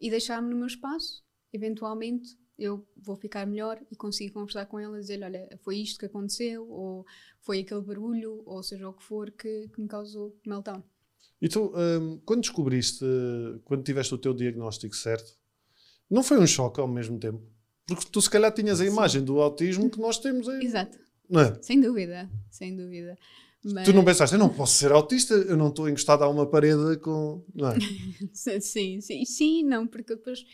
e 0.00 0.08
deixar-me 0.08 0.48
no 0.48 0.56
meu 0.56 0.66
espaço. 0.66 1.22
Eventualmente, 1.52 2.38
eu 2.58 2.86
vou 2.96 3.16
ficar 3.16 3.46
melhor 3.46 3.78
e 3.90 3.96
consigo 3.96 4.34
conversar 4.34 4.66
com 4.66 4.78
ela 4.78 4.96
e 4.96 5.00
dizer 5.00 5.22
olha, 5.22 5.48
foi 5.62 5.78
isto 5.78 5.98
que 5.98 6.06
aconteceu, 6.06 6.68
ou 6.68 7.06
foi 7.40 7.60
aquele 7.60 7.82
barulho, 7.82 8.42
ou 8.46 8.62
seja 8.62 8.88
o 8.88 8.92
que 8.92 9.02
for, 9.02 9.30
que, 9.30 9.68
que 9.68 9.80
me 9.80 9.88
causou 9.88 10.36
meltdown. 10.46 10.82
E 11.40 11.48
tu, 11.48 11.72
um, 11.76 12.18
quando 12.24 12.40
descobriste, 12.40 13.04
quando 13.64 13.82
tiveste 13.82 14.14
o 14.14 14.18
teu 14.18 14.32
diagnóstico 14.32 14.96
certo, 14.96 15.36
não 16.10 16.22
foi 16.22 16.38
um 16.38 16.46
choque 16.46 16.80
ao 16.80 16.88
mesmo 16.88 17.18
tempo? 17.18 17.42
Porque 17.86 18.06
tu 18.10 18.20
se 18.20 18.30
calhar 18.30 18.52
tinhas 18.52 18.80
a 18.80 18.86
imagem 18.86 19.22
do 19.22 19.40
autismo 19.40 19.90
que 19.90 20.00
nós 20.00 20.18
temos 20.18 20.48
aí. 20.48 20.64
Exato. 20.64 20.98
Não 21.28 21.40
é? 21.40 21.62
Sem 21.62 21.80
dúvida, 21.80 22.30
sem 22.50 22.74
dúvida. 22.74 23.16
Mas... 23.62 23.84
Tu 23.84 23.92
não 23.92 24.04
pensaste, 24.04 24.34
eu 24.34 24.38
não 24.38 24.48
posso 24.48 24.74
ser 24.74 24.92
autista, 24.92 25.34
eu 25.34 25.56
não 25.56 25.68
estou 25.68 25.88
encostado 25.88 26.22
a 26.22 26.28
uma 26.28 26.46
parede 26.46 26.98
com. 26.98 27.44
Não 27.54 27.70
é? 27.70 27.76
sim, 28.32 29.00
sim, 29.00 29.24
sim, 29.24 29.62
não, 29.64 29.86
porque 29.86 30.14
depois 30.14 30.44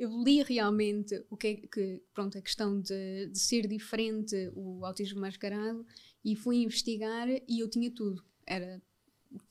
eu 0.00 0.10
li 0.22 0.42
realmente 0.42 1.22
o 1.28 1.36
que 1.36 1.46
é 1.46 1.54
que, 1.56 2.02
pronto, 2.14 2.38
a 2.38 2.40
questão 2.40 2.80
de, 2.80 3.26
de 3.26 3.38
ser 3.38 3.68
diferente, 3.68 4.50
o 4.54 4.82
autismo 4.86 5.20
mascarado, 5.20 5.84
e 6.24 6.34
fui 6.34 6.62
investigar 6.62 7.28
e 7.28 7.60
eu 7.60 7.68
tinha 7.68 7.90
tudo. 7.90 8.24
Era 8.46 8.82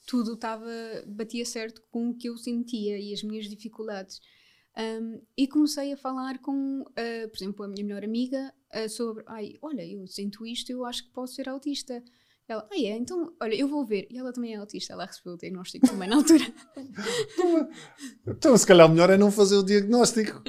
tudo 0.08 0.34
estava 0.34 0.68
batia 1.06 1.46
certo 1.46 1.84
com 1.92 2.10
o 2.10 2.16
que 2.16 2.30
eu 2.30 2.36
sentia 2.36 2.98
e 2.98 3.14
as 3.14 3.22
minhas 3.22 3.48
dificuldades. 3.48 4.20
Um, 4.76 5.22
e 5.38 5.48
comecei 5.48 5.94
a 5.94 5.98
falar 5.98 6.40
com, 6.40 6.82
uh, 6.82 7.30
por 7.30 7.38
exemplo, 7.38 7.66
a 7.66 7.68
minha 7.68 7.86
melhor 7.86 8.04
amiga 8.04 8.52
uh, 8.74 8.90
sobre, 8.90 9.24
ai, 9.28 9.54
olha, 9.62 9.86
eu 9.86 10.08
sinto 10.08 10.48
isto, 10.48 10.72
eu 10.72 10.84
acho 10.84 11.04
que 11.04 11.12
posso 11.12 11.36
ser 11.36 11.48
autista. 11.48 12.04
Ela, 12.50 12.68
ah, 12.72 12.76
é? 12.76 12.98
Então, 12.98 13.32
olha, 13.40 13.54
eu 13.54 13.68
vou 13.68 13.86
ver. 13.86 14.08
E 14.10 14.18
ela 14.18 14.34
também 14.34 14.56
é 14.56 14.58
autista, 14.58 14.94
ela 14.94 15.06
recebeu 15.06 15.34
o 15.34 15.38
diagnóstico 15.38 15.88
também 15.88 16.10
na 16.10 16.16
altura. 16.16 16.44
então, 18.28 18.58
se 18.58 18.66
calhar, 18.66 18.90
melhor 18.90 19.12
é 19.12 19.18
não 19.18 19.32
fazer 19.32 19.56
o 19.56 19.64
diagnóstico. 19.64 20.42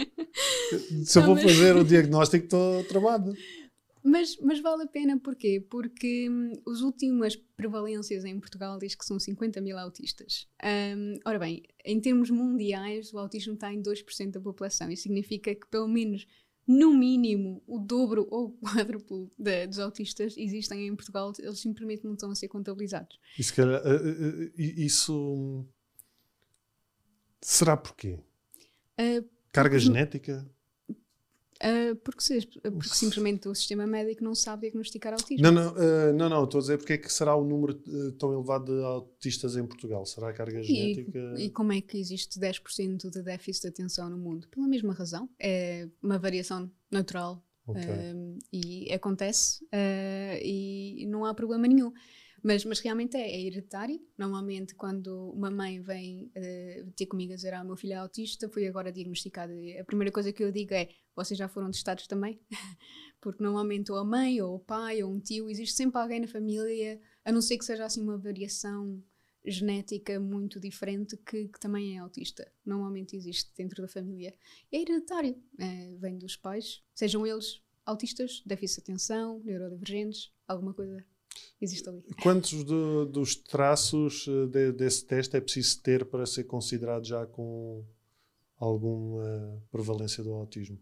Se 1.04 1.18
eu 1.18 1.26
vou 1.26 1.36
fazer 1.36 1.76
o 1.76 1.84
diagnóstico, 1.84 2.44
estou 2.44 2.82
tramado. 2.84 3.34
Mas, 4.02 4.38
mas 4.38 4.60
vale 4.60 4.84
a 4.84 4.86
pena 4.86 5.20
porquê? 5.20 5.62
Porque 5.68 6.28
hum, 6.30 6.52
as 6.66 6.80
últimas 6.80 7.36
prevalências 7.36 8.24
em 8.24 8.40
Portugal 8.40 8.78
diz 8.78 8.94
que 8.94 9.04
são 9.04 9.20
50 9.20 9.60
mil 9.60 9.78
autistas. 9.78 10.48
Um, 10.64 11.18
ora 11.26 11.38
bem, 11.38 11.62
em 11.84 12.00
termos 12.00 12.30
mundiais, 12.30 13.12
o 13.12 13.18
autismo 13.18 13.54
está 13.54 13.72
em 13.72 13.82
2% 13.82 14.30
da 14.30 14.40
população. 14.40 14.90
Isso 14.90 15.02
significa 15.02 15.54
que 15.54 15.66
pelo 15.66 15.86
menos 15.86 16.26
no 16.66 16.96
mínimo, 16.96 17.62
o 17.66 17.78
dobro 17.78 18.26
ou 18.30 18.48
o 18.48 18.58
quádruplo 18.60 19.30
dos 19.38 19.78
autistas 19.78 20.36
existem 20.36 20.86
em 20.86 20.94
Portugal, 20.94 21.32
eles 21.38 21.58
simplesmente 21.58 22.04
não 22.04 22.12
estão 22.12 22.30
a 22.30 22.34
ser 22.34 22.48
contabilizados. 22.48 23.18
Isso, 23.38 23.54
calhar, 23.54 23.82
uh, 23.82 24.48
uh, 24.48 24.52
isso 24.56 25.66
será 27.40 27.76
porquê? 27.76 28.18
Uh, 28.98 29.28
Carga 29.52 29.78
genética? 29.78 30.48
Uh, 31.62 31.94
porque, 31.96 32.22
se, 32.22 32.40
porque 32.46 32.88
simplesmente 32.88 33.46
o 33.46 33.54
sistema 33.54 33.86
médico 33.86 34.24
não 34.24 34.34
sabe 34.34 34.62
diagnosticar 34.62 35.12
autismo. 35.12 35.42
Não, 35.42 35.52
não, 35.52 35.72
uh, 35.72 36.12
não, 36.14 36.28
não, 36.30 36.44
estou 36.44 36.58
a 36.58 36.62
dizer 36.62 36.78
porque 36.78 36.94
é 36.94 36.98
que 36.98 37.12
será 37.12 37.36
o 37.36 37.44
número 37.44 37.78
uh, 37.86 38.12
tão 38.12 38.32
elevado 38.32 38.74
de 38.74 38.82
autistas 38.82 39.56
em 39.56 39.66
Portugal? 39.66 40.06
Será 40.06 40.30
a 40.30 40.32
carga 40.32 40.62
genética? 40.62 41.34
E, 41.36 41.44
e 41.44 41.50
como 41.50 41.72
é 41.72 41.80
que 41.82 41.98
existe 41.98 42.40
10% 42.40 43.10
de 43.10 43.22
déficit 43.22 43.62
de 43.62 43.68
atenção 43.68 44.08
no 44.08 44.16
mundo? 44.16 44.48
Pela 44.48 44.66
mesma 44.66 44.94
razão. 44.94 45.28
É 45.38 45.86
uma 46.02 46.18
variação 46.18 46.70
natural 46.90 47.44
okay. 47.66 48.38
e 48.50 48.90
acontece 48.92 49.62
e 50.42 51.06
não 51.08 51.26
há 51.26 51.34
problema 51.34 51.68
nenhum. 51.68 51.92
Mas, 52.42 52.64
mas 52.64 52.80
realmente 52.80 53.16
é, 53.16 53.20
é 53.20 53.40
hereditário. 53.40 54.00
Normalmente, 54.16 54.74
quando 54.74 55.30
uma 55.30 55.50
mãe 55.50 55.80
vem 55.80 56.32
uh, 56.36 56.90
ter 56.92 57.06
comigo 57.06 57.32
a 57.32 57.36
dizer: 57.36 57.54
Ah, 57.54 57.64
meu 57.64 57.76
filho 57.76 57.92
é 57.92 57.96
autista, 57.96 58.48
foi 58.48 58.66
agora 58.66 58.92
diagnosticado. 58.92 59.52
A 59.78 59.84
primeira 59.84 60.10
coisa 60.10 60.32
que 60.32 60.42
eu 60.42 60.50
digo 60.50 60.74
é: 60.74 60.88
Vocês 61.14 61.36
já 61.36 61.48
foram 61.48 61.70
testados 61.70 62.06
também? 62.06 62.40
Porque 63.20 63.42
normalmente, 63.42 63.92
ou 63.92 63.98
a 63.98 64.04
mãe, 64.04 64.40
ou 64.40 64.56
o 64.56 64.60
pai, 64.60 65.02
ou 65.02 65.12
um 65.12 65.20
tio, 65.20 65.50
existe 65.50 65.76
sempre 65.76 66.00
alguém 66.00 66.20
na 66.20 66.26
família, 66.26 67.00
a 67.24 67.30
não 67.30 67.42
ser 67.42 67.58
que 67.58 67.64
seja 67.64 67.84
assim 67.84 68.02
uma 68.02 68.16
variação 68.16 69.02
genética 69.44 70.20
muito 70.20 70.60
diferente 70.60 71.16
que, 71.16 71.48
que 71.48 71.60
também 71.60 71.96
é 71.96 71.98
autista. 71.98 72.50
Normalmente 72.64 73.16
existe 73.16 73.50
dentro 73.56 73.82
da 73.82 73.88
família. 73.88 74.34
É 74.72 74.80
hereditário, 74.80 75.36
é, 75.58 75.96
vem 75.96 76.18
dos 76.18 76.36
pais, 76.36 76.82
sejam 76.94 77.26
eles 77.26 77.62
autistas, 77.84 78.42
déficit 78.46 78.76
de 78.76 78.92
atenção, 78.92 79.40
neurodivergentes, 79.40 80.32
alguma 80.46 80.74
coisa 80.74 81.04
existe 81.60 81.88
ali. 81.88 82.02
Quantos 82.22 82.64
dos 82.64 83.34
traços 83.36 84.26
eh, 84.28 84.46
de, 84.46 84.72
desse 84.72 85.04
teste 85.04 85.36
é 85.36 85.40
preciso 85.40 85.80
ter 85.82 86.04
para 86.04 86.26
ser 86.26 86.44
considerado 86.44 87.06
já 87.06 87.26
com 87.26 87.84
alguma 88.58 89.62
prevalência 89.70 90.22
do 90.22 90.32
autismo? 90.32 90.78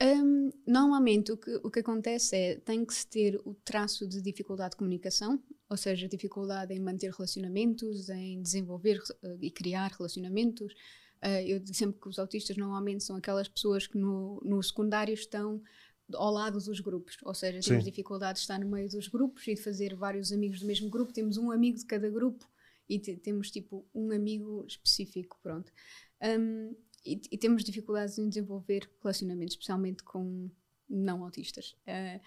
Um, 0.00 0.50
normalmente 0.64 1.32
o 1.32 1.36
que, 1.36 1.56
o 1.56 1.70
que 1.70 1.80
acontece 1.80 2.36
é 2.36 2.56
tem 2.56 2.84
que 2.84 2.94
se 2.94 3.04
ter 3.04 3.40
o 3.44 3.52
traço 3.64 4.06
de 4.06 4.22
dificuldade 4.22 4.70
de 4.70 4.76
comunicação, 4.76 5.42
ou 5.68 5.76
seja, 5.76 6.06
dificuldade 6.06 6.72
em 6.72 6.78
manter 6.78 7.10
relacionamentos, 7.10 8.08
em 8.08 8.40
desenvolver 8.40 8.98
uh, 8.98 9.38
e 9.40 9.50
criar 9.50 9.90
relacionamentos. 9.90 10.72
Uh, 11.20 11.42
eu 11.44 11.58
digo 11.58 11.76
sempre 11.76 12.00
que 12.00 12.08
os 12.08 12.16
autistas 12.16 12.56
normalmente 12.56 13.02
são 13.02 13.16
aquelas 13.16 13.48
pessoas 13.48 13.88
que 13.88 13.98
no, 13.98 14.40
no 14.44 14.62
secundário 14.62 15.12
estão 15.12 15.60
ao 16.14 16.32
lado 16.32 16.58
dos 16.58 16.80
grupos, 16.80 17.16
ou 17.22 17.34
seja, 17.34 17.60
temos 17.60 17.84
Sim. 17.84 17.90
dificuldade 17.90 18.34
de 18.34 18.40
estar 18.40 18.58
no 18.58 18.68
meio 18.68 18.88
dos 18.88 19.08
grupos 19.08 19.46
e 19.46 19.54
de 19.54 19.62
fazer 19.62 19.94
vários 19.94 20.32
amigos 20.32 20.60
do 20.60 20.66
mesmo 20.66 20.88
grupo, 20.88 21.12
temos 21.12 21.36
um 21.36 21.50
amigo 21.50 21.78
de 21.78 21.84
cada 21.84 22.08
grupo 22.08 22.48
e 22.88 22.98
temos 22.98 23.50
tipo 23.50 23.86
um 23.94 24.10
amigo 24.10 24.64
específico, 24.66 25.38
pronto. 25.42 25.70
Um, 26.22 26.74
e, 27.04 27.20
e, 27.30 27.38
temos 27.38 27.62
dificuldades 27.62 28.18
em 28.18 28.28
desenvolver 28.28 28.90
relacionamentos, 29.02 29.54
especialmente 29.54 30.02
com 30.02 30.50
não 30.88 31.22
autistas. 31.22 31.76
Uh, 31.86 32.20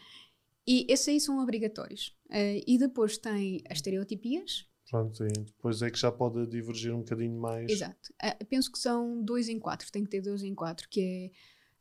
e 0.66 0.86
esses 0.90 1.08
aí 1.08 1.20
são 1.20 1.40
obrigatórios. 1.40 2.16
Uh, 2.30 2.64
e 2.66 2.78
depois 2.78 3.18
tem 3.18 3.62
as 3.70 3.80
estereotipias. 3.80 4.68
Pronto, 4.90 5.24
e 5.24 5.32
depois 5.32 5.82
é 5.82 5.90
que 5.90 5.98
já 5.98 6.12
pode 6.12 6.46
divergir 6.48 6.94
um 6.94 7.00
bocadinho 7.00 7.40
mais. 7.40 7.70
Exato. 7.70 8.14
Uh, 8.24 8.46
penso 8.46 8.72
que 8.72 8.78
são 8.78 9.24
dois 9.24 9.50
em 9.50 9.60
quatro, 9.60 9.92
tem 9.92 10.04
que 10.04 10.10
ter 10.10 10.22
dois 10.22 10.44
em 10.44 10.54
quatro, 10.54 10.88
que 10.90 11.02
é 11.02 11.32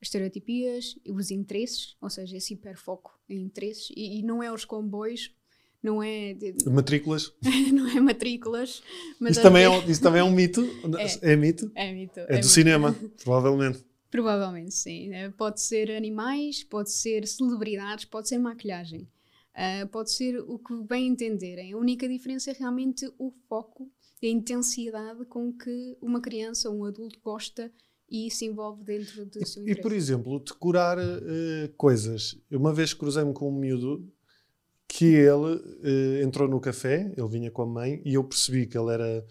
as 0.00 0.08
estereotipias, 0.08 0.98
os 1.06 1.30
interesses, 1.30 1.96
ou 2.00 2.08
seja, 2.08 2.36
esse 2.36 2.54
hiperfoco 2.54 3.18
em 3.28 3.40
interesses, 3.42 3.90
e, 3.96 4.18
e 4.18 4.22
não 4.22 4.42
é 4.42 4.52
os 4.52 4.64
comboios, 4.64 5.34
não 5.82 6.02
é. 6.02 6.34
De, 6.34 6.54
matrículas? 6.70 7.32
não 7.72 7.88
é 7.88 8.00
matrículas. 8.00 8.82
Mas 9.18 9.32
isso, 9.32 9.42
também 9.42 9.64
é, 9.64 9.68
um, 9.68 9.90
isso 9.90 10.02
também 10.02 10.20
é 10.20 10.24
um 10.24 10.30
mito? 10.30 10.62
É, 11.22 11.32
é 11.32 11.36
mito? 11.36 11.70
É 11.74 11.92
mito. 11.92 12.20
É, 12.20 12.22
é 12.22 12.26
do 12.26 12.34
mito. 12.36 12.48
cinema, 12.48 12.96
provavelmente. 13.22 13.84
Provavelmente, 14.10 14.74
sim. 14.74 15.12
É, 15.12 15.30
pode 15.30 15.60
ser 15.60 15.90
animais, 15.92 16.64
pode 16.64 16.90
ser 16.90 17.26
celebridades, 17.26 18.04
pode 18.04 18.28
ser 18.28 18.38
maquilhagem. 18.38 19.08
Uh, 19.50 19.86
pode 19.88 20.12
ser 20.12 20.38
o 20.40 20.58
que 20.58 20.74
bem 20.84 21.08
entenderem. 21.08 21.72
A 21.72 21.76
única 21.76 22.08
diferença 22.08 22.50
é 22.50 22.54
realmente 22.54 23.06
o 23.18 23.32
foco 23.48 23.90
a 24.22 24.26
intensidade 24.26 25.24
com 25.26 25.52
que 25.52 25.96
uma 26.00 26.20
criança 26.20 26.68
ou 26.68 26.78
um 26.78 26.84
adulto 26.84 27.18
gosta 27.22 27.72
e 28.10 28.30
se 28.30 28.44
envolve 28.44 28.82
dentro 28.82 29.24
do 29.24 29.46
seu 29.46 29.62
interesse. 29.62 29.78
E, 29.78 29.82
por 29.82 29.92
exemplo, 29.92 30.40
decorar 30.40 30.98
uh, 30.98 31.68
coisas. 31.76 32.36
Uma 32.50 32.72
vez 32.72 32.92
cruzei-me 32.92 33.32
com 33.32 33.48
um 33.48 33.58
miúdo 33.58 34.10
que 34.88 35.04
ele 35.04 35.54
uh, 35.54 36.22
entrou 36.24 36.48
no 36.48 36.60
café, 36.60 37.14
ele 37.16 37.28
vinha 37.28 37.50
com 37.50 37.62
a 37.62 37.66
mãe, 37.66 38.02
e 38.04 38.14
eu 38.14 38.24
percebi 38.24 38.66
que 38.66 38.76
ele 38.76 38.92
era 38.92 39.24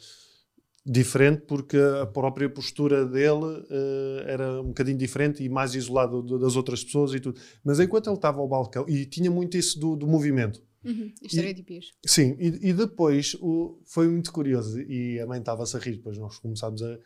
diferente 0.86 1.44
porque 1.46 1.78
a 2.02 2.06
própria 2.06 2.50
postura 2.50 3.06
dele 3.06 3.46
uh, 3.46 4.20
era 4.26 4.62
um 4.62 4.68
bocadinho 4.68 4.98
diferente 4.98 5.44
e 5.44 5.50
mais 5.50 5.76
isolado 5.76 6.22
das 6.40 6.56
outras 6.56 6.84
pessoas 6.84 7.14
e 7.14 7.20
tudo. 7.20 7.40
Mas 7.64 7.80
enquanto 7.80 8.08
ele 8.08 8.16
estava 8.16 8.40
ao 8.40 8.48
balcão, 8.48 8.86
e 8.88 9.06
tinha 9.06 9.30
muito 9.30 9.58
isso 9.58 9.78
do, 9.80 9.96
do 9.96 10.08
movimento. 10.08 10.64
Uhum, 10.84 11.12
estereotipias. 11.22 11.92
Sim, 12.06 12.38
e, 12.40 12.70
e 12.70 12.74
depois 12.74 13.36
o, 13.42 13.82
foi 13.84 14.08
muito 14.08 14.32
curioso 14.32 14.80
e 14.80 15.20
a 15.20 15.28
mãe 15.28 15.40
estava-se 15.40 15.76
a 15.76 15.80
rir, 15.80 15.98
depois 15.98 16.18
nós 16.18 16.40
começámos 16.40 16.82
a, 16.82 16.98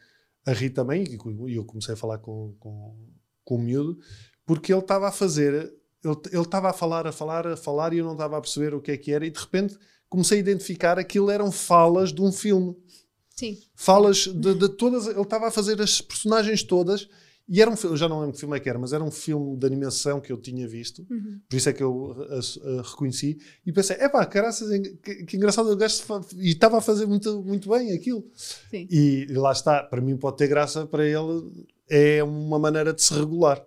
a 0.45 0.51
rir 0.51 0.71
também 0.71 1.03
e 1.03 1.55
eu 1.55 1.65
comecei 1.65 1.93
a 1.93 1.97
falar 1.97 2.17
com, 2.17 2.53
com, 2.59 2.95
com 3.43 3.55
o 3.55 3.59
miúdo 3.59 3.97
porque 4.45 4.73
ele 4.73 4.81
estava 4.81 5.07
a 5.07 5.11
fazer, 5.11 5.73
ele 6.03 6.41
estava 6.41 6.69
a 6.69 6.73
falar, 6.73 7.07
a 7.07 7.11
falar, 7.11 7.47
a 7.47 7.55
falar 7.55 7.93
e 7.93 7.99
eu 7.99 8.05
não 8.05 8.13
estava 8.13 8.37
a 8.37 8.41
perceber 8.41 8.73
o 8.73 8.81
que 8.81 8.91
é 8.91 8.97
que 8.97 9.11
era 9.11 9.25
e 9.25 9.31
de 9.31 9.39
repente 9.39 9.77
comecei 10.09 10.37
a 10.37 10.41
identificar 10.41 10.99
aquilo 10.99 11.31
eram 11.31 11.51
falas 11.51 12.13
de 12.13 12.21
um 12.21 12.31
filme. 12.31 12.75
Sim. 13.35 13.57
Falas 13.75 14.27
de, 14.27 14.53
de 14.53 14.69
todas. 14.69 15.07
Ele 15.07 15.21
estava 15.21 15.47
a 15.47 15.51
fazer 15.51 15.81
as 15.81 16.01
personagens 16.01 16.61
todas. 16.61 17.09
E 17.47 17.61
era 17.61 17.69
um 17.69 17.75
eu 17.83 17.97
já 17.97 18.07
não 18.07 18.21
lembro 18.21 18.33
que 18.33 18.39
filme 18.39 18.55
é 18.55 18.59
que 18.59 18.69
era, 18.69 18.79
mas 18.79 18.93
era 18.93 19.03
um 19.03 19.11
filme 19.11 19.57
de 19.57 19.65
animação 19.65 20.21
que 20.21 20.31
eu 20.31 20.37
tinha 20.37 20.67
visto, 20.67 21.05
uhum. 21.09 21.41
por 21.49 21.57
isso 21.57 21.69
é 21.69 21.73
que 21.73 21.83
eu 21.83 22.15
a, 22.29 22.35
a, 22.35 22.79
a 22.79 22.81
reconheci. 22.83 23.37
E 23.65 23.71
pensei, 23.73 23.97
é 23.97 24.07
pá, 24.07 24.25
caraças, 24.25 24.69
que, 25.03 25.25
que 25.25 25.35
engraçado 25.35 25.69
o 25.69 25.75
gajo 25.75 26.01
e 26.37 26.49
estava 26.49 26.77
a 26.77 26.81
fazer 26.81 27.05
muito, 27.05 27.43
muito 27.43 27.69
bem 27.69 27.91
aquilo. 27.91 28.25
Sim. 28.33 28.87
E, 28.89 29.27
e 29.29 29.33
lá 29.33 29.51
está, 29.51 29.83
para 29.83 30.01
mim 30.01 30.15
pode 30.15 30.37
ter 30.37 30.47
graça, 30.47 30.85
para 30.87 31.05
ele 31.05 31.67
é 31.89 32.23
uma 32.23 32.57
maneira 32.57 32.93
de 32.93 33.01
se 33.01 33.13
regular. 33.13 33.61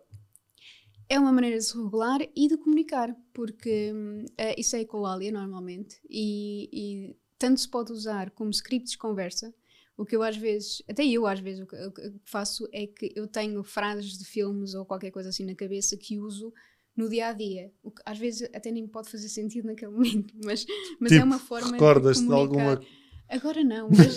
É 1.09 1.21
uma 1.21 1.31
maneira 1.31 1.59
de 1.59 1.65
se 1.65 1.77
regular 1.77 2.21
e 2.35 2.49
de 2.49 2.57
comunicar, 2.57 3.15
porque 3.33 3.93
uh, 3.93 4.55
isso 4.57 4.75
é 4.75 4.81
ecolalia 4.81 5.31
normalmente, 5.31 6.01
e, 6.09 6.69
e 6.73 7.17
tanto 7.39 7.61
se 7.61 7.69
pode 7.69 7.93
usar 7.93 8.31
como 8.31 8.51
scripts 8.51 8.93
de 8.93 8.99
conversa. 8.99 9.55
O 9.97 10.05
que 10.05 10.15
eu 10.15 10.23
às 10.23 10.37
vezes, 10.37 10.83
até 10.89 11.05
eu 11.07 11.27
às 11.27 11.41
vezes, 11.41 11.63
o 11.63 11.67
que, 11.67 11.77
o 11.77 11.91
que 11.91 12.13
faço 12.25 12.69
é 12.73 12.87
que 12.87 13.13
eu 13.17 13.27
tenho 13.27 13.63
frases 13.63 14.19
de 14.19 14.25
filmes 14.25 14.75
ou 14.75 14.85
qualquer 14.85 15.11
coisa 15.11 15.31
assim 15.31 15.45
na 15.45 15.55
cabeça 15.55 15.97
que 15.97 16.19
uso 16.19 16.53
no 16.97 17.09
dia 17.09 17.29
a 17.29 17.33
dia. 17.33 17.73
O 17.83 17.91
que 17.91 18.03
às 18.05 18.19
vezes 18.19 18.49
até 18.55 18.71
nem 18.71 18.87
pode 18.87 19.11
fazer 19.11 19.29
sentido 19.29 19.67
naquele 19.67 19.93
momento, 19.93 20.35
mas, 20.45 20.67
mas 20.99 21.13
é 21.13 21.17
tipo, 21.17 21.23
é 21.23 21.25
uma 21.25 21.39
forma 21.39 21.73
recordas 21.73 22.21
de, 22.21 22.27
de 22.27 22.33
alguma. 22.33 22.81
Agora 23.29 23.65
não, 23.65 23.89
mas, 23.91 24.17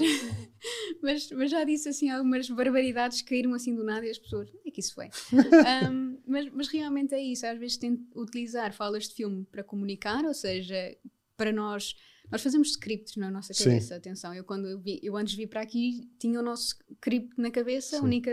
mas, 1.02 1.32
mas, 1.32 1.52
já 1.52 1.64
disse 1.64 1.90
assim 1.90 2.10
algumas 2.10 2.48
barbaridades 2.50 3.22
que 3.22 3.30
caíram 3.30 3.54
assim 3.54 3.74
do 3.74 3.84
nada 3.84 4.06
e 4.06 4.10
as 4.10 4.20
pessoas, 4.20 4.50
é 4.66 4.70
que 4.70 4.82
isso 4.82 4.94
foi? 4.94 5.08
um, 5.92 6.20
mas, 6.28 6.50
mas 6.52 6.68
realmente 6.68 7.16
é 7.16 7.22
isso, 7.22 7.46
às 7.46 7.58
vezes 7.58 7.78
tento 7.78 8.04
utilizar 8.16 8.72
falas 8.72 9.08
de 9.08 9.16
filme 9.16 9.46
para 9.52 9.64
comunicar, 9.64 10.24
ou 10.26 10.34
seja, 10.34 10.96
para 11.36 11.52
nós 11.52 11.96
nós 12.32 12.42
fazemos 12.42 12.70
scripts 12.72 13.16
na 13.16 13.32
nossa 13.32 13.54
cabeça, 13.54 13.88
Sim. 13.88 13.94
atenção. 13.96 14.34
Eu, 14.34 14.44
quando 14.44 14.68
eu, 14.68 14.80
vi, 14.80 15.00
eu 15.02 15.16
antes 15.18 15.34
vi 15.36 15.48
para 15.48 15.62
aqui, 15.62 16.10
tinha 16.20 16.40
o 16.40 16.44
nosso 16.44 16.78
script 16.92 17.34
na 17.38 17.52
cabeça, 17.52 18.00
o 18.02 18.06
único, 18.06 18.30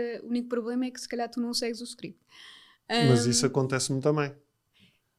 problema 0.47 0.85
é 0.85 0.91
que 0.91 1.01
se 1.01 1.07
calhar 1.07 1.29
tu 1.29 1.39
não 1.41 1.53
segues 1.53 1.81
o 1.81 1.83
script. 1.83 2.19
Mas 2.89 3.25
um, 3.25 3.29
isso 3.29 3.45
acontece-me 3.45 4.01
também. 4.01 4.31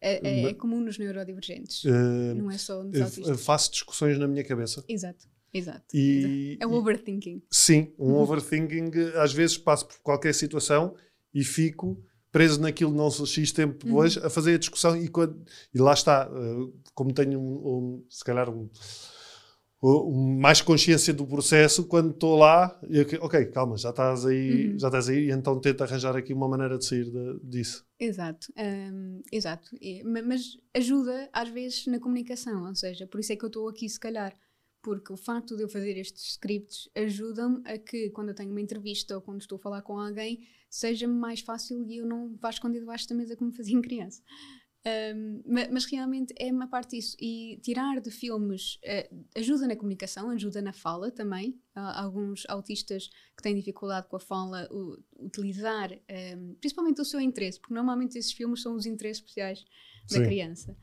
É, 0.01 0.27
é, 0.27 0.43
é, 0.45 0.55
comum 0.55 0.81
nos 0.81 0.97
neurodivergentes, 0.97 1.83
uh, 1.85 2.35
não 2.37 2.51
é 2.51 2.57
só 2.57 2.85
nos 2.85 3.01
autistas. 3.01 3.45
Faço 3.45 3.73
discussões 3.73 4.17
na 4.17 4.29
minha 4.29 4.45
cabeça. 4.45 4.85
Exato. 4.89 5.27
Exato. 5.53 5.85
E, 5.97 6.57
é 6.61 6.67
o 6.67 6.73
overthinking. 6.73 7.43
Sim, 7.51 7.93
um 7.99 8.13
uhum. 8.13 8.17
overthinking. 8.19 8.91
Às 9.17 9.33
vezes 9.33 9.57
passo 9.57 9.87
por 9.87 9.99
qualquer 10.01 10.35
situação 10.35 10.95
e 11.33 11.43
fico 11.43 12.03
preso 12.39 12.61
naquilo 12.61 12.95
não 12.95 13.11
X 13.11 13.51
tempo 13.51 13.85
depois 13.85 14.17
uhum. 14.17 14.27
a 14.27 14.31
fazer 14.31 14.55
a 14.55 14.59
discussão 14.59 14.97
e, 14.97 15.09
quando, 15.09 15.43
e 15.75 15.79
lá 15.81 15.93
está, 15.93 16.31
uh, 16.31 16.73
como 16.95 17.13
tenho 17.13 17.41
um, 17.41 17.43
um, 17.43 18.07
se 18.09 18.23
calhar 18.23 18.49
um, 18.49 18.71
um, 19.83 20.39
mais 20.39 20.61
consciência 20.61 21.13
do 21.13 21.27
processo, 21.27 21.89
quando 21.89 22.11
estou 22.11 22.39
lá, 22.39 22.79
eu, 22.89 23.05
ok, 23.23 23.47
calma, 23.47 23.77
já 23.77 23.91
estás 23.91 24.25
aí, 24.25 24.69
uhum. 24.71 24.79
já 24.79 24.87
estás 24.87 25.09
aí, 25.09 25.27
e 25.27 25.31
então 25.33 25.59
tento 25.59 25.83
arranjar 25.83 26.15
aqui 26.15 26.33
uma 26.33 26.47
maneira 26.47 26.79
de 26.79 26.87
sair 26.87 27.11
de, 27.11 27.41
disso. 27.43 27.85
Exato, 27.99 28.47
um, 28.57 29.21
exato. 29.33 29.69
Mas 30.05 30.57
ajuda 30.77 31.29
às 31.33 31.49
vezes 31.49 31.89
na 31.89 31.99
comunicação, 31.99 32.69
ou 32.69 32.75
seja, 32.77 33.05
por 33.05 33.19
isso 33.19 33.33
é 33.33 33.37
que 33.37 33.45
eu 33.45 33.49
estou 33.49 33.69
aqui 33.69 33.89
se 33.89 33.99
calhar 33.99 34.33
porque 34.83 35.13
o 35.13 35.17
facto 35.17 35.57
de 35.57 35.63
eu 35.63 35.69
fazer 35.69 35.97
estes 35.99 36.31
scripts 36.31 36.89
ajuda-me 36.95 37.61
a 37.65 37.79
que, 37.79 38.11
quando 38.11 38.29
eu 38.29 38.35
tenho 38.35 38.51
uma 38.51 38.61
entrevista 38.61 39.15
ou 39.15 39.23
quando 39.23 39.41
estou 39.41 39.57
a 39.57 39.61
falar 39.61 39.83
com 39.83 39.99
alguém, 39.99 40.47
seja-me 40.71 41.15
mais 41.15 41.41
fácil 41.41 41.85
e 41.85 41.99
eu 41.99 42.07
não 42.07 42.37
vá 42.37 42.51
escondido 42.51 42.81
debaixo 42.81 43.09
da 43.09 43.15
mesa 43.15 43.37
como 43.37 43.53
fazia 43.55 43.77
em 43.77 43.83
criança. 43.83 44.23
Um, 44.87 45.43
mas, 45.71 45.85
realmente 45.87 46.33
é 46.39 46.51
uma 46.53 46.69
parte 46.69 46.97
disso. 46.97 47.17
E 47.21 47.59
tirar 47.63 48.01
de 48.01 48.11
filmes 48.11 48.77
uh, 48.77 49.25
ajuda 49.37 49.67
na 49.67 49.77
comunicação, 49.77 50.31
ajuda 50.31 50.63
na 50.63 50.73
fala 50.73 51.11
também. 51.11 51.61
Há 51.75 52.03
alguns 52.03 52.45
autistas 52.49 53.09
que 53.37 53.43
têm 53.43 53.55
dificuldade 53.55 54.09
com 54.09 54.17
a 54.17 54.21
fala, 54.21 54.69
o, 54.71 54.97
utilizar 55.19 55.93
um, 55.93 56.55
principalmente 56.61 57.01
o 57.01 57.05
seu 57.05 57.21
interesse, 57.21 57.61
porque 57.61 57.75
normalmente 57.75 58.17
esses 58.17 58.33
filmes 58.33 58.63
são 58.63 58.75
os 58.75 58.87
interesses 58.87 59.23
especiais 59.23 59.65
da 60.11 60.19
Sim. 60.19 60.25
criança. 60.25 60.77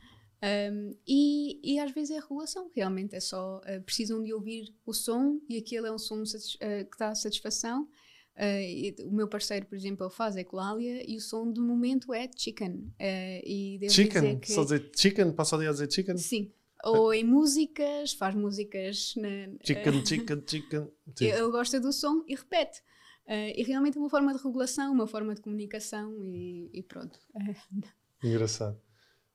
Um, 0.43 0.95
e, 1.07 1.59
e, 1.63 1.79
às 1.79 1.91
vezes 1.91 2.11
é 2.11 2.17
a 2.17 2.21
regulação, 2.21 2.69
realmente 2.75 3.15
é 3.15 3.19
só 3.19 3.59
uh, 3.59 3.81
precisam 3.83 4.21
de 4.21 4.33
ouvir 4.33 4.73
o 4.85 4.93
som 4.93 5.39
e 5.49 5.57
aquele 5.57 5.87
é 5.87 5.91
um 5.91 5.97
som 5.97 6.21
uh, 6.21 6.25
que 6.25 6.97
dá 6.99 7.15
satisfação. 7.15 7.87
Uh, 8.35 9.07
o 9.07 9.13
meu 9.13 9.27
parceiro, 9.27 9.65
por 9.65 9.75
exemplo, 9.75 10.05
ele 10.05 10.13
faz 10.13 10.35
ecolalia 10.35 11.09
e 11.09 11.15
o 11.15 11.21
som 11.21 11.49
do 11.49 11.61
momento 11.61 12.13
é 12.13 12.29
chicken. 12.35 12.93
e 12.99 13.79
chicken? 13.89 14.21
Dizer 14.21 14.39
que... 14.39 14.51
Só 14.51 14.63
dizer 14.63 14.91
chicken? 14.95 15.31
Passa 15.31 15.57
dia 15.57 15.69
a 15.69 15.71
dizer 15.71 15.91
chicken? 15.91 16.17
Sim. 16.17 16.51
Ou 16.83 17.13
em 17.13 17.23
músicas, 17.23 18.13
faz 18.13 18.35
músicas. 18.35 19.13
Na, 19.15 19.29
chicken, 19.63 20.05
chicken, 20.05 20.43
chicken. 20.45 20.91
Ele 21.19 21.49
gosta 21.49 21.79
do 21.79 21.93
som 21.93 22.23
e 22.27 22.35
repete. 22.35 22.83
e 23.27 23.63
realmente 23.63 23.97
é 23.97 24.01
uma 24.01 24.09
forma 24.09 24.33
de 24.33 24.43
regulação, 24.43 24.91
uma 24.91 25.07
forma 25.07 25.33
de 25.33 25.41
comunicação 25.41 26.13
e, 26.21 26.69
e 26.73 26.83
pronto. 26.83 27.17
Engraçado. 28.21 28.85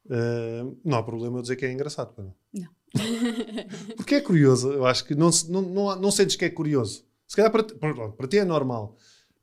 Uh, 0.06 0.76
não 0.84 0.98
há 0.98 1.02
problema 1.02 1.38
eu 1.38 1.42
dizer 1.42 1.56
que 1.56 1.64
é 1.64 1.72
engraçado. 1.72 2.12
Não. 2.16 2.34
não. 2.52 2.68
Porque 3.96 4.16
é 4.16 4.20
curioso, 4.20 4.72
eu 4.72 4.84
acho 4.84 5.04
que 5.04 5.14
não, 5.14 5.30
não, 5.48 5.62
não, 5.62 5.96
não 5.96 6.10
sentes 6.10 6.36
que 6.36 6.44
é 6.44 6.50
curioso. 6.50 7.04
Se 7.26 7.36
calhar 7.36 7.52
para 7.52 7.62
ti, 7.62 7.74
para 7.74 8.28
ti 8.28 8.38
é 8.38 8.44
normal. 8.44 8.96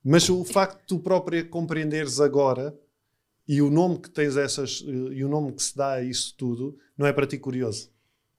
Mas 0.03 0.29
o 0.29 0.43
facto 0.43 0.79
de 0.79 0.85
tu 0.87 0.99
própria 0.99 1.43
compreenderes 1.43 2.19
agora 2.19 2.77
e 3.47 3.61
o 3.61 3.69
nome 3.69 3.99
que 3.99 4.09
tens 4.09 4.35
essas 4.35 4.83
e 4.85 5.23
o 5.23 5.29
nome 5.29 5.53
que 5.53 5.63
se 5.63 5.75
dá 5.75 5.93
a 5.93 6.03
isso 6.03 6.35
tudo 6.37 6.77
não 6.97 7.07
é 7.07 7.13
para 7.13 7.27
ti 7.27 7.37
curioso? 7.37 7.91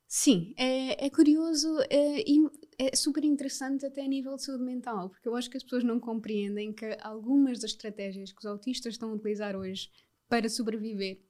Sim, 0.07 0.55
é, 0.57 1.07
é 1.07 1.11
curioso 1.11 1.69
é, 1.91 2.21
e 2.21 2.47
é 2.79 2.97
super 2.97 3.25
interessante 3.25 3.85
até 3.85 4.03
a 4.03 4.09
nível 4.09 4.37
de 4.37 4.45
saúde 4.45 4.65
mental, 4.65 5.11
porque 5.11 5.29
eu 5.29 5.37
acho 5.37 5.51
que 5.51 5.57
as 5.57 5.63
pessoas 5.63 5.85
não 5.85 6.01
compreendem 6.01 6.73
que 6.73 6.97
algumas 7.03 7.59
das 7.59 7.73
estratégias 7.73 8.33
que 8.33 8.39
os 8.39 8.47
autistas 8.47 8.95
estão 8.95 9.11
a 9.11 9.15
utilizar 9.15 9.55
hoje 9.57 9.91
para 10.29 10.49
sobreviver 10.49 11.21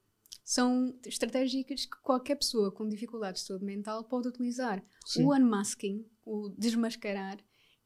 são 0.48 0.98
estratégicas 1.04 1.84
que 1.84 2.00
qualquer 2.00 2.36
pessoa 2.36 2.72
com 2.72 2.88
dificuldades 2.88 3.42
de 3.42 3.48
saúde 3.48 3.66
mental 3.66 4.02
pode 4.04 4.28
utilizar. 4.28 4.82
Sim. 5.04 5.24
O 5.24 5.34
unmasking, 5.34 6.06
o 6.24 6.48
desmascarar, 6.48 7.36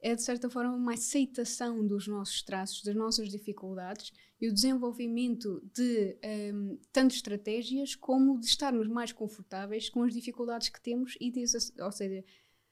é 0.00 0.14
de 0.14 0.22
certa 0.22 0.48
forma 0.48 0.72
uma 0.72 0.92
aceitação 0.92 1.84
dos 1.84 2.06
nossos 2.06 2.40
traços, 2.40 2.84
das 2.84 2.94
nossas 2.94 3.30
dificuldades 3.30 4.12
e 4.40 4.48
o 4.48 4.54
desenvolvimento 4.54 5.60
de 5.74 6.16
um, 6.54 6.78
tanto 6.92 7.16
estratégias 7.16 7.96
como 7.96 8.38
de 8.38 8.46
estarmos 8.46 8.86
mais 8.86 9.10
confortáveis 9.10 9.90
com 9.90 10.04
as 10.04 10.14
dificuldades 10.14 10.68
que 10.68 10.80
temos 10.80 11.16
e, 11.20 11.32
de, 11.32 11.42
ou 11.80 11.90
seja, 11.90 12.24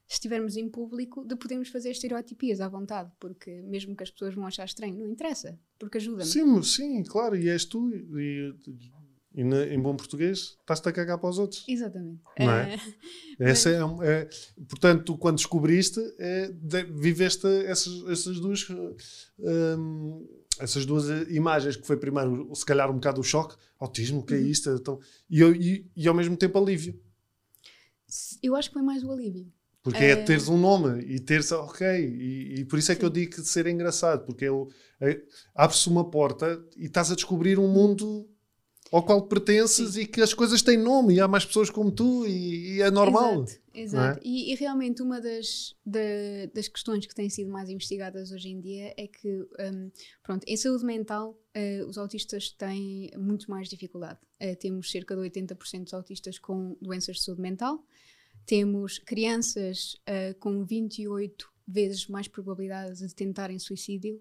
se 0.07 0.15
estivermos 0.15 0.57
em 0.57 0.69
público, 0.69 1.25
de 1.25 1.35
podermos 1.35 1.69
fazer 1.69 1.91
estereotipias 1.91 2.61
à 2.61 2.69
vontade, 2.69 3.11
porque 3.19 3.61
mesmo 3.63 3.97
que 3.97 4.05
as 4.05 4.11
pessoas 4.11 4.37
vão 4.37 4.47
achar 4.47 4.67
estranho, 4.67 4.97
não 4.97 5.09
interessa, 5.09 5.59
porque 5.81 5.99
ajuda-me. 5.99 6.31
Sim, 6.31 6.63
sim, 6.63 7.03
claro, 7.03 7.37
e 7.37 7.49
és 7.49 7.65
tu, 7.65 7.91
e 7.93 8.55
e 9.33 9.45
na, 9.45 9.65
em 9.67 9.81
bom 9.81 9.95
português, 9.95 10.57
estás-te 10.61 10.89
a 10.89 10.93
cagar 10.93 11.19
para 11.19 11.31
os 11.31 11.39
outros. 11.39 11.65
Exatamente. 11.69 12.21
Não 12.39 12.51
é? 12.51 12.75
é 12.75 12.81
Essa 13.51 13.71
é, 13.71 13.79
é, 14.03 14.29
portanto, 14.69 15.05
tu, 15.05 15.19
quando 15.19 15.37
descobriste, 15.37 16.01
é, 16.19 16.49
de, 16.49 16.85
viveste 16.85 17.47
essas, 17.67 18.09
essas 18.09 18.41
duas. 18.41 18.67
Um, 19.39 20.27
essas 20.59 20.85
duas 20.85 21.07
imagens 21.31 21.75
que 21.75 21.87
foi 21.87 21.97
primeiro, 21.97 22.55
se 22.55 22.67
calhar, 22.67 22.91
um 22.91 22.95
bocado 22.95 23.21
o 23.21 23.25
choque, 23.25 23.57
autismo, 23.79 24.21
o 24.21 24.23
que 24.23 24.35
é 24.35 24.37
uhum. 24.37 24.47
isto? 24.47 24.69
Então, 24.71 25.01
e, 25.31 25.43
e, 25.43 25.91
e, 25.97 26.07
ao 26.07 26.15
mesmo 26.15 26.37
tempo 26.37 26.59
alívio. 26.59 27.01
Eu 28.43 28.55
acho 28.55 28.69
que 28.69 28.75
foi 28.75 28.83
mais 28.83 29.03
o 29.03 29.11
alívio. 29.11 29.51
Porque 29.83 30.05
é, 30.05 30.11
é 30.11 30.17
teres 30.17 30.49
um 30.49 30.59
nome 30.59 31.01
e 31.03 31.19
teres, 31.19 31.51
ok, 31.53 31.87
e, 31.87 32.61
e 32.61 32.65
por 32.67 32.79
isso 32.79 32.93
é 32.93 32.95
Sim. 32.95 32.99
que 32.99 33.07
eu 33.07 33.11
digo 33.11 33.33
que 33.33 33.41
ser 33.41 33.67
engraçado, 33.67 34.27
porque 34.27 34.45
é, 35.01 35.23
abre-se 35.55 35.89
uma 35.89 36.11
porta 36.11 36.63
e 36.77 36.85
estás 36.85 37.11
a 37.11 37.15
descobrir 37.15 37.59
um 37.59 37.69
mundo 37.69 38.29
ao 38.91 39.05
qual 39.05 39.23
pertences 39.23 39.95
Sim. 39.95 40.01
e 40.01 40.07
que 40.07 40.21
as 40.21 40.35
coisas 40.35 40.63
têm 40.63 40.77
nome 40.77 41.15
e 41.15 41.21
há 41.21 41.29
mais 41.29 41.45
pessoas 41.45 41.71
como 41.71 41.93
tu 41.93 42.27
e, 42.27 42.77
e 42.77 42.83
é 42.83 42.91
normal. 42.91 43.45
Exato, 43.45 43.61
exato. 43.73 44.19
É? 44.19 44.23
E, 44.25 44.53
e, 44.53 44.55
realmente 44.57 45.01
uma 45.01 45.21
das, 45.21 45.77
da, 45.87 46.01
das 46.53 46.67
questões 46.67 47.07
que 47.07 47.15
têm 47.15 47.31
sido 47.31 47.51
mais 47.51 47.71
investigadas 47.71 48.33
hoje 48.33 48.49
em 48.49 48.61
dia 48.61 48.93
é 48.97 49.07
que, 49.07 49.29
um, 49.29 49.91
pronto, 50.23 50.45
em 50.47 50.57
saúde 50.57 50.85
mental 50.85 51.39
uh, 51.57 51.87
os 51.87 51.97
autistas 51.97 52.51
têm 52.51 53.11
muito 53.17 53.49
mais 53.49 53.69
dificuldade. 53.69 54.19
Uh, 54.43 54.57
temos 54.57 54.91
cerca 54.91 55.15
de 55.15 55.23
80% 55.23 55.85
dos 55.85 55.95
autistas 55.95 56.39
com 56.39 56.77
doenças 56.83 57.17
de 57.17 57.23
saúde 57.23 57.43
mental, 57.43 57.85
temos 58.45 58.99
crianças 58.99 59.95
uh, 60.09 60.37
com 60.41 60.65
28 60.65 61.49
vezes 61.67 62.09
mais 62.09 62.27
probabilidades 62.27 62.99
de 62.99 63.15
tentarem 63.15 63.61
suicídio, 63.61 64.21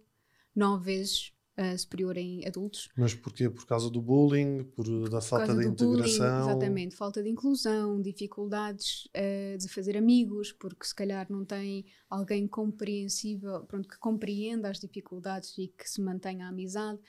9 0.55 0.83
vezes 0.85 1.33
uh, 1.59 1.77
superior 1.77 2.17
em 2.17 2.47
adultos. 2.47 2.89
Mas 2.95 3.13
porquê? 3.13 3.49
Por 3.49 3.65
causa 3.65 3.89
do 3.89 4.01
bullying, 4.01 4.63
por, 4.63 5.09
da 5.09 5.21
falta 5.21 5.53
de 5.53 5.67
integração? 5.67 5.87
Bullying, 5.87 6.49
exatamente, 6.49 6.95
falta 6.95 7.21
de 7.21 7.29
inclusão, 7.29 8.01
dificuldades 8.01 9.07
uh, 9.07 9.57
de 9.57 9.67
fazer 9.67 9.97
amigos, 9.97 10.51
porque 10.53 10.85
se 10.85 10.95
calhar 10.95 11.27
não 11.29 11.43
tem 11.43 11.85
alguém 12.09 12.47
compreensível, 12.47 13.63
pronto, 13.65 13.89
que 13.89 13.97
compreenda 13.97 14.69
as 14.69 14.79
dificuldades 14.79 15.57
e 15.57 15.67
que 15.67 15.89
se 15.89 16.01
mantenha 16.01 16.45
a 16.45 16.49
amizade. 16.49 16.99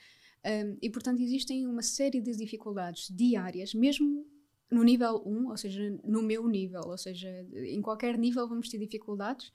Um, 0.43 0.75
e 0.81 0.89
portanto 0.89 1.21
existem 1.21 1.67
uma 1.67 1.83
série 1.83 2.19
de 2.19 2.35
dificuldades 2.35 3.07
diárias, 3.15 3.75
mesmo 3.75 4.25
no 4.71 4.83
nível 4.83 5.21
1, 5.23 5.49
ou 5.49 5.57
seja, 5.57 5.99
no 6.03 6.23
meu 6.23 6.47
nível, 6.47 6.81
ou 6.87 6.97
seja, 6.97 7.29
em 7.53 7.81
qualquer 7.81 8.17
nível 8.17 8.47
vamos 8.47 8.67
ter 8.69 8.79
dificuldades. 8.79 9.51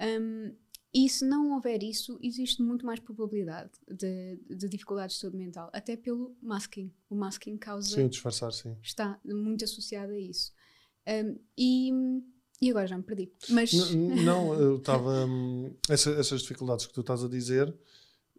Um, 0.00 0.54
e 0.96 1.10
se 1.10 1.26
não 1.26 1.52
houver 1.52 1.82
isso, 1.82 2.18
existe 2.22 2.62
muito 2.62 2.86
mais 2.86 2.98
probabilidade 2.98 3.70
de, 3.86 4.40
de 4.48 4.66
dificuldades 4.66 5.16
de 5.16 5.20
saúde 5.20 5.36
mental, 5.36 5.68
até 5.70 5.94
pelo 5.94 6.34
masking. 6.42 6.90
O 7.10 7.14
masking 7.14 7.58
causa. 7.58 7.94
Sim, 7.94 8.08
disfarçar, 8.08 8.50
sim. 8.50 8.74
Está 8.82 9.20
muito 9.22 9.62
associado 9.62 10.12
a 10.12 10.18
isso. 10.18 10.54
Um, 11.06 11.38
e, 11.58 11.90
e 12.62 12.70
agora 12.70 12.86
já 12.86 12.96
me 12.96 13.02
perdi. 13.02 13.30
Mas... 13.50 13.72
não, 13.92 14.54
eu 14.54 14.78
estava. 14.78 15.26
Hum, 15.26 15.70
essa, 15.86 16.12
essas 16.12 16.40
dificuldades 16.40 16.86
que 16.86 16.94
tu 16.94 17.02
estás 17.02 17.22
a 17.22 17.28
dizer, 17.28 17.68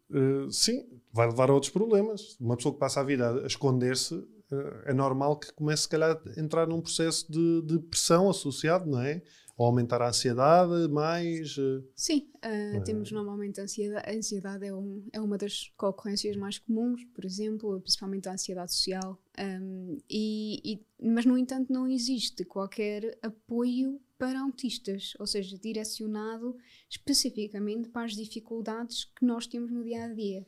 uh, 0.09 0.51
sim, 0.51 0.83
vai 1.13 1.27
levar 1.27 1.51
a 1.51 1.53
outros 1.53 1.71
problemas. 1.71 2.37
Uma 2.39 2.57
pessoa 2.57 2.73
que 2.73 2.79
passa 2.79 3.01
a 3.01 3.03
vida 3.03 3.43
a 3.43 3.45
esconder-se, 3.45 4.15
uh, 4.15 4.81
é 4.83 4.95
normal 4.95 5.37
que 5.37 5.53
comece, 5.53 5.83
se 5.83 5.89
calhar, 5.89 6.19
a 6.35 6.39
entrar 6.41 6.67
num 6.67 6.81
processo 6.81 7.31
de, 7.31 7.61
de 7.61 7.77
pressão 7.77 8.31
associado, 8.31 8.89
não 8.89 8.99
é? 8.99 9.21
Ou 9.57 9.65
aumentar 9.65 10.01
a 10.03 10.09
ansiedade 10.09 10.87
mais? 10.87 11.57
Eh, 11.57 11.83
Sim, 11.95 12.29
uh, 12.37 12.83
temos 12.83 13.11
normalmente 13.11 13.59
a 13.59 13.63
ansiedade. 13.63 14.07
A 14.07 14.15
ansiedade 14.15 14.65
é, 14.67 14.73
um, 14.73 15.03
é 15.11 15.19
uma 15.19 15.35
das 15.35 15.73
ocorrências 15.81 16.35
mais 16.35 16.59
comuns, 16.59 17.03
por 17.05 17.25
exemplo, 17.25 17.81
principalmente 17.81 18.29
a 18.29 18.33
ansiedade 18.33 18.71
social. 18.71 19.19
Um, 19.39 19.97
e, 20.07 20.61
e, 20.63 20.85
mas, 21.01 21.25
no 21.25 21.35
entanto, 21.35 21.73
não 21.73 21.87
existe 21.87 22.45
qualquer 22.45 23.17
apoio 23.23 23.99
para 24.17 24.39
autistas, 24.41 25.13
ou 25.19 25.25
seja, 25.25 25.57
direcionado 25.57 26.55
especificamente 26.87 27.89
para 27.89 28.05
as 28.05 28.15
dificuldades 28.15 29.05
que 29.05 29.25
nós 29.25 29.47
temos 29.47 29.71
no 29.71 29.83
dia 29.83 30.05
a 30.05 30.13
dia. 30.13 30.45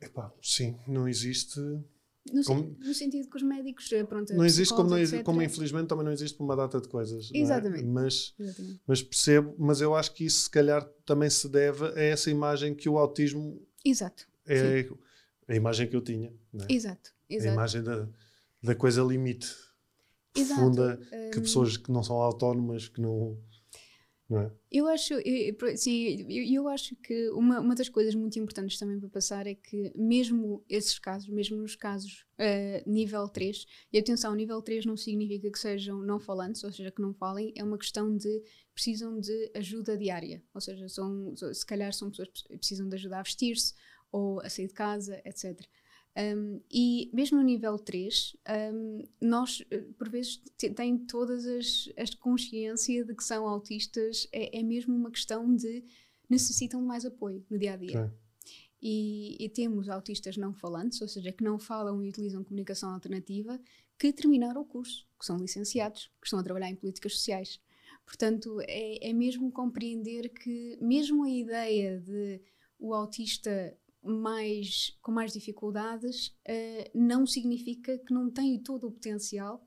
Epá, 0.00 0.32
sim, 0.40 0.78
não 0.86 1.06
existe 1.06 1.60
no, 2.32 2.44
como, 2.44 2.76
no, 2.78 2.94
sentido 2.94 3.28
que 3.28 3.36
os 3.36 3.42
médicos. 3.42 3.90
Eh, 3.92 4.04
pronto, 4.04 4.34
não 4.34 4.44
existe 4.44 4.74
como, 4.74 4.90
não 4.90 5.22
como 5.24 5.42
infelizmente 5.42 5.86
também 5.86 6.04
não 6.04 6.12
existe 6.12 6.38
uma 6.40 6.56
data 6.56 6.80
de 6.80 6.88
coisas. 6.88 7.30
É? 7.34 7.38
Exatamente. 7.38 7.84
É? 7.84 7.86
Mas, 7.86 8.34
Exatamente. 8.38 8.80
mas 8.86 9.02
percebo, 9.02 9.54
mas 9.58 9.80
eu 9.80 9.94
acho 9.94 10.14
que 10.14 10.24
isso 10.24 10.42
se 10.42 10.50
calhar 10.50 10.84
também 11.04 11.28
se 11.30 11.48
deve 11.48 11.86
a 11.86 12.00
essa 12.00 12.30
imagem 12.30 12.74
que 12.74 12.88
o 12.88 12.98
autismo 12.98 13.60
Exato. 13.84 14.26
é 14.46 14.82
Sim. 14.84 14.94
a 15.48 15.54
imagem 15.54 15.88
que 15.88 15.96
eu 15.96 16.00
tinha. 16.00 16.32
É? 16.68 16.72
Exato. 16.72 17.12
Exato. 17.28 17.50
A 17.50 17.52
imagem 17.52 17.82
da, 17.82 18.08
da 18.62 18.74
coisa 18.74 19.02
limite. 19.02 19.54
Profunda, 20.32 21.00
Exato. 21.00 21.30
que 21.32 21.40
pessoas 21.40 21.76
que 21.76 21.90
não 21.90 22.02
são 22.02 22.16
autónomas, 22.16 22.86
que 22.86 23.00
não 23.00 23.36
é? 24.30 24.50
Eu 24.70 24.86
acho, 24.86 25.14
sim, 25.76 26.26
eu, 26.28 26.68
acho 26.68 26.94
que 26.96 27.30
uma, 27.30 27.60
uma 27.60 27.74
das 27.74 27.88
coisas 27.88 28.14
muito 28.14 28.38
importantes 28.38 28.78
também 28.78 29.00
para 29.00 29.08
passar 29.08 29.46
é 29.46 29.54
que 29.54 29.90
mesmo 29.96 30.62
esses 30.68 30.98
casos, 30.98 31.30
mesmo 31.30 31.56
nos 31.56 31.74
casos 31.74 32.26
uh, 32.38 32.90
nível 32.90 33.26
3, 33.26 33.64
e 33.90 33.98
atenção, 33.98 34.34
nível 34.34 34.60
3 34.60 34.84
não 34.84 34.98
significa 34.98 35.50
que 35.50 35.58
sejam 35.58 36.02
não 36.02 36.20
falantes, 36.20 36.62
ou 36.62 36.70
seja, 36.70 36.90
que 36.90 37.00
não 37.00 37.14
falem, 37.14 37.54
é 37.56 37.64
uma 37.64 37.78
questão 37.78 38.14
de 38.14 38.42
precisam 38.74 39.18
de 39.18 39.50
ajuda 39.54 39.96
diária, 39.96 40.42
ou 40.52 40.60
seja, 40.60 40.88
são, 40.88 41.34
se 41.34 41.64
calhar 41.64 41.92
são 41.94 42.10
pessoas 42.10 42.28
que 42.28 42.58
precisam 42.58 42.86
de 42.86 42.96
ajuda 42.96 43.18
a 43.18 43.22
vestir-se 43.22 43.72
ou 44.12 44.40
a 44.40 44.48
sair 44.50 44.68
de 44.68 44.74
casa, 44.74 45.20
etc. 45.24 45.58
Um, 46.16 46.60
e 46.68 47.10
mesmo 47.12 47.38
no 47.38 47.44
nível 47.44 47.78
3, 47.78 48.36
um, 48.74 49.02
nós, 49.20 49.64
eh, 49.70 49.84
por 49.96 50.08
vezes, 50.08 50.42
têm 50.74 50.98
todas 50.98 51.46
as, 51.46 51.88
as 51.96 52.12
consciência 52.14 53.04
de 53.04 53.14
que 53.14 53.22
são 53.22 53.46
autistas, 53.46 54.26
é, 54.32 54.58
é, 54.58 54.62
mesmo 54.64 54.96
uma 54.96 55.12
questão 55.12 55.54
de 55.54 55.84
necessitam 56.28 56.80
de 56.80 56.86
mais 56.86 57.04
apoio 57.04 57.44
no 57.48 57.56
dia 57.56 57.74
a 57.74 57.76
dia. 57.76 58.12
E, 58.82 59.36
e, 59.38 59.48
temos 59.48 59.88
autistas 59.88 60.36
não 60.36 60.52
falantes, 60.52 61.00
ou 61.00 61.08
seja, 61.08 61.32
que 61.32 61.44
não 61.44 61.58
falam 61.58 62.02
e 62.02 62.08
utilizam 62.08 62.44
comunicação 62.44 62.90
alternativa, 62.90 63.60
que 63.96 64.12
terminaram 64.12 64.60
o 64.60 64.64
curso, 64.64 65.06
que 65.18 65.26
são 65.26 65.36
licenciados, 65.36 66.10
que 66.20 66.26
estão 66.26 66.38
a 66.38 66.42
trabalhar 66.42 66.68
em 66.68 66.76
políticas 66.76 67.12
sociais. 67.14 67.60
Portanto, 68.04 68.60
é, 68.62 69.08
é 69.08 69.12
mesmo 69.12 69.52
compreender 69.52 70.30
que, 70.30 70.76
mesmo 70.80 71.24
a 71.24 71.30
ideia 71.30 72.00
de 72.00 72.40
o 72.78 72.94
autista 72.94 73.76
mais, 74.02 74.96
com 75.02 75.12
mais 75.12 75.32
dificuldades, 75.32 76.28
uh, 76.48 76.90
não 76.94 77.26
significa 77.26 77.98
que 77.98 78.12
não 78.12 78.30
tem 78.30 78.58
todo 78.58 78.86
o 78.86 78.92
potencial 78.92 79.64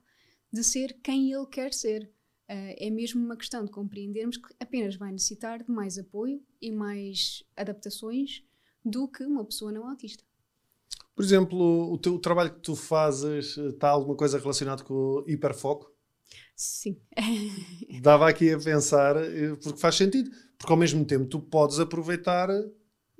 de 0.51 0.63
ser 0.63 0.99
quem 1.03 1.31
ele 1.31 1.45
quer 1.47 1.73
ser. 1.73 2.11
Uh, 2.49 2.75
é 2.77 2.89
mesmo 2.89 3.23
uma 3.23 3.37
questão 3.37 3.63
de 3.63 3.71
compreendermos 3.71 4.37
que 4.37 4.53
apenas 4.59 4.95
vai 4.95 5.11
necessitar 5.11 5.63
de 5.63 5.71
mais 5.71 5.97
apoio 5.97 6.41
e 6.61 6.71
mais 6.71 7.43
adaptações 7.55 8.43
do 8.83 9.07
que 9.07 9.23
uma 9.23 9.45
pessoa 9.45 9.71
não 9.71 9.87
autista. 9.87 10.23
Por 11.15 11.23
exemplo, 11.23 11.93
o 11.93 11.97
teu 11.97 12.15
o 12.15 12.19
trabalho 12.19 12.53
que 12.53 12.61
tu 12.61 12.75
fazes 12.75 13.57
está 13.57 13.87
eh, 13.89 13.91
alguma 13.91 14.15
coisa 14.15 14.39
relacionada 14.39 14.83
com 14.83 14.93
o 14.93 15.23
hiperfoco? 15.27 15.91
Sim. 16.55 16.99
Dava 18.01 18.29
aqui 18.29 18.51
a 18.51 18.59
pensar, 18.59 19.15
porque 19.61 19.79
faz 19.79 19.95
sentido, 19.95 20.31
porque 20.57 20.71
ao 20.71 20.77
mesmo 20.77 21.05
tempo 21.05 21.25
tu 21.25 21.39
podes 21.39 21.79
aproveitar 21.79 22.49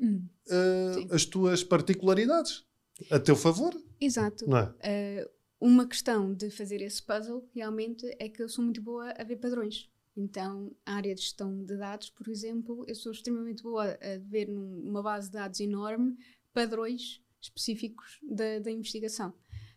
hum 0.01 0.27
uh, 0.51 1.13
as 1.13 1.25
tuas 1.25 1.63
particularidades 1.63 2.65
a 3.09 3.19
teu 3.19 3.35
favor. 3.35 3.73
Exato. 3.99 4.45
É? 4.81 5.25
Uh, 5.25 5.31
uma 5.59 5.87
questão 5.87 6.33
de 6.33 6.49
fazer 6.49 6.81
esse 6.81 7.01
puzzle 7.01 7.47
realmente 7.53 8.05
é 8.19 8.27
que 8.27 8.41
eu 8.41 8.49
sou 8.49 8.63
muito 8.63 8.81
boa 8.81 9.11
a 9.11 9.23
ver 9.23 9.37
padrões. 9.37 9.89
Então, 10.15 10.75
a 10.85 10.95
área 10.95 11.15
de 11.15 11.21
gestão 11.21 11.63
de 11.63 11.77
dados, 11.77 12.09
por 12.09 12.27
exemplo, 12.27 12.83
eu 12.87 12.95
sou 12.95 13.11
extremamente 13.11 13.63
boa 13.63 13.97
a 14.01 14.17
ver 14.19 14.47
numa 14.47 15.01
base 15.01 15.27
de 15.27 15.33
dados 15.33 15.59
enorme 15.59 16.17
padrões 16.53 17.21
específicos 17.41 18.19
da, 18.21 18.59
da 18.59 18.69
investigação. 18.69 19.33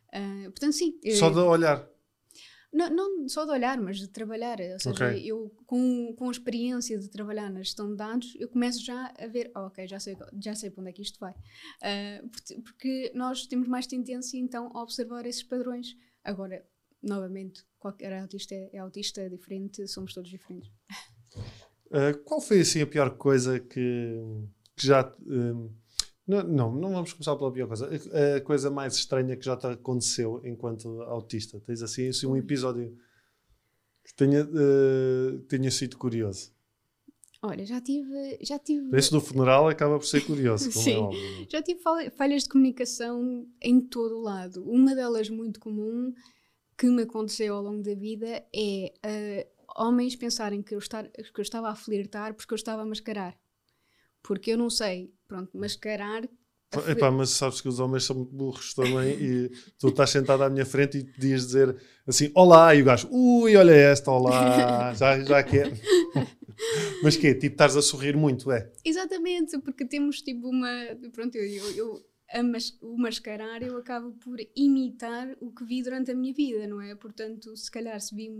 Uh, 0.09 0.51
portanto, 0.51 0.72
sim. 0.72 0.99
Só 1.18 1.31
de 1.31 1.39
olhar. 1.39 1.89
Não, 2.75 2.91
não 2.91 3.29
só 3.29 3.45
de 3.45 3.53
olhar, 3.53 3.81
mas 3.81 3.99
de 3.99 4.09
trabalhar. 4.09 4.59
Ou 4.61 4.81
seja, 4.81 5.07
okay. 5.07 5.25
eu 5.25 5.49
com, 5.64 6.12
com 6.16 6.29
a 6.29 6.33
experiência 6.33 6.99
de 6.99 7.09
trabalhar 7.09 7.49
na 7.49 7.62
gestão 7.62 7.89
de 7.89 7.97
dados, 7.97 8.35
eu 8.37 8.49
começo 8.49 8.85
já 8.85 9.14
a 9.16 9.27
ver, 9.29 9.53
oh, 9.55 9.61
ok, 9.61 9.87
já 9.87 10.01
sei, 10.01 10.16
já 10.43 10.57
sei 10.57 10.70
para 10.70 10.81
onde 10.81 10.91
é 10.91 10.93
que 10.93 11.03
isto 11.03 11.20
vai. 11.20 11.33
Uh, 11.33 12.29
porque 12.64 13.12
nós 13.14 13.47
temos 13.47 13.68
mais 13.68 13.87
tendência 13.87 14.37
então 14.37 14.72
a 14.75 14.83
observar 14.83 15.25
esses 15.25 15.45
padrões. 15.45 15.97
Agora, 16.25 16.66
novamente, 17.01 17.64
qualquer 17.79 18.12
autista 18.20 18.55
é, 18.55 18.70
é 18.72 18.79
autista, 18.79 19.20
é 19.20 19.29
diferente, 19.29 19.87
somos 19.87 20.12
todos 20.12 20.29
diferentes. 20.29 20.68
Uh, 21.87 22.18
qual 22.25 22.41
foi 22.41 22.61
assim 22.61 22.83
a 22.83 22.87
pior 22.87 23.16
coisa 23.16 23.61
que, 23.61 24.20
que 24.77 24.87
já. 24.87 25.14
Uh, 25.20 25.72
não, 26.27 26.43
não, 26.43 26.75
não 26.75 26.93
vamos 26.93 27.12
começar 27.12 27.37
pela 27.37 27.53
pior 27.53 27.68
coisa. 27.68 27.89
A, 28.37 28.41
coisa 28.41 28.70
mais 28.70 28.95
estranha 28.95 29.37
que 29.37 29.45
já 29.45 29.57
te 29.57 29.66
aconteceu 29.66 30.41
enquanto 30.45 31.03
autista. 31.03 31.61
Tens 31.61 31.83
assim, 31.83 32.09
assim 32.09 32.27
um 32.27 32.37
episódio 32.37 32.97
que 34.05 34.14
tenha, 34.14 34.45
uh, 34.45 35.39
tenha 35.49 35.70
sido 35.70 35.99
curioso. 35.99 36.53
Olha, 37.43 37.66
já 37.66 37.79
tive. 37.79 38.39
Já 38.41 38.59
tive... 38.59 38.97
Esse 38.97 39.11
do 39.11 39.20
funeral 39.20 39.68
acaba 39.68 39.99
por 39.99 40.07
ser 40.07 40.25
curioso, 40.25 40.68
é 40.68 40.72
Sim. 40.72 41.11
é. 41.12 41.47
Já 41.51 41.62
tive 41.62 41.81
falhas 42.16 42.45
de 42.45 42.49
comunicação 42.49 43.47
em 43.61 43.81
todo 43.83 44.16
o 44.16 44.22
lado. 44.22 44.64
Uma 44.64 44.95
delas 44.95 45.29
muito 45.29 45.61
comum 45.61 46.14
que 46.77 46.87
me 46.87 47.03
aconteceu 47.03 47.55
ao 47.55 47.62
longo 47.62 47.83
da 47.83 47.95
vida 47.95 48.43
é 48.55 48.95
uh, 49.05 49.83
homens 49.83 50.16
pensarem 50.16 50.62
que 50.62 50.75
eu, 50.75 50.79
estar, 50.79 51.07
que 51.07 51.39
eu 51.39 51.43
estava 51.43 51.68
a 51.68 51.75
flirtar 51.75 52.33
porque 52.35 52.55
eu 52.55 52.57
estava 52.57 52.81
a 52.81 52.87
mascarar. 52.87 53.39
Porque 54.22 54.53
eu 54.53 54.57
não 54.57 54.70
sei 54.70 55.12
pronto, 55.35 55.51
mascarar. 55.59 56.22
Epá, 56.89 57.11
mas 57.11 57.30
sabes 57.30 57.61
que 57.61 57.68
os 57.68 57.78
homens 57.78 58.05
são 58.05 58.16
muito 58.16 58.35
burros 58.35 58.74
também 58.74 59.11
e 59.20 59.49
tu 59.78 59.89
estás 59.89 60.11
sentado 60.11 60.43
à 60.43 60.51
minha 60.51 60.66
frente 60.66 60.99
e 60.99 61.05
podias 61.05 61.47
dizer 61.47 61.76
assim, 62.07 62.30
olá, 62.35 62.74
e 62.74 62.82
o 62.82 62.85
gajo, 62.85 63.09
ui, 63.12 63.55
olha 63.57 63.72
esta, 63.72 64.11
olá, 64.11 64.93
já, 64.95 65.20
já 65.20 65.43
que 65.43 65.59
é. 65.59 65.72
mas 67.03 67.16
que 67.16 67.32
Tipo, 67.35 67.55
estás 67.55 67.76
a 67.76 67.82
sorrir 67.82 68.16
muito, 68.16 68.51
é? 68.51 68.72
Exatamente, 68.85 69.59
porque 69.59 69.85
temos 69.85 70.20
tipo 70.20 70.49
uma. 70.49 70.68
Pronto, 71.12 71.37
eu, 71.37 71.45
eu, 71.47 71.70
eu 71.76 72.05
mas, 72.43 72.76
o 72.80 72.97
mascarar 72.97 73.62
eu 73.62 73.76
acabo 73.76 74.12
por 74.12 74.39
imitar 74.57 75.28
o 75.41 75.53
que 75.53 75.64
vi 75.64 75.82
durante 75.82 76.11
a 76.11 76.14
minha 76.14 76.32
vida, 76.32 76.66
não 76.66 76.80
é? 76.80 76.95
Portanto, 76.97 77.57
se 77.57 77.70
calhar 77.70 78.01
se 78.01 78.14
vi 78.14 78.30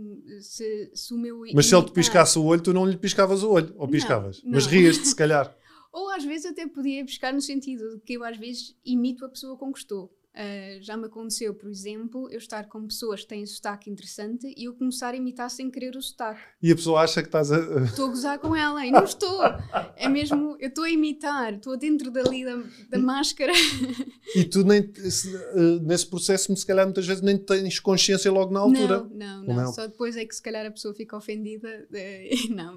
se, 0.41 0.91
se 0.93 1.13
o 1.13 1.17
meu. 1.17 1.39
Mas 1.39 1.49
imitar... 1.51 1.63
se 1.63 1.75
ele 1.75 1.85
te 1.85 1.91
piscasse 1.93 2.39
o 2.39 2.43
olho, 2.43 2.61
tu 2.61 2.73
não 2.73 2.85
lhe 2.85 2.97
piscavas 2.97 3.43
o 3.43 3.51
olho, 3.51 3.73
ou 3.77 3.87
piscavas? 3.87 4.41
Não, 4.43 4.51
não. 4.51 4.55
Mas 4.55 4.65
rias-te, 4.65 5.07
se 5.07 5.15
calhar. 5.15 5.55
ou 5.95 6.09
às 6.09 6.25
vezes 6.25 6.45
até 6.45 6.67
podia 6.67 7.05
piscar 7.05 7.33
no 7.33 7.41
sentido 7.41 7.95
de 7.95 8.01
que 8.01 8.13
eu 8.13 8.23
às 8.25 8.37
vezes 8.37 8.75
imito 8.83 9.23
a 9.23 9.29
pessoa 9.29 9.57
com 9.57 9.71
que 9.71 9.79
estou. 9.79 10.13
Uh, 10.33 10.83
já 10.83 10.97
me 10.97 11.05
aconteceu, 11.05 11.53
por 11.53 11.69
exemplo, 11.69 12.29
eu 12.29 12.37
estar 12.37 12.67
com 12.67 12.85
pessoas 12.85 13.21
que 13.21 13.27
têm 13.27 13.45
sotaque 13.45 13.89
interessante 13.89 14.53
e 14.57 14.65
eu 14.65 14.73
começar 14.73 15.13
a 15.13 15.15
imitar 15.15 15.49
sem 15.49 15.71
querer 15.71 15.95
o 15.95 16.01
sotaque. 16.01 16.41
E 16.61 16.69
a 16.69 16.75
pessoa 16.75 16.99
acha 16.99 17.21
que 17.21 17.29
estás 17.29 17.53
a. 17.53 17.59
Estou 17.85 18.07
a 18.07 18.09
gozar 18.09 18.39
com 18.39 18.53
ela 18.53 18.85
e 18.85 18.91
não 18.91 19.05
estou. 19.05 19.39
É 19.95 20.09
mesmo, 20.09 20.57
eu 20.59 20.67
estou 20.67 20.83
a 20.83 20.89
imitar, 20.89 21.53
estou 21.53 21.77
dentro 21.77 22.11
dali 22.11 22.43
da, 22.43 22.61
da 22.89 22.97
máscara. 22.97 23.53
E 24.35 24.43
tu 24.43 24.65
nem, 24.65 24.81
eh, 24.81 25.79
nesse 25.81 26.07
processo, 26.07 26.53
se 26.53 26.65
calhar 26.65 26.85
muitas 26.85 27.07
vezes 27.07 27.23
nem 27.23 27.37
tens 27.37 27.79
consciência 27.79 28.29
logo 28.29 28.53
na 28.53 28.59
altura. 28.59 29.03
Não, 29.03 29.07
não, 29.07 29.43
não. 29.43 29.55
não. 29.55 29.73
Só 29.73 29.87
depois 29.87 30.17
é 30.17 30.25
que 30.25 30.35
se 30.35 30.41
calhar 30.41 30.65
a 30.65 30.71
pessoa 30.71 30.93
fica 30.93 31.15
ofendida. 31.15 31.87
Não, 32.53 32.75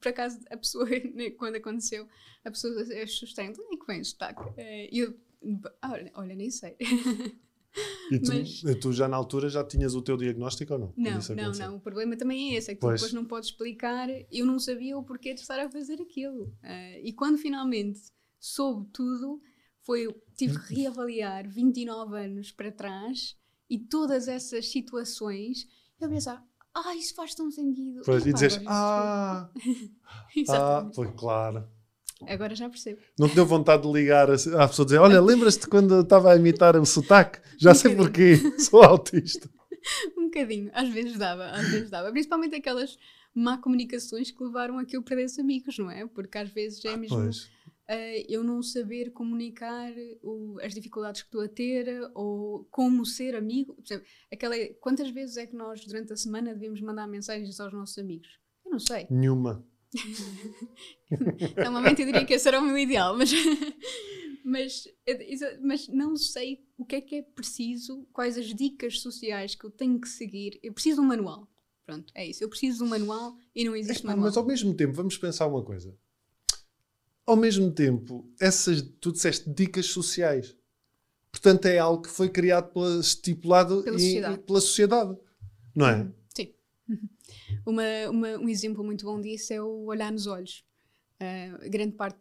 por 0.00 0.08
acaso 0.08 0.40
a 0.50 0.56
pessoa, 0.56 0.86
quando 1.38 1.56
aconteceu, 1.56 2.08
a 2.44 2.50
pessoa 2.50 2.82
assustou, 3.02 3.44
onde 3.44 3.60
é 3.60 3.76
que 3.76 3.86
vem 3.86 4.02
sotaque? 4.02 4.42
Eh, 4.56 4.88
e 4.90 4.98
eu 5.00 5.14
Olha, 5.82 6.10
olha 6.14 6.34
nem 6.34 6.50
sei. 6.50 6.76
E 8.10 8.18
tu, 8.18 8.32
Mas, 8.34 8.62
tu, 8.80 8.92
já 8.92 9.06
na 9.06 9.16
altura 9.16 9.48
já 9.48 9.64
tinhas 9.64 9.94
o 9.94 10.02
teu 10.02 10.16
diagnóstico 10.16 10.72
ou 10.72 10.78
não? 10.78 10.94
Não, 10.96 11.20
não, 11.36 11.52
não. 11.52 11.76
O 11.76 11.80
problema 11.80 12.16
também 12.16 12.52
é 12.52 12.58
esse, 12.58 12.72
é 12.72 12.74
que 12.74 12.80
tu 12.80 12.90
depois 12.90 13.12
não 13.12 13.24
podes 13.24 13.50
explicar. 13.50 14.08
Eu 14.30 14.44
não 14.44 14.58
sabia 14.58 14.98
o 14.98 15.04
porquê 15.04 15.32
de 15.32 15.40
estar 15.40 15.58
a 15.58 15.70
fazer 15.70 16.00
aquilo. 16.00 16.46
Uh, 16.64 16.98
e 17.00 17.12
quando 17.12 17.38
finalmente 17.38 18.00
soube 18.40 18.90
tudo, 18.92 19.40
foi 19.82 20.12
tive 20.34 20.58
que 20.66 20.74
reavaliar 20.74 21.48
29 21.48 22.18
anos 22.18 22.50
para 22.50 22.72
trás 22.72 23.36
e 23.68 23.78
todas 23.78 24.26
essas 24.26 24.68
situações. 24.68 25.68
Eu 26.00 26.08
pensava, 26.08 26.44
ah, 26.74 26.94
isso 26.94 27.14
faz 27.14 27.34
tão 27.34 27.50
sentido. 27.50 28.02
Pois, 28.04 28.24
e, 28.26 28.32
dizes, 28.32 28.60
ah, 28.66 29.48
ah, 30.48 30.90
foi 30.94 31.10
claro. 31.12 31.68
Agora 32.26 32.54
já 32.54 32.68
percebo. 32.68 33.00
Não 33.18 33.28
te 33.28 33.34
deu 33.34 33.46
vontade 33.46 33.82
de 33.82 33.92
ligar 33.92 34.30
à 34.30 34.68
pessoa 34.68 34.84
e 34.84 34.86
dizer: 34.86 34.98
Olha, 34.98 35.20
lembras-te 35.20 35.66
quando 35.66 36.00
estava 36.00 36.32
a 36.32 36.36
imitar 36.36 36.76
o 36.76 36.84
sotaque? 36.84 37.40
Já 37.58 37.72
um 37.72 37.74
sei 37.74 37.96
porquê, 37.96 38.36
sou 38.58 38.82
autista. 38.82 39.48
um 40.16 40.24
bocadinho, 40.24 40.70
às 40.74 40.88
vezes 40.90 41.16
dava, 41.16 41.46
às 41.46 41.68
vezes 41.68 41.90
dava. 41.90 42.10
Principalmente 42.10 42.54
aquelas 42.54 42.98
má 43.34 43.58
comunicações 43.58 44.30
que 44.30 44.42
levaram 44.42 44.78
a 44.78 44.84
que 44.84 44.96
eu 44.96 45.02
perdesse 45.02 45.40
amigos, 45.40 45.78
não 45.78 45.90
é? 45.90 46.06
Porque 46.06 46.36
às 46.36 46.50
vezes 46.50 46.84
é 46.84 46.96
mesmo 46.96 47.30
uh, 47.90 48.24
eu 48.28 48.44
não 48.44 48.62
saber 48.62 49.10
comunicar 49.10 49.92
o, 50.22 50.58
as 50.62 50.72
dificuldades 50.72 51.22
que 51.22 51.28
estou 51.28 51.42
a 51.42 51.48
ter 51.48 51.88
ou 52.14 52.64
como 52.70 53.04
ser 53.04 53.34
amigo. 53.34 53.74
Por 53.74 53.84
exemplo, 53.84 54.06
aquela, 54.32 54.54
quantas 54.80 55.10
vezes 55.10 55.36
é 55.36 55.46
que 55.46 55.56
nós 55.56 55.84
durante 55.84 56.12
a 56.12 56.16
semana 56.16 56.54
devemos 56.54 56.80
mandar 56.80 57.08
mensagens 57.08 57.58
aos 57.58 57.72
nossos 57.72 57.98
amigos? 57.98 58.38
Eu 58.64 58.70
não 58.70 58.78
sei. 58.78 59.06
Nenhuma. 59.10 59.66
Normalmente 61.56 62.02
eu 62.02 62.06
diria 62.06 62.24
que 62.24 62.34
esse 62.34 62.46
era 62.46 62.60
o 62.60 62.62
meu 62.62 62.78
ideal, 62.78 63.16
mas, 63.16 63.32
mas, 64.44 64.84
mas 65.60 65.88
não 65.88 66.14
sei 66.16 66.64
o 66.78 66.84
que 66.84 66.96
é 66.96 67.00
que 67.00 67.16
é 67.16 67.22
preciso, 67.22 68.06
quais 68.12 68.38
as 68.38 68.54
dicas 68.54 69.00
sociais 69.00 69.56
que 69.56 69.64
eu 69.66 69.70
tenho 69.70 70.00
que 70.00 70.08
seguir. 70.08 70.60
Eu 70.62 70.72
preciso 70.72 71.00
de 71.00 71.06
um 71.06 71.08
manual. 71.08 71.48
Pronto, 71.84 72.12
é 72.14 72.24
isso. 72.24 72.44
Eu 72.44 72.48
preciso 72.48 72.78
de 72.78 72.84
um 72.84 72.88
manual 72.88 73.36
e 73.52 73.64
não 73.64 73.74
existe 73.74 74.04
é, 74.04 74.06
manual. 74.06 74.26
Mas 74.26 74.36
ao 74.36 74.46
mesmo 74.46 74.72
tempo, 74.74 74.92
vamos 74.92 75.18
pensar 75.18 75.48
uma 75.48 75.64
coisa. 75.64 75.98
Ao 77.30 77.36
mesmo 77.36 77.70
tempo, 77.70 78.28
essas, 78.40 78.82
tu 79.00 79.12
disseste 79.12 79.48
dicas 79.48 79.86
sociais. 79.86 80.56
Portanto, 81.30 81.66
é 81.66 81.78
algo 81.78 82.02
que 82.02 82.08
foi 82.08 82.28
criado 82.28 82.72
pela, 82.72 82.98
estipulado 82.98 83.84
pela, 83.84 83.96
e, 83.96 84.00
sociedade. 84.00 84.38
pela 84.38 84.60
sociedade. 84.60 85.16
Não 85.72 85.86
é? 85.86 85.96
Uhum. 86.00 86.12
Uma, 87.64 87.82
uma, 88.10 88.28
um 88.38 88.48
exemplo 88.48 88.82
muito 88.82 89.04
bom 89.04 89.20
disso 89.20 89.52
é 89.52 89.62
o 89.62 89.84
olhar 89.84 90.10
nos 90.10 90.26
olhos. 90.26 90.64
Uh, 91.22 91.70
grande 91.70 91.92
parte, 91.92 92.18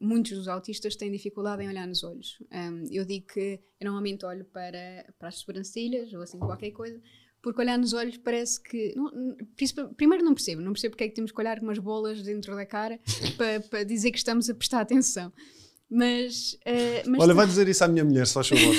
muitos 0.00 0.32
dos 0.32 0.48
autistas 0.48 0.96
têm 0.96 1.12
dificuldade 1.12 1.62
em 1.62 1.68
olhar 1.68 1.86
nos 1.86 2.02
olhos. 2.02 2.42
Um, 2.50 2.84
eu 2.90 3.04
digo 3.04 3.26
que 3.26 3.60
eu 3.78 3.84
normalmente 3.84 4.24
olho 4.24 4.44
para, 4.46 5.14
para 5.16 5.28
as 5.28 5.36
sobrancelhas 5.36 6.12
ou 6.12 6.22
assim 6.22 6.38
qualquer 6.38 6.72
coisa, 6.72 7.00
porque 7.42 7.60
olhar 7.60 7.78
nos 7.78 7.92
olhos 7.92 8.16
parece 8.18 8.62
que. 8.62 8.94
Não, 8.96 9.94
primeiro, 9.94 10.24
não 10.24 10.34
percebo, 10.34 10.60
não 10.60 10.72
percebo 10.72 10.92
porque 10.92 11.04
é 11.04 11.08
que 11.08 11.14
temos 11.14 11.32
que 11.32 11.40
olhar 11.40 11.58
com 11.58 11.66
umas 11.66 11.78
bolas 11.78 12.22
dentro 12.22 12.54
da 12.54 12.66
cara 12.66 13.00
para, 13.36 13.60
para 13.60 13.84
dizer 13.84 14.10
que 14.10 14.18
estamos 14.18 14.48
a 14.50 14.54
prestar 14.54 14.80
atenção. 14.80 15.32
Mas. 15.88 16.52
Uh, 16.54 17.08
mas 17.08 17.20
Olha, 17.20 17.34
vai 17.34 17.46
dizer 17.46 17.68
isso 17.68 17.82
à 17.82 17.88
minha 17.88 18.04
mulher, 18.04 18.26
só 18.26 18.44
favor. 18.44 18.74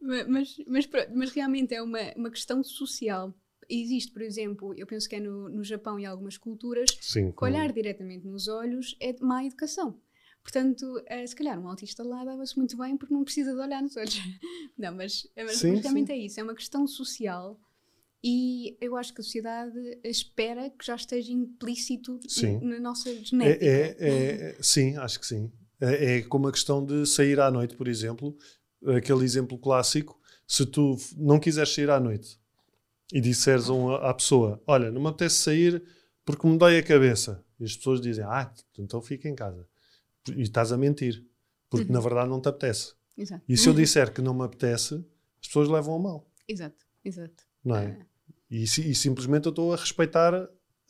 mas, 0.28 0.56
mas, 0.66 0.88
mas, 1.14 1.30
realmente 1.30 1.74
é 1.74 1.82
uma, 1.82 2.12
uma 2.16 2.30
questão 2.30 2.62
social 2.62 3.34
existe, 3.68 4.12
por 4.12 4.22
exemplo, 4.22 4.74
eu 4.76 4.86
penso 4.86 5.08
que 5.08 5.16
é 5.16 5.20
no, 5.20 5.48
no 5.48 5.64
Japão 5.64 5.98
e 5.98 6.04
algumas 6.04 6.36
culturas, 6.36 6.90
Sim, 7.00 7.32
que 7.32 7.44
olhar 7.44 7.72
diretamente 7.72 8.26
nos 8.26 8.48
olhos 8.48 8.96
é 9.00 9.14
má 9.20 9.44
educação. 9.44 9.98
Portanto, 10.42 10.82
uh, 10.82 11.26
se 11.28 11.36
calhar 11.36 11.58
um 11.58 11.68
autista 11.68 12.02
lá 12.02 12.24
dava-se 12.24 12.56
muito 12.56 12.76
bem 12.76 12.96
porque 12.96 13.14
não 13.14 13.24
precisa 13.24 13.52
de 13.52 13.60
olhar 13.60 13.80
nos 13.82 13.96
olhos. 13.96 14.18
não, 14.76 14.94
mas, 14.94 15.26
mas 15.36 15.58
sim, 15.58 15.76
realmente 15.76 16.08
sim. 16.08 16.12
é 16.12 16.16
isso, 16.16 16.40
é 16.40 16.42
uma 16.42 16.54
questão 16.54 16.86
social 16.86 17.58
e 18.24 18.76
eu 18.80 18.96
acho 18.96 19.12
que 19.14 19.20
a 19.20 19.24
sociedade 19.24 19.78
espera 20.04 20.70
que 20.70 20.84
já 20.84 20.94
esteja 20.94 21.32
implícito 21.32 22.20
sim. 22.28 22.58
na 22.60 22.78
nossa 22.78 23.12
genética. 23.14 23.64
É, 23.64 23.96
é, 23.98 24.56
é, 24.56 24.56
sim, 24.60 24.96
acho 24.96 25.18
que 25.18 25.26
sim. 25.26 25.50
É, 25.80 26.16
é 26.16 26.22
como 26.22 26.46
a 26.48 26.52
questão 26.52 26.84
de 26.84 27.04
sair 27.06 27.40
à 27.40 27.50
noite, 27.50 27.76
por 27.76 27.88
exemplo, 27.88 28.36
aquele 28.96 29.24
exemplo 29.24 29.58
clássico. 29.58 30.20
Se 30.46 30.64
tu 30.66 30.96
não 31.16 31.40
quiseres 31.40 31.74
sair 31.74 31.90
à 31.90 31.98
noite, 31.98 32.38
e 33.12 33.20
disseres 33.20 33.66
à 34.00 34.14
pessoa: 34.14 34.60
Olha, 34.66 34.90
não 34.90 35.00
me 35.00 35.08
apetece 35.08 35.36
sair 35.36 35.82
porque 36.24 36.46
me 36.46 36.56
dói 36.56 36.78
a 36.78 36.82
cabeça. 36.82 37.44
E 37.60 37.64
as 37.64 37.76
pessoas 37.76 38.00
dizem: 38.00 38.24
Ah, 38.24 38.52
então 38.78 39.02
fica 39.02 39.28
em 39.28 39.34
casa. 39.34 39.68
E 40.30 40.42
estás 40.42 40.72
a 40.72 40.76
mentir, 40.76 41.26
porque 41.68 41.86
uhum. 41.86 41.92
na 41.92 42.00
verdade 42.00 42.30
não 42.30 42.40
te 42.40 42.48
apetece. 42.48 42.94
Exato. 43.16 43.44
E 43.48 43.56
se 43.56 43.68
eu 43.68 43.74
disser 43.74 44.12
que 44.12 44.22
não 44.22 44.34
me 44.34 44.44
apetece, 44.44 44.94
as 45.40 45.46
pessoas 45.48 45.68
levam 45.68 45.96
a 45.96 45.98
mal. 45.98 46.30
Exato, 46.48 46.86
exato. 47.04 47.44
Não 47.64 47.76
é? 47.76 47.88
Uh... 47.88 48.12
E, 48.50 48.64
e, 48.64 48.94
simplesmente 48.94 49.46
eu 49.46 49.50
estou 49.50 49.72
a 49.72 49.76
respeitar 49.76 50.34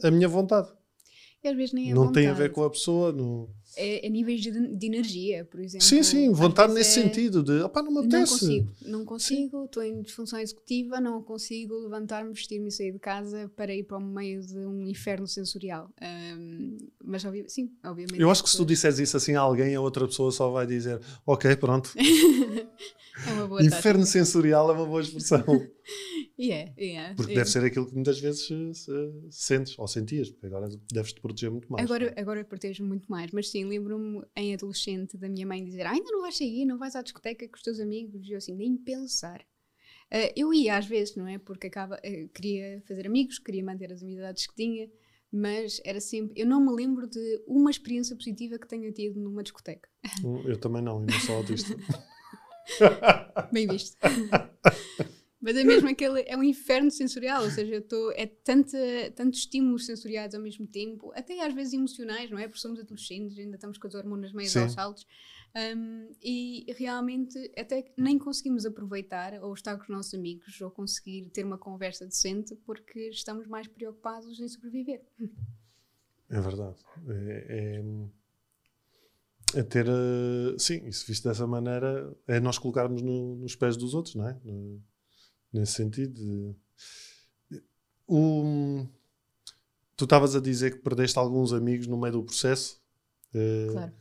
a 0.03 0.11
minha 0.11 0.27
vontade. 0.27 0.69
E 1.45 1.49
às 1.49 1.57
vezes 1.57 1.73
nem 1.73 1.93
é 1.93 1.95
Não 1.95 2.07
vontade. 2.07 2.27
tem 2.27 2.29
a 2.29 2.35
ver 2.35 2.51
com 2.51 2.65
a 2.65 2.71
pessoa. 2.71 3.13
É, 3.77 4.07
a 4.07 4.11
níveis 4.11 4.41
de, 4.41 4.51
de, 4.51 4.87
energia, 4.87 5.45
por 5.45 5.61
exemplo. 5.61 5.87
Sim, 5.87 6.03
sim, 6.03 6.31
vontade 6.33 6.73
nesse 6.73 7.01
é, 7.01 7.03
sentido 7.03 7.43
de 7.43 7.63
opá, 7.63 7.83
não 7.83 7.93
me 7.93 8.01
apetece. 8.01 8.33
Não 8.33 8.39
consigo, 8.39 8.73
não 8.87 9.05
consigo, 9.05 9.65
estou 9.65 9.83
em 9.83 10.03
disfunção 10.03 10.39
executiva, 10.39 11.01
não 11.01 11.23
consigo 11.23 11.75
levantar-me, 11.79 12.33
vestir-me 12.33 12.69
e 12.69 12.73
sair 12.73 12.93
de 12.93 12.99
casa 12.99 13.51
para 13.57 13.75
ir 13.75 13.85
para 13.85 13.97
o 13.97 14.01
meio 14.01 14.43
de 14.43 14.59
um 14.59 14.87
inferno 14.87 15.27
sensorial. 15.27 15.91
Um, 16.03 16.77
mas 17.03 17.25
obvi 17.25 17.45
sim, 17.49 17.71
obviamente. 17.85 18.21
Eu 18.21 18.31
acho 18.31 18.43
que 18.43 18.51
se 18.51 18.57
tu 18.57 18.65
disseres 18.65 18.99
isso 18.99 19.17
assim 19.17 19.35
a 19.35 19.41
alguém, 19.41 19.75
a 19.75 19.81
outra 19.81 20.07
pessoa 20.07 20.31
só 20.31 20.51
vai 20.51 20.67
dizer 20.67 21.01
ok, 21.27 21.57
pronto. 21.57 21.93
é 23.27 23.33
uma 23.33 23.47
boa 23.47 23.65
Inferno 23.65 24.05
sensorial 24.05 24.71
é 24.71 24.75
uma 24.75 24.87
boa 24.87 25.01
expressão. 25.01 25.45
Yeah, 26.43 26.73
yeah, 26.77 27.15
porque 27.15 27.31
yeah. 27.31 27.45
deve 27.45 27.51
ser 27.51 27.65
aquilo 27.65 27.87
que 27.87 27.95
muitas 27.95 28.19
vezes 28.19 28.49
sentes 29.31 29.79
ou 29.79 29.87
sentias, 29.87 30.29
porque 30.29 30.47
agora 30.47 30.69
deves-te 30.93 31.21
proteger 31.21 31.53
muito 31.53 31.71
mais. 31.71 31.85
Agora, 31.85 32.13
agora 32.17 32.45
protejo 32.45 32.85
muito 32.85 33.07
mais, 33.09 33.31
mas 33.31 33.49
sim, 33.49 33.65
lembro-me 33.65 34.25
em 34.35 34.53
adolescente 34.53 35.17
da 35.17 35.29
minha 35.29 35.47
mãe 35.47 35.65
dizer: 35.65 35.87
ah, 35.87 35.93
ainda 35.93 36.11
não 36.11 36.21
vais 36.21 36.37
sair, 36.37 36.65
não 36.65 36.79
vais 36.79 36.97
à 36.97 37.03
discoteca 37.03 37.47
com 37.47 37.55
os 37.55 37.63
teus 37.63 37.79
amigos. 37.79 38.27
E 38.27 38.33
eu 38.33 38.39
assim, 38.39 38.57
nem 38.57 38.77
pensar. 38.77 39.41
Uh, 40.13 40.33
eu 40.35 40.53
ia 40.53 40.77
às 40.77 40.85
vezes, 40.85 41.15
não 41.15 41.29
é? 41.29 41.39
Porque 41.39 41.69
acaba, 41.69 41.97
uh, 41.97 42.29
queria 42.31 42.83
fazer 42.89 43.07
amigos, 43.07 43.39
queria 43.39 43.63
manter 43.63 43.93
as 43.93 44.03
amizades 44.03 44.45
que 44.45 44.55
tinha, 44.57 44.91
mas 45.31 45.81
era 45.85 46.01
sempre. 46.01 46.43
Eu 46.43 46.49
não 46.49 46.61
me 46.61 46.75
lembro 46.75 47.07
de 47.07 47.41
uma 47.47 47.71
experiência 47.71 48.17
positiva 48.17 48.59
que 48.59 48.67
tenha 48.67 48.91
tido 48.91 49.21
numa 49.21 49.45
discoteca. 49.45 49.89
Hum, 50.25 50.43
eu 50.45 50.59
também 50.59 50.83
não, 50.83 51.05
e 51.05 51.07
não 51.07 51.21
sou 51.21 51.37
autista. 51.37 51.77
Bem 53.53 53.69
visto. 53.69 53.97
Mas 55.43 55.57
é 55.57 55.65
mesmo 55.65 55.89
aquele, 55.89 56.23
é 56.23 56.37
um 56.37 56.43
inferno 56.45 56.89
sensorial, 56.89 57.43
ou 57.43 57.51
seja, 57.51 57.75
eu 57.75 57.83
tô, 57.83 58.13
é 58.13 58.27
tanta, 58.27 58.79
tantos 59.17 59.41
estímulos 59.41 59.85
sensoriais 59.85 60.37
ao 60.37 60.41
mesmo 60.41 60.69
tempo, 60.69 61.11
até 61.17 61.45
às 61.45 61.53
vezes 61.53 61.73
emocionais, 61.73 62.31
não 62.31 62.39
é? 62.39 62.47
Porque 62.47 62.61
somos 62.61 62.79
adolescentes, 62.79 63.37
ainda 63.37 63.57
estamos 63.57 63.77
com 63.77 63.89
as 63.89 63.95
hormonas 63.97 64.33
meio 64.33 64.49
aos 64.63 64.73
saltos, 64.73 65.05
um, 65.77 66.09
e 66.23 66.65
realmente 66.79 67.37
até 67.59 67.93
nem 67.99 68.19
conseguimos 68.19 68.65
aproveitar 68.65 69.35
ou 69.43 69.53
estar 69.53 69.77
com 69.77 69.83
os 69.83 69.89
nossos 69.89 70.15
amigos 70.15 70.61
ou 70.61 70.71
conseguir 70.71 71.29
ter 71.31 71.45
uma 71.45 71.59
conversa 71.59 72.07
decente 72.07 72.55
porque 72.65 73.09
estamos 73.09 73.49
mais 73.49 73.67
preocupados 73.67 74.39
em 74.39 74.47
sobreviver. 74.47 75.03
É 76.31 76.41
verdade. 76.41 76.79
É, 77.09 77.83
é, 79.55 79.61
é 79.61 79.63
ter. 79.65 79.87
Uh, 79.87 80.57
sim, 80.59 80.87
isso 80.87 81.05
visto 81.07 81.29
dessa 81.29 81.47
maneira, 81.47 82.17
é 82.29 82.39
nós 82.39 82.59
colocarmos 82.59 83.03
no, 83.03 83.37
nos 83.37 83.57
pés 83.57 83.77
dos 83.77 83.93
outros, 83.93 84.15
não 84.15 84.29
é? 84.29 84.41
No, 84.45 84.83
nesse 85.53 85.73
sentido. 85.73 86.15
De... 86.15 86.57
O... 88.07 88.87
Tu 89.97 90.05
estavas 90.05 90.35
a 90.35 90.41
dizer 90.41 90.73
que 90.73 90.79
perdeste 90.79 91.19
alguns 91.19 91.53
amigos 91.53 91.87
no 91.87 91.99
meio 91.99 92.15
do 92.15 92.25
processo. 92.25 92.81
Eh, 93.35 93.69
claro. 93.71 93.93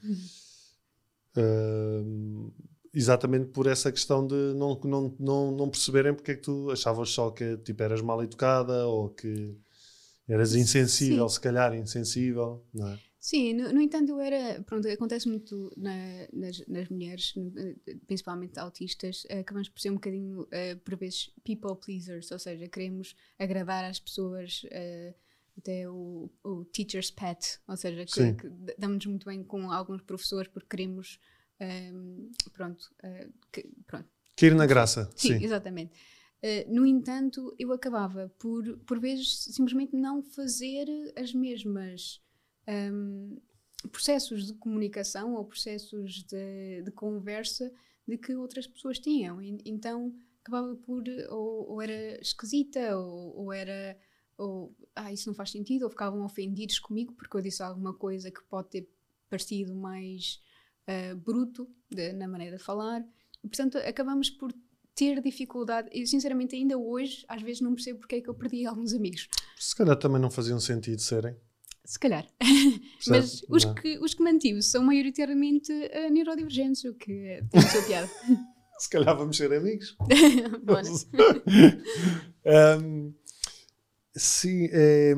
Uh, 1.38 2.54
exatamente 2.94 3.48
por 3.52 3.68
essa 3.68 3.92
questão 3.92 4.26
de 4.26 4.36
não, 4.56 4.80
não, 4.84 5.16
não, 5.18 5.52
não 5.52 5.70
perceberem 5.70 6.14
porque 6.14 6.32
é 6.32 6.36
que 6.36 6.42
tu 6.42 6.70
achavas 6.72 7.10
só 7.10 7.32
que 7.32 7.58
tipo, 7.58 7.82
eras 7.82 8.02
mal 8.02 8.22
educada 8.22 8.86
ou 8.86 9.10
que 9.10 9.58
eras 10.28 10.56
insensível, 10.56 11.28
Sim. 11.30 11.36
se 11.36 11.40
calhar 11.40 11.74
insensível, 11.74 12.66
não 12.74 12.90
é? 12.90 13.00
Sim, 13.22 13.54
no, 13.54 13.72
no, 13.72 13.80
entanto, 13.80 14.10
eu 14.10 14.20
era. 14.20 14.64
Pronto, 14.64 14.88
acontece 14.88 15.30
muito 15.30 15.72
na, 15.78 16.28
nas, 16.34 16.66
nas, 16.68 16.90
mulheres, 16.90 17.36
principalmente 18.08 18.60
autistas, 18.60 19.28
acabamos 19.30 19.70
por 19.70 19.80
ser 19.80 19.92
um 19.92 19.94
bocadinho, 19.94 20.42
uh, 20.42 20.80
por 20.84 20.96
vezes, 20.98 21.32
people 21.44 21.76
pleasers, 21.76 22.32
ou 22.32 22.40
seja, 22.40 22.68
queremos 22.68 23.16
agradar 23.38 23.86
às 23.86 24.00
pessoas, 24.00 24.64
uh, 24.64 25.14
até 25.56 25.88
o, 25.88 26.32
o 26.44 26.66
teacher's 26.66 27.12
pet, 27.12 27.60
ou 27.68 27.78
seja, 27.78 28.04
que, 28.06 28.34
que 28.34 28.50
damos 28.80 29.06
muito 29.06 29.28
bem 29.28 29.44
com 29.44 29.72
alguns 29.72 30.02
professores 30.02 30.50
porque 30.52 30.76
queremos. 30.76 31.20
Um, 31.62 32.32
pronto, 32.54 32.92
uh, 33.04 33.32
que, 33.52 33.70
pronto. 33.86 34.10
Querer 34.36 34.56
na 34.56 34.66
graça. 34.66 35.08
Sim, 35.16 35.38
sim. 35.38 35.46
exatamente. 35.46 35.94
no 36.68 36.88
entanto, 36.88 37.56
eu 37.60 37.72
acabava 37.72 38.34
por, 38.40 38.80
por 38.80 39.00
vezes, 39.00 39.44
simplesmente 39.44 39.96
não 39.96 40.24
fazer 40.24 40.88
as 41.16 41.36
mesmas 41.36 42.20
um, 42.68 43.38
processos 43.92 44.48
de 44.48 44.54
comunicação 44.54 45.36
ou 45.36 45.46
processos 45.46 46.24
de, 46.24 46.82
de, 46.84 46.92
conversa 46.92 47.72
de 48.08 48.18
que 48.18 48.36
outras 48.36 48.68
pessoas 48.68 49.00
tinham. 49.00 49.42
E, 49.42 49.62
então 49.66 50.14
acabava 50.42 50.76
por 50.76 51.04
ou, 51.30 51.72
ou 51.72 51.82
era 51.82 52.20
esquisita 52.22 52.98
ou, 52.98 53.36
ou, 53.38 53.54
era 53.54 53.98
ou 54.38 54.76
ah, 54.96 55.12
isso 55.12 55.28
não 55.28 55.36
faz 55.36 55.52
sentido 55.52 55.84
ou 55.84 55.90
ficavam 55.90 56.24
ofendidos 56.24 56.80
comigo 56.80 57.14
porque 57.14 57.36
eu 57.38 57.42
disse 57.42 57.62
alguma 57.62 57.94
coisa 57.94 58.32
que 58.32 58.44
pode 58.44 58.70
ter 58.70 58.90
parecido 59.30 59.74
mais 59.74 60.42
uh, 60.88 61.16
bruto 61.16 61.70
de, 61.90 62.14
na 62.14 62.28
maneira 62.28 62.58
de 62.58 62.64
falar. 62.64 63.02
E, 63.44 63.48
portanto, 63.48 63.78
acabamos 63.78 64.30
por 64.30 64.54
ter 64.94 65.22
dificuldade. 65.22 65.90
E 65.94 66.06
sinceramente, 66.06 66.56
ainda 66.56 66.78
hoje, 66.78 67.24
às 67.28 67.42
vezes 67.42 67.62
não 67.62 67.74
percebo 67.74 68.00
porque 68.00 68.16
é 68.16 68.22
que 68.22 68.30
eu 68.30 68.36
perdi 68.36 68.66
alguns 68.66 68.94
amigos. 68.94 69.28
Se 69.58 69.76
calhar 69.76 69.98
também 69.98 70.22
não 70.22 70.30
faziam 70.30 70.60
sentido 70.60 71.00
serem. 71.02 71.36
Se 71.84 72.00
calhar. 72.00 72.26
Mas 73.08 73.44
os 73.50 73.66
que, 73.66 73.98
os 74.00 74.14
que 74.14 74.24
mantive 74.24 74.62
são 74.62 74.84
maioritariamente 74.84 75.72
uh, 75.72 76.12
neurodivergentes, 76.12 76.84
o 76.84 76.94
que 76.94 77.44
tem 77.50 77.60
a 77.60 77.68
sua 77.68 77.82
piada. 77.84 78.10
Se 78.78 78.90
calhar 78.90 79.16
vamos 79.16 79.38
ser 79.38 79.54
amigos. 79.54 79.96
um, 82.82 83.14
sim, 84.16 84.68
é, 84.72 85.14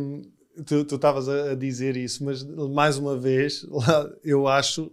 tu 0.65 0.81
estavas 0.81 1.29
a 1.29 1.55
dizer 1.55 1.95
isso, 1.95 2.25
mas 2.25 2.43
mais 2.43 2.97
uma 2.97 3.17
vez, 3.17 3.63
lá, 3.69 4.13
eu 4.21 4.49
acho, 4.49 4.91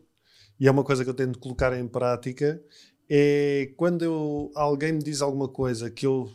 e 0.58 0.68
é 0.68 0.70
uma 0.70 0.84
coisa 0.84 1.02
que 1.02 1.10
eu 1.10 1.14
tento 1.14 1.40
colocar 1.40 1.76
em 1.76 1.88
prática, 1.88 2.62
é 3.08 3.72
quando 3.76 4.04
eu, 4.04 4.52
alguém 4.54 4.92
me 4.92 5.02
diz 5.02 5.20
alguma 5.20 5.48
coisa 5.48 5.90
que 5.90 6.06
eu 6.06 6.30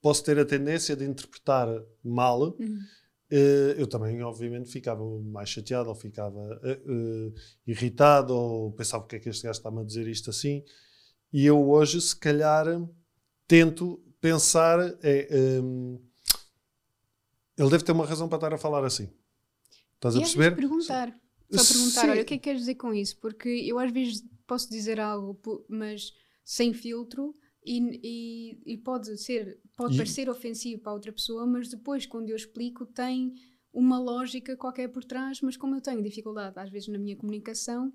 posso 0.00 0.22
ter 0.22 0.38
a 0.38 0.44
tendência 0.44 0.94
de 0.94 1.04
interpretar 1.04 1.66
mal. 2.04 2.56
Uhum 2.56 2.58
Uh, 2.60 3.03
eu 3.76 3.86
também, 3.86 4.22
obviamente, 4.22 4.70
ficava 4.70 5.02
mais 5.20 5.48
chateado, 5.48 5.88
ou 5.88 5.94
ficava 5.94 6.38
uh, 6.38 6.92
uh, 6.92 7.34
irritado, 7.66 8.34
ou 8.34 8.72
pensava 8.72 9.02
porque 9.02 9.16
é 9.16 9.18
que 9.18 9.28
este 9.28 9.42
gajo 9.42 9.58
está-me 9.58 9.80
a 9.80 9.84
dizer 9.84 10.06
isto 10.06 10.30
assim. 10.30 10.64
E 11.32 11.44
eu 11.44 11.68
hoje, 11.68 12.00
se 12.00 12.14
calhar, 12.14 12.66
tento 13.48 14.00
pensar: 14.20 14.78
é, 15.02 15.28
ehm, 15.30 15.98
ele 17.58 17.70
deve 17.70 17.84
ter 17.84 17.92
uma 17.92 18.06
razão 18.06 18.28
para 18.28 18.36
estar 18.36 18.54
a 18.54 18.58
falar 18.58 18.84
assim. 18.84 19.10
Estás 19.94 20.14
e 20.14 20.18
a 20.18 20.20
perceber? 20.20 20.56
perguntar. 20.56 21.08
Só 21.50 21.72
perguntar, 21.72 22.00
Sim. 22.02 22.10
olha, 22.10 22.22
o 22.22 22.24
que 22.24 22.34
é 22.34 22.38
que 22.38 22.44
queres 22.44 22.60
dizer 22.60 22.74
com 22.76 22.92
isso? 22.92 23.18
Porque 23.20 23.48
eu 23.48 23.78
às 23.78 23.92
vezes 23.92 24.24
posso 24.46 24.70
dizer 24.70 24.98
algo, 24.98 25.38
mas 25.68 26.12
sem 26.44 26.72
filtro, 26.72 27.34
e, 27.64 28.00
e, 28.02 28.74
e, 28.74 28.78
pode 28.78 29.16
ser 29.18 29.58
pode 29.76 29.94
e... 29.94 29.96
parecer 29.96 30.28
ofensivo 30.28 30.82
para 30.82 30.92
outra 30.92 31.12
pessoa 31.12 31.46
mas 31.46 31.68
depois 31.68 32.04
quando 32.06 32.28
eu 32.28 32.36
explico 32.36 32.84
tem 32.84 33.34
uma 33.72 33.98
lógica 33.98 34.56
qualquer 34.56 34.88
por 34.88 35.04
trás 35.04 35.40
mas 35.40 35.56
como 35.56 35.74
eu 35.74 35.80
tenho 35.80 36.02
dificuldade 36.02 36.58
às 36.58 36.70
vezes 36.70 36.88
na 36.88 36.98
minha 36.98 37.16
comunicação 37.16 37.92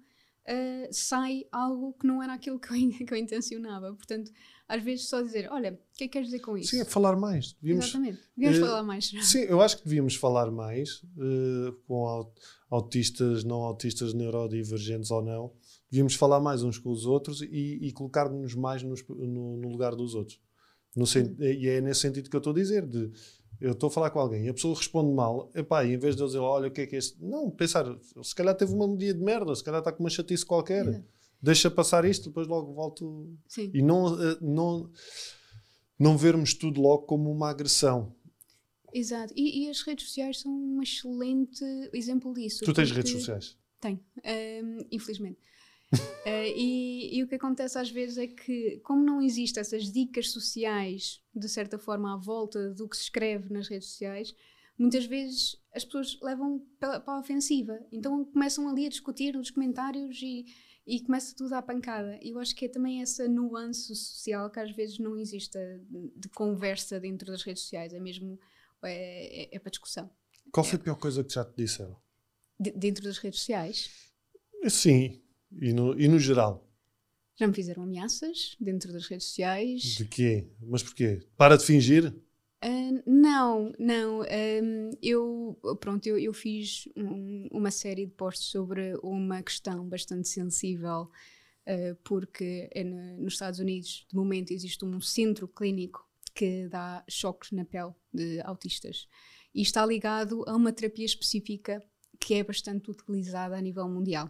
uh, 0.49 0.87
sai 0.91 1.45
algo 1.51 1.93
que 1.93 2.07
não 2.07 2.21
era 2.21 2.33
aquilo 2.33 2.59
que 2.59 2.69
eu, 2.69 2.75
que 3.05 3.13
eu 3.13 3.17
intencionava. 3.17 3.93
Portanto 3.93 4.31
às 4.67 4.83
vezes 4.83 5.09
só 5.09 5.21
dizer 5.21 5.47
olha 5.51 5.73
o 5.73 5.97
que 5.97 6.03
é 6.03 6.07
que 6.07 6.09
queres 6.09 6.27
dizer 6.27 6.41
com 6.41 6.57
isso? 6.57 6.71
sim 6.71 6.81
é 6.81 6.85
falar 6.85 7.15
mais 7.15 7.53
devíamos, 7.53 7.85
exatamente. 7.85 8.21
Devíamos 8.35 8.59
uh, 8.59 8.65
falar 8.65 8.83
mais. 8.83 9.11
sim 9.21 9.39
eu 9.39 9.61
acho 9.61 9.77
que 9.77 9.83
devíamos 9.83 10.15
falar 10.15 10.51
mais 10.51 11.01
uh, 11.17 11.73
com 11.87 12.31
autistas 12.69 13.43
não 13.43 13.63
autistas 13.63 14.13
neurodivergentes 14.13 15.09
ou 15.09 15.23
não 15.23 15.53
devíamos 15.89 16.15
falar 16.15 16.39
mais 16.39 16.63
uns 16.63 16.77
com 16.77 16.91
os 16.91 17.05
outros 17.05 17.41
e, 17.41 17.79
e 17.81 17.91
colocar-nos 17.91 18.53
mais 18.55 18.83
nos, 18.83 19.03
no, 19.07 19.57
no, 19.57 19.69
lugar 19.69 19.95
dos 19.95 20.13
outros. 20.13 20.39
No, 20.95 21.05
e 21.39 21.67
é 21.67 21.81
nesse 21.81 22.01
sentido 22.01 22.29
que 22.29 22.35
eu 22.35 22.39
estou 22.39 22.51
a 22.51 22.55
dizer, 22.55 22.85
de 22.85 23.11
eu 23.59 23.73
estou 23.73 23.87
a 23.87 23.91
falar 23.91 24.09
com 24.09 24.19
alguém 24.19 24.45
e 24.45 24.49
a 24.49 24.53
pessoa 24.53 24.75
responde 24.75 25.13
mal, 25.13 25.51
epá, 25.53 25.83
e 25.83 25.93
em 25.93 25.97
vez 25.97 26.15
de 26.15 26.21
eu 26.21 26.27
dizer, 26.27 26.39
olha, 26.39 26.69
o 26.69 26.71
que 26.71 26.81
é 26.81 26.87
que 26.87 26.95
é 26.95 26.99
este? 26.99 27.21
Não, 27.21 27.49
pensar, 27.49 27.85
se 28.23 28.33
calhar 28.33 28.55
teve 28.55 28.73
uma 28.73 28.95
dia 28.95 29.13
de 29.13 29.19
merda, 29.19 29.53
se 29.53 29.63
calhar 29.63 29.79
está 29.79 29.91
com 29.91 30.01
uma 30.01 30.09
chatice 30.09 30.45
qualquer, 30.45 31.03
deixa 31.41 31.69
passar 31.69 32.05
isto, 32.05 32.29
depois 32.29 32.47
logo 32.47 32.73
volto. 32.73 33.35
Sim. 33.47 33.69
E 33.73 33.81
não, 33.81 34.21
eh, 34.21 34.37
não, 34.39 34.89
não 35.99 36.17
vermos 36.17 36.53
tudo 36.53 36.79
logo 36.79 37.03
como 37.03 37.29
uma 37.29 37.49
agressão. 37.49 38.15
Exato, 38.93 39.33
e, 39.35 39.65
e 39.65 39.69
as 39.69 39.81
redes 39.81 40.05
sociais 40.05 40.39
são 40.39 40.51
um 40.51 40.81
excelente 40.81 41.63
exemplo 41.93 42.33
disso. 42.33 42.63
Tu 42.63 42.73
tens 42.73 42.91
redes 42.91 43.11
sociais? 43.11 43.57
Tenho, 43.81 43.99
infelizmente 44.91 45.39
uh, 45.93 46.53
e, 46.55 47.17
e, 47.17 47.23
o 47.23 47.27
que 47.27 47.35
acontece 47.35 47.77
às 47.77 47.89
vezes 47.89 48.17
é 48.17 48.27
que, 48.27 48.79
como 48.83 49.03
não 49.03 49.21
existem 49.21 49.61
essas 49.61 49.91
dicas 49.91 50.31
sociais, 50.31 51.21
de 51.33 51.49
certa 51.49 51.79
forma, 51.79 52.13
à 52.13 52.17
volta 52.17 52.73
do 52.73 52.87
que 52.87 52.95
se 52.95 53.03
escreve 53.03 53.51
nas 53.51 53.67
redes 53.67 53.89
sociais, 53.89 54.35
muitas 54.77 55.05
vezes 55.05 55.57
as 55.73 55.83
pessoas 55.83 56.17
levam 56.21 56.65
para, 56.79 57.03
a 57.05 57.19
ofensiva. 57.19 57.79
Então 57.91 58.23
começam 58.25 58.69
ali 58.69 58.85
a 58.85 58.89
discutir 58.89 59.33
nos 59.33 59.51
comentários 59.51 60.21
e, 60.21 60.45
e 60.87 61.01
começa 61.01 61.35
tudo 61.35 61.53
à 61.53 61.61
pancada. 61.61 62.17
E 62.21 62.29
eu 62.29 62.39
acho 62.39 62.55
que 62.55 62.65
é 62.65 62.69
também 62.69 63.01
essa 63.01 63.27
nuance 63.27 63.93
social 63.95 64.49
que 64.49 64.59
às 64.59 64.71
vezes 64.71 64.97
não 64.97 65.17
existe 65.17 65.57
de 66.15 66.29
conversa 66.29 66.99
dentro 66.99 67.31
das 67.31 67.43
redes 67.43 67.63
sociais, 67.63 67.93
é 67.93 67.99
mesmo 67.99 68.39
é, 68.83 69.43
é, 69.43 69.55
é 69.55 69.59
para 69.59 69.69
discussão. 69.69 70.09
Qual 70.51 70.63
foi 70.63 70.79
a 70.79 70.81
pior 70.81 70.95
coisa 70.95 71.23
que 71.23 71.33
já 71.33 71.43
te 71.43 71.55
disseram? 71.57 71.95
De, 72.59 72.71
dentro 72.71 73.03
das 73.03 73.17
redes 73.17 73.39
sociais? 73.39 73.89
Sim, 74.67 75.21
e 75.51 75.73
no, 75.73 75.99
e 75.99 76.07
no 76.07 76.19
geral? 76.19 76.67
Já 77.39 77.47
me 77.47 77.53
fizeram 77.53 77.83
ameaças 77.83 78.55
dentro 78.59 78.91
das 78.91 79.07
redes 79.07 79.27
sociais. 79.27 79.81
De 79.81 80.05
quê? 80.05 80.49
Mas 80.61 80.83
porquê? 80.83 81.25
Para 81.37 81.57
de 81.57 81.65
fingir? 81.65 82.13
Uh, 82.63 83.01
não, 83.05 83.71
não. 83.79 84.21
Um, 84.21 84.91
eu, 85.01 85.57
pronto, 85.79 86.05
eu, 86.05 86.19
eu 86.19 86.33
fiz 86.33 86.89
um, 86.97 87.47
uma 87.51 87.71
série 87.71 88.05
de 88.05 88.11
posts 88.11 88.49
sobre 88.49 88.95
uma 89.01 89.41
questão 89.41 89.87
bastante 89.87 90.27
sensível, 90.27 91.03
uh, 91.65 91.95
porque 92.03 92.69
é 92.73 92.83
no, 92.83 93.23
nos 93.23 93.33
Estados 93.33 93.59
Unidos, 93.59 94.05
de 94.09 94.15
momento, 94.17 94.51
existe 94.51 94.83
um 94.83 94.99
centro 94.99 95.47
clínico 95.47 96.05
que 96.35 96.67
dá 96.67 97.03
choques 97.09 97.51
na 97.51 97.63
pele 97.63 97.93
de 98.13 98.41
autistas. 98.41 99.07
E 99.55 99.61
está 99.61 99.85
ligado 99.85 100.43
a 100.45 100.55
uma 100.55 100.73
terapia 100.73 101.05
específica 101.05 101.81
que 102.19 102.33
é 102.33 102.43
bastante 102.43 102.91
utilizada 102.91 103.55
a 103.55 103.61
nível 103.61 103.87
mundial. 103.87 104.29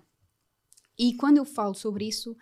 E 1.00 1.16
quando 1.16 1.38
eu 1.38 1.45
falo 1.45 1.74
sobre 1.74 2.06
isso, 2.06 2.36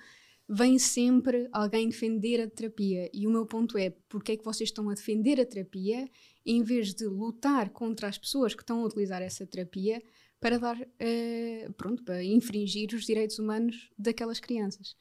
vem 0.49 0.79
sempre 0.79 1.47
alguém 1.51 1.89
defender 1.89 2.41
a 2.41 2.49
terapia. 2.49 3.09
E 3.13 3.27
o 3.27 3.29
meu 3.29 3.45
ponto 3.45 3.77
é: 3.77 3.91
porque 4.09 4.31
é 4.31 4.37
que 4.37 4.43
vocês 4.43 4.69
estão 4.69 4.89
a 4.89 4.95
defender 4.95 5.39
a 5.39 5.45
terapia 5.45 6.09
em 6.43 6.63
vez 6.63 6.93
de 6.93 7.05
lutar 7.05 7.69
contra 7.69 8.07
as 8.07 8.17
pessoas 8.17 8.55
que 8.55 8.63
estão 8.63 8.81
a 8.81 8.85
utilizar 8.85 9.21
essa 9.21 9.45
terapia 9.45 10.01
para 10.39 10.57
dar, 10.57 10.79
uh, 10.79 11.73
pronto, 11.73 12.03
para 12.03 12.23
infringir 12.23 12.93
os 12.93 13.05
direitos 13.05 13.37
humanos 13.37 13.91
daquelas 13.97 14.39
crianças? 14.39 14.95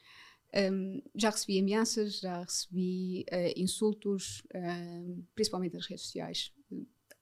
Um, 0.54 1.02
já 1.14 1.30
recebi 1.30 1.58
ameaças, 1.58 2.18
já 2.20 2.40
recebi 2.40 3.24
uh, 3.30 3.60
insultos, 3.60 4.42
uh, 4.54 5.24
principalmente 5.34 5.74
nas 5.74 5.86
redes 5.86 6.04
sociais. 6.04 6.52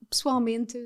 Pessoalmente, 0.08 0.78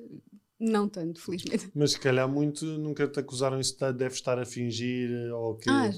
não 0.59 0.89
tanto, 0.89 1.21
felizmente. 1.21 1.71
Mas 1.75 1.93
se 1.93 2.01
calhar 2.01 2.29
muito 2.29 2.65
nunca 2.65 3.07
te 3.07 3.21
acusaram 3.21 3.61
isso 3.61 3.77
de 3.77 3.93
deve 3.93 4.15
estar 4.15 4.39
a 4.39 4.45
fingir 4.45 5.11
ou 5.33 5.57
que 5.57 5.71
ah. 5.71 5.91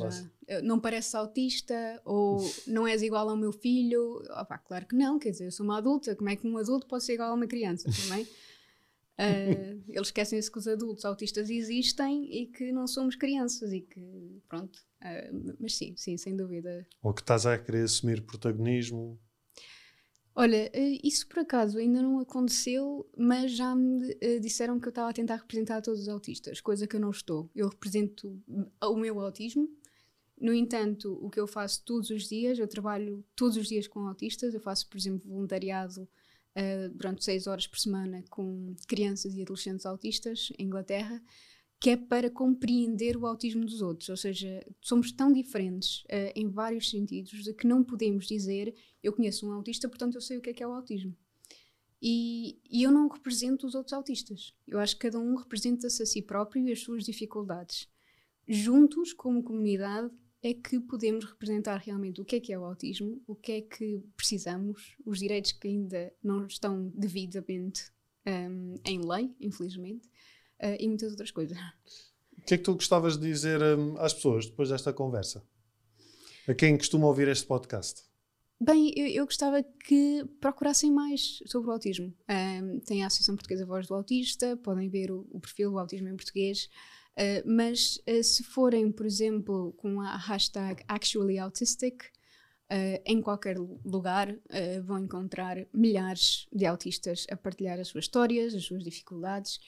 Não 0.62 0.80
pareces 0.80 1.14
autista 1.14 2.00
ou 2.04 2.40
não 2.66 2.86
és 2.86 3.02
igual 3.02 3.28
ao 3.28 3.36
meu 3.36 3.52
filho. 3.52 4.20
Opa, 4.30 4.58
claro 4.58 4.86
que 4.86 4.96
não, 4.96 5.18
quer 5.18 5.30
dizer, 5.30 5.46
eu 5.46 5.52
sou 5.52 5.64
uma 5.64 5.78
adulta, 5.78 6.16
como 6.16 6.28
é 6.28 6.36
que 6.36 6.46
um 6.46 6.58
adulto 6.58 6.86
pode 6.86 7.04
ser 7.04 7.14
igual 7.14 7.30
a 7.30 7.34
uma 7.34 7.46
criança 7.46 7.88
também? 8.02 8.26
uh, 9.20 9.82
eles 9.88 10.08
esquecem-se 10.08 10.50
que 10.50 10.58
os 10.58 10.66
adultos 10.66 11.04
autistas 11.04 11.50
existem 11.50 12.24
e 12.32 12.46
que 12.46 12.72
não 12.72 12.86
somos 12.86 13.14
crianças 13.14 13.72
e 13.72 13.80
que, 13.80 14.42
pronto. 14.48 14.78
Uh, 15.00 15.56
mas 15.60 15.76
sim, 15.76 15.94
sim, 15.96 16.16
sem 16.16 16.36
dúvida. 16.36 16.86
Ou 17.02 17.12
que 17.12 17.20
estás 17.20 17.46
a 17.46 17.58
querer 17.58 17.84
assumir 17.84 18.22
protagonismo. 18.22 19.18
Olha, 20.34 20.70
eh, 20.72 20.98
isso 21.02 21.26
por 21.26 21.40
acaso 21.40 21.78
ainda 21.78 22.00
não 22.02 22.20
aconteceu, 22.20 23.08
mas 23.16 23.52
já 23.52 23.74
me 23.74 24.12
uh, 24.12 24.40
disseram 24.40 24.78
que 24.80 24.86
eu 24.86 24.90
estava 24.90 25.10
a 25.10 25.12
tentar 25.12 25.36
representar 25.36 25.82
todos 25.82 26.00
os 26.00 26.08
autistas, 26.08 26.60
coisa 26.60 26.86
que 26.86 26.96
eu 26.96 27.00
não 27.00 27.10
estou. 27.10 27.50
Eu 27.54 27.68
represento 27.68 28.40
o 28.82 28.96
meu 28.96 29.20
autismo, 29.20 29.68
No 30.40 30.54
entanto, 30.54 31.18
o 31.22 31.30
que 31.30 31.40
eu 31.40 31.46
faço 31.48 31.84
todos 31.84 32.10
os 32.10 32.28
dias, 32.28 32.58
eu 32.58 32.68
trabalho 32.68 33.24
todos 33.36 33.56
os 33.58 33.68
dias 33.68 33.88
com 33.88 34.00
autistas, 34.08 34.54
eu 34.54 34.60
faço, 34.60 34.88
por 34.88 34.98
exemplo, 34.98 35.28
voluntariado 35.30 36.02
uh, 36.56 36.90
durante 36.94 37.24
seis 37.24 37.46
horas 37.46 37.66
por 37.66 37.78
semana 37.78 38.24
com 38.30 38.74
crianças 38.88 39.34
e 39.36 39.42
adolescentes 39.42 39.86
autistas 39.86 40.50
em 40.58 40.66
Inglaterra, 40.66 41.22
que 41.80 41.90
é 41.90 41.96
para 41.96 42.30
compreender 42.30 43.16
o 43.16 43.26
autismo 43.26 43.64
dos 43.64 43.80
outros. 43.80 44.10
Ou 44.10 44.16
seja, 44.16 44.64
somos 44.82 45.10
tão 45.10 45.32
diferentes 45.32 46.04
uh, 46.04 46.30
em 46.36 46.46
vários 46.46 46.90
sentidos 46.90 47.42
de 47.42 47.54
que 47.54 47.66
não 47.66 47.82
podemos 47.82 48.26
dizer 48.26 48.74
eu 49.02 49.14
conheço 49.14 49.48
um 49.48 49.52
autista, 49.52 49.88
portanto 49.88 50.16
eu 50.16 50.20
sei 50.20 50.36
o 50.36 50.42
que 50.42 50.50
é 50.50 50.52
que 50.52 50.62
é 50.62 50.68
o 50.68 50.72
autismo. 50.72 51.16
E, 52.02 52.60
e 52.70 52.82
eu 52.82 52.90
não 52.90 53.08
represento 53.08 53.66
os 53.66 53.74
outros 53.74 53.94
autistas. 53.94 54.54
Eu 54.66 54.78
acho 54.78 54.94
que 54.94 55.08
cada 55.08 55.18
um 55.18 55.34
representa-se 55.34 56.02
a 56.02 56.06
si 56.06 56.20
próprio 56.20 56.66
e 56.68 56.72
as 56.72 56.80
suas 56.80 57.04
dificuldades. 57.04 57.88
Juntos, 58.46 59.12
como 59.12 59.42
comunidade, 59.42 60.10
é 60.42 60.54
que 60.54 60.80
podemos 60.80 61.24
representar 61.24 61.76
realmente 61.76 62.20
o 62.20 62.24
que 62.24 62.36
é 62.36 62.40
que 62.40 62.52
é 62.52 62.58
o 62.58 62.64
autismo, 62.64 63.22
o 63.26 63.34
que 63.34 63.52
é 63.52 63.60
que 63.60 64.02
precisamos, 64.16 64.96
os 65.04 65.18
direitos 65.18 65.52
que 65.52 65.68
ainda 65.68 66.12
não 66.22 66.46
estão 66.46 66.90
devidamente 66.94 67.90
um, 68.26 68.74
em 68.84 69.00
lei, 69.06 69.34
infelizmente, 69.38 70.08
uh, 70.62 70.76
e 70.78 70.88
muitas 70.88 71.10
outras 71.10 71.30
coisas. 71.30 71.58
O 72.38 72.42
que 72.42 72.54
é 72.54 72.58
que 72.58 72.64
tu 72.64 72.74
gostavas 72.74 73.18
de 73.18 73.26
dizer 73.26 73.62
um, 73.62 73.96
às 73.98 74.14
pessoas 74.14 74.46
depois 74.46 74.70
desta 74.70 74.92
conversa? 74.92 75.44
A 76.48 76.54
quem 76.54 76.76
costuma 76.76 77.06
ouvir 77.06 77.28
este 77.28 77.46
podcast? 77.46 78.10
Bem, 78.62 78.92
eu, 78.94 79.06
eu, 79.06 79.24
gostava 79.24 79.62
que 79.62 80.22
procurassem 80.38 80.92
mais 80.92 81.42
sobre 81.46 81.70
o 81.70 81.72
autismo. 81.72 82.12
Um, 82.28 82.78
tem 82.80 83.02
a 83.02 83.06
Associação 83.06 83.34
Portuguesa 83.34 83.64
Voz 83.64 83.86
do 83.86 83.94
Autista, 83.94 84.54
podem 84.58 84.90
ver 84.90 85.10
o, 85.10 85.26
o 85.30 85.40
perfil 85.40 85.70
do 85.70 85.78
autismo 85.78 86.08
em 86.08 86.16
português, 86.16 86.68
uh, 87.16 87.42
mas 87.50 87.98
uh, 88.06 88.22
se 88.22 88.42
forem, 88.44 88.92
por 88.92 89.06
exemplo, 89.06 89.72
com 89.78 89.98
a 90.02 90.14
hashtag 90.14 90.82
ActuallyAutistic, 90.86 92.02
uh, 92.02 93.00
em 93.06 93.22
qualquer 93.22 93.56
lugar 93.58 94.36
vão 94.84 94.98
encontrar 94.98 95.56
milhares 95.72 96.46
de 96.52 96.66
autistas 96.66 97.26
a 97.30 97.36
partilhar 97.36 97.80
as 97.80 97.88
suas 97.88 98.04
histórias, 98.04 98.54
as 98.54 98.64
suas 98.64 98.84
dificuldades, 98.84 99.58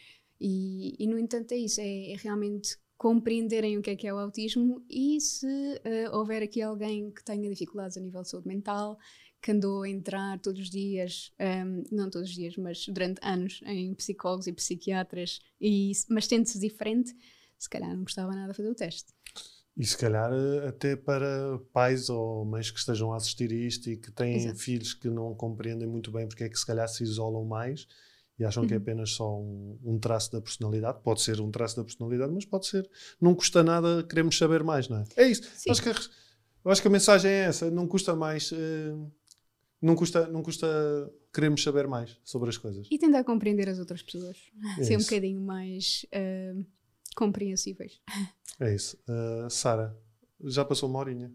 e, 0.43 0.97
e 0.99 1.07
no 1.07 1.17
entanto 1.17 1.53
é 1.53 1.57
isso, 1.57 1.81
é, 1.81 2.11
é 2.11 2.17
realmente 2.17 2.77
compreenderem 2.99 3.79
o 3.79 3.83
que 3.83 3.91
é 3.91 3.97
que 3.97 4.07
é 4.07 4.13
o 4.13 4.19
autismo 4.19 4.85
e 4.89 5.21
se 5.21 5.47
uh, 5.47 6.17
houver 6.17 6.43
aqui 6.43 6.61
alguém 6.61 7.11
que 7.11 7.25
tenha 7.25 7.49
dificuldades 7.49 7.97
a 7.97 8.01
nível 8.01 8.23
de 8.23 8.29
saúde 8.29 8.49
mental, 8.49 8.99
que 9.41 9.53
andou 9.53 9.83
a 9.83 9.89
entrar 9.89 10.39
todos 10.41 10.61
os 10.61 10.71
dias, 10.71 11.33
um, 11.39 11.45
ehm, 11.45 11.83
não 11.91 12.11
todos 12.11 12.31
os 12.31 12.35
dias, 12.35 12.57
mas 12.57 12.87
durante 12.87 13.21
anos 13.25 13.61
em 13.67 13.93
psicólogos 13.95 14.47
e 14.47 14.53
psiquiatras, 14.53 15.41
e, 15.61 15.91
mas 16.09 16.27
sente-se 16.27 16.61
diferente, 16.61 17.13
se 17.59 17.69
calhar 17.69 17.93
não 17.95 18.05
gostava 18.05 18.33
nada 18.35 18.53
de 18.53 18.57
fazer 18.57 18.71
o 18.71 18.75
teste. 18.75 19.13
E 19.77 19.85
se 19.85 19.97
calhar 19.97 20.31
eh, 20.33 20.69
até 20.69 20.95
para 20.95 21.59
pais 21.73 22.09
ou 22.09 22.45
mães 22.45 22.71
que 22.71 22.79
estejam 22.79 23.13
a 23.13 23.17
assistir 23.17 23.51
a 23.51 23.55
isto 23.55 23.91
e 23.91 23.97
que 23.97 24.13
têm 24.13 24.37
Exato. 24.37 24.59
filhos 24.59 24.95
que 24.95 25.09
não 25.09 25.35
compreendem 25.35 25.89
muito 25.89 26.13
bem 26.13 26.29
porque 26.29 26.45
é 26.45 26.49
que 26.49 26.59
se 26.59 26.67
calhar 26.67 26.87
se 26.89 27.03
isolam 27.03 27.45
mais 27.45 27.89
e 28.43 28.45
acham 28.45 28.65
uhum. 28.65 28.69
que 28.69 28.75
é 28.75 28.77
uhum. 28.77 28.83
apenas 28.83 29.11
só 29.11 29.39
um, 29.39 29.79
um, 29.85 29.99
traço 30.01 30.33
da 30.33 30.41
personalidade. 30.41 30.99
Pode 31.01 31.23
ser 31.23 31.41
um 31.41 31.49
traço 31.49 31.77
da 31.77 31.85
personalidade, 31.85 32.33
mas 32.33 32.45
pode 32.45 32.67
ser. 32.67 32.91
Não 33.21 33.37
custa 33.37 33.63
nada, 33.63 34.03
queremos 34.03 34.37
saber 34.37 34.65
mais, 34.65 34.89
não 34.89 34.99
é? 34.99 35.05
É 35.17 35.29
isso. 35.29 35.49
Acho 35.71 35.81
que, 35.81 35.89
a, 35.89 35.95
eu 36.65 36.71
acho 36.73 36.83
que 36.83 36.89
a 36.89 36.91
mensagem 36.91 37.31
é 37.31 37.45
essa: 37.45 37.71
não 37.71 37.87
custa 37.87 38.17
mais. 38.17 38.51
Uh, 38.51 39.09
não 39.81 39.95
custa, 39.95 40.27
não 40.27 40.43
custa 40.43 40.67
queremos 41.33 41.63
saber 41.63 41.87
mais 41.87 42.19
sobre 42.25 42.49
as 42.51 42.59
coisas. 42.59 42.89
E 42.91 42.99
tentar 42.99 43.23
compreender 43.23 43.69
as 43.69 43.79
outras 43.79 44.03
pessoas. 44.03 44.37
É 44.79 44.83
ser 44.83 44.95
isso. 44.95 45.03
um 45.03 45.05
bocadinho 45.05 45.41
mais 45.41 46.05
uh, 46.13 46.67
compreensíveis. 47.15 48.01
É 48.59 48.75
isso. 48.75 48.99
Uh, 49.09 49.49
Sara, 49.49 49.97
já 50.45 50.65
passou 50.65 50.89
uma 50.89 50.99
horinha. 50.99 51.33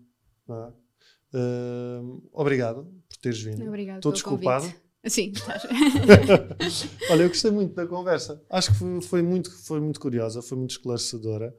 Uh, 1.34 2.30
obrigado 2.34 2.86
por 3.08 3.18
teres 3.18 3.42
vindo. 3.42 3.66
Obrigado 3.66 3.98
Estou 3.98 4.12
desculpado. 4.12 4.66
Convite. 4.66 4.87
Sim, 5.10 5.32
estás. 5.32 5.64
Olha, 7.10 7.24
eu 7.24 7.30
gostei 7.30 7.52
muito 7.52 7.74
da 7.76 7.88
conversa. 7.88 8.42
Acho 8.50 8.72
que 8.72 8.78
foi, 8.80 9.02
foi 9.02 9.22
muito, 9.22 9.52
foi 9.64 9.80
muito 9.80 10.00
curiosa, 10.00 10.42
foi 10.42 10.58
muito 10.58 10.72
esclarecedora. 10.72 11.56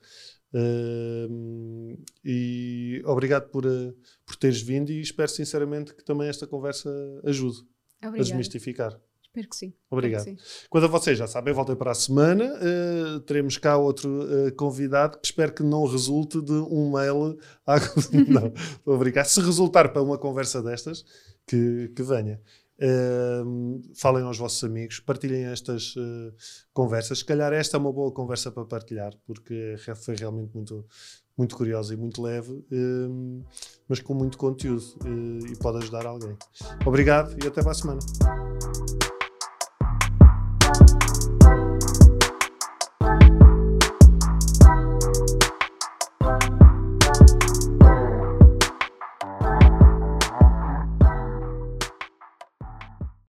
Uh, 0.53 1.99
e 2.24 3.03
obrigado 3.05 3.51
por, 3.51 3.66
uh, 3.66 3.94
por 4.24 4.36
teres 4.36 4.62
vindo 4.62 4.90
e 4.90 5.01
espero 5.01 5.28
sinceramente 5.28 5.94
que 5.94 6.03
também 6.03 6.26
esta 6.26 6.46
conversa 6.46 6.90
ajude 7.22 7.59
Obrigada. 7.99 8.16
a 8.16 8.22
desmistificar. 8.22 9.01
Espero 9.22 9.49
que 9.49 9.57
sim. 9.57 9.74
Obrigado. 9.90 10.24
Que 10.24 10.30
sim. 10.30 10.66
Quando 10.70 10.84
a 10.84 10.88
vocês 10.88 11.18
já 11.18 11.26
sabem, 11.26 11.53
voltem 11.53 11.76
para 11.76 11.90
a 11.90 11.94
semana. 11.94 12.44
Uh, 12.44 13.20
teremos 13.20 13.59
cá 13.59 13.76
outro 13.76 14.22
uh, 14.22 14.55
convidado 14.57 15.18
que 15.18 15.26
espero 15.26 15.53
que 15.53 15.62
não 15.62 15.84
resulte 15.84 16.40
de 16.40 16.53
um 16.53 16.92
mail. 16.92 17.38
À... 17.66 17.76
não, 18.26 18.53
vou 18.84 18.99
brincar. 18.99 19.24
Se 19.24 19.40
resultar 19.40 19.90
para 19.90 20.03
uma 20.03 20.16
conversa 20.16 20.62
destas, 20.62 21.05
que, 21.46 21.92
que 21.94 22.03
venha. 22.03 22.40
Falem 23.97 24.24
aos 24.24 24.39
vossos 24.39 24.62
amigos, 24.62 25.01
partilhem 25.01 25.47
estas 25.47 25.97
uh, 25.97 26.33
conversas. 26.72 27.18
Se 27.18 27.24
calhar 27.24 27.53
esta 27.53 27.76
é 27.76 27.81
uma 27.81 27.93
boa 27.93 28.12
conversa 28.12 28.51
para 28.51 28.64
partilhar, 28.64 29.12
porque 29.26 29.74
foi 29.97 30.14
realmente 30.14 30.55
muito, 30.55 30.87
muito 31.37 31.57
curiosa 31.57 31.93
e 31.95 31.97
muito 31.97 32.22
leve, 32.22 32.53
uh, 32.53 33.45
mas 33.89 34.01
com 34.01 34.14
muito 34.14 34.39
conteúdo 34.39 34.85
e 35.51 35.57
pode 35.57 35.79
ajudar 35.79 36.07
alguém. 36.07 36.37
Obrigado 36.87 37.37
e 37.43 37.49
até 37.49 37.62
para 37.62 37.72
a 37.72 37.74
semana. 37.74 38.01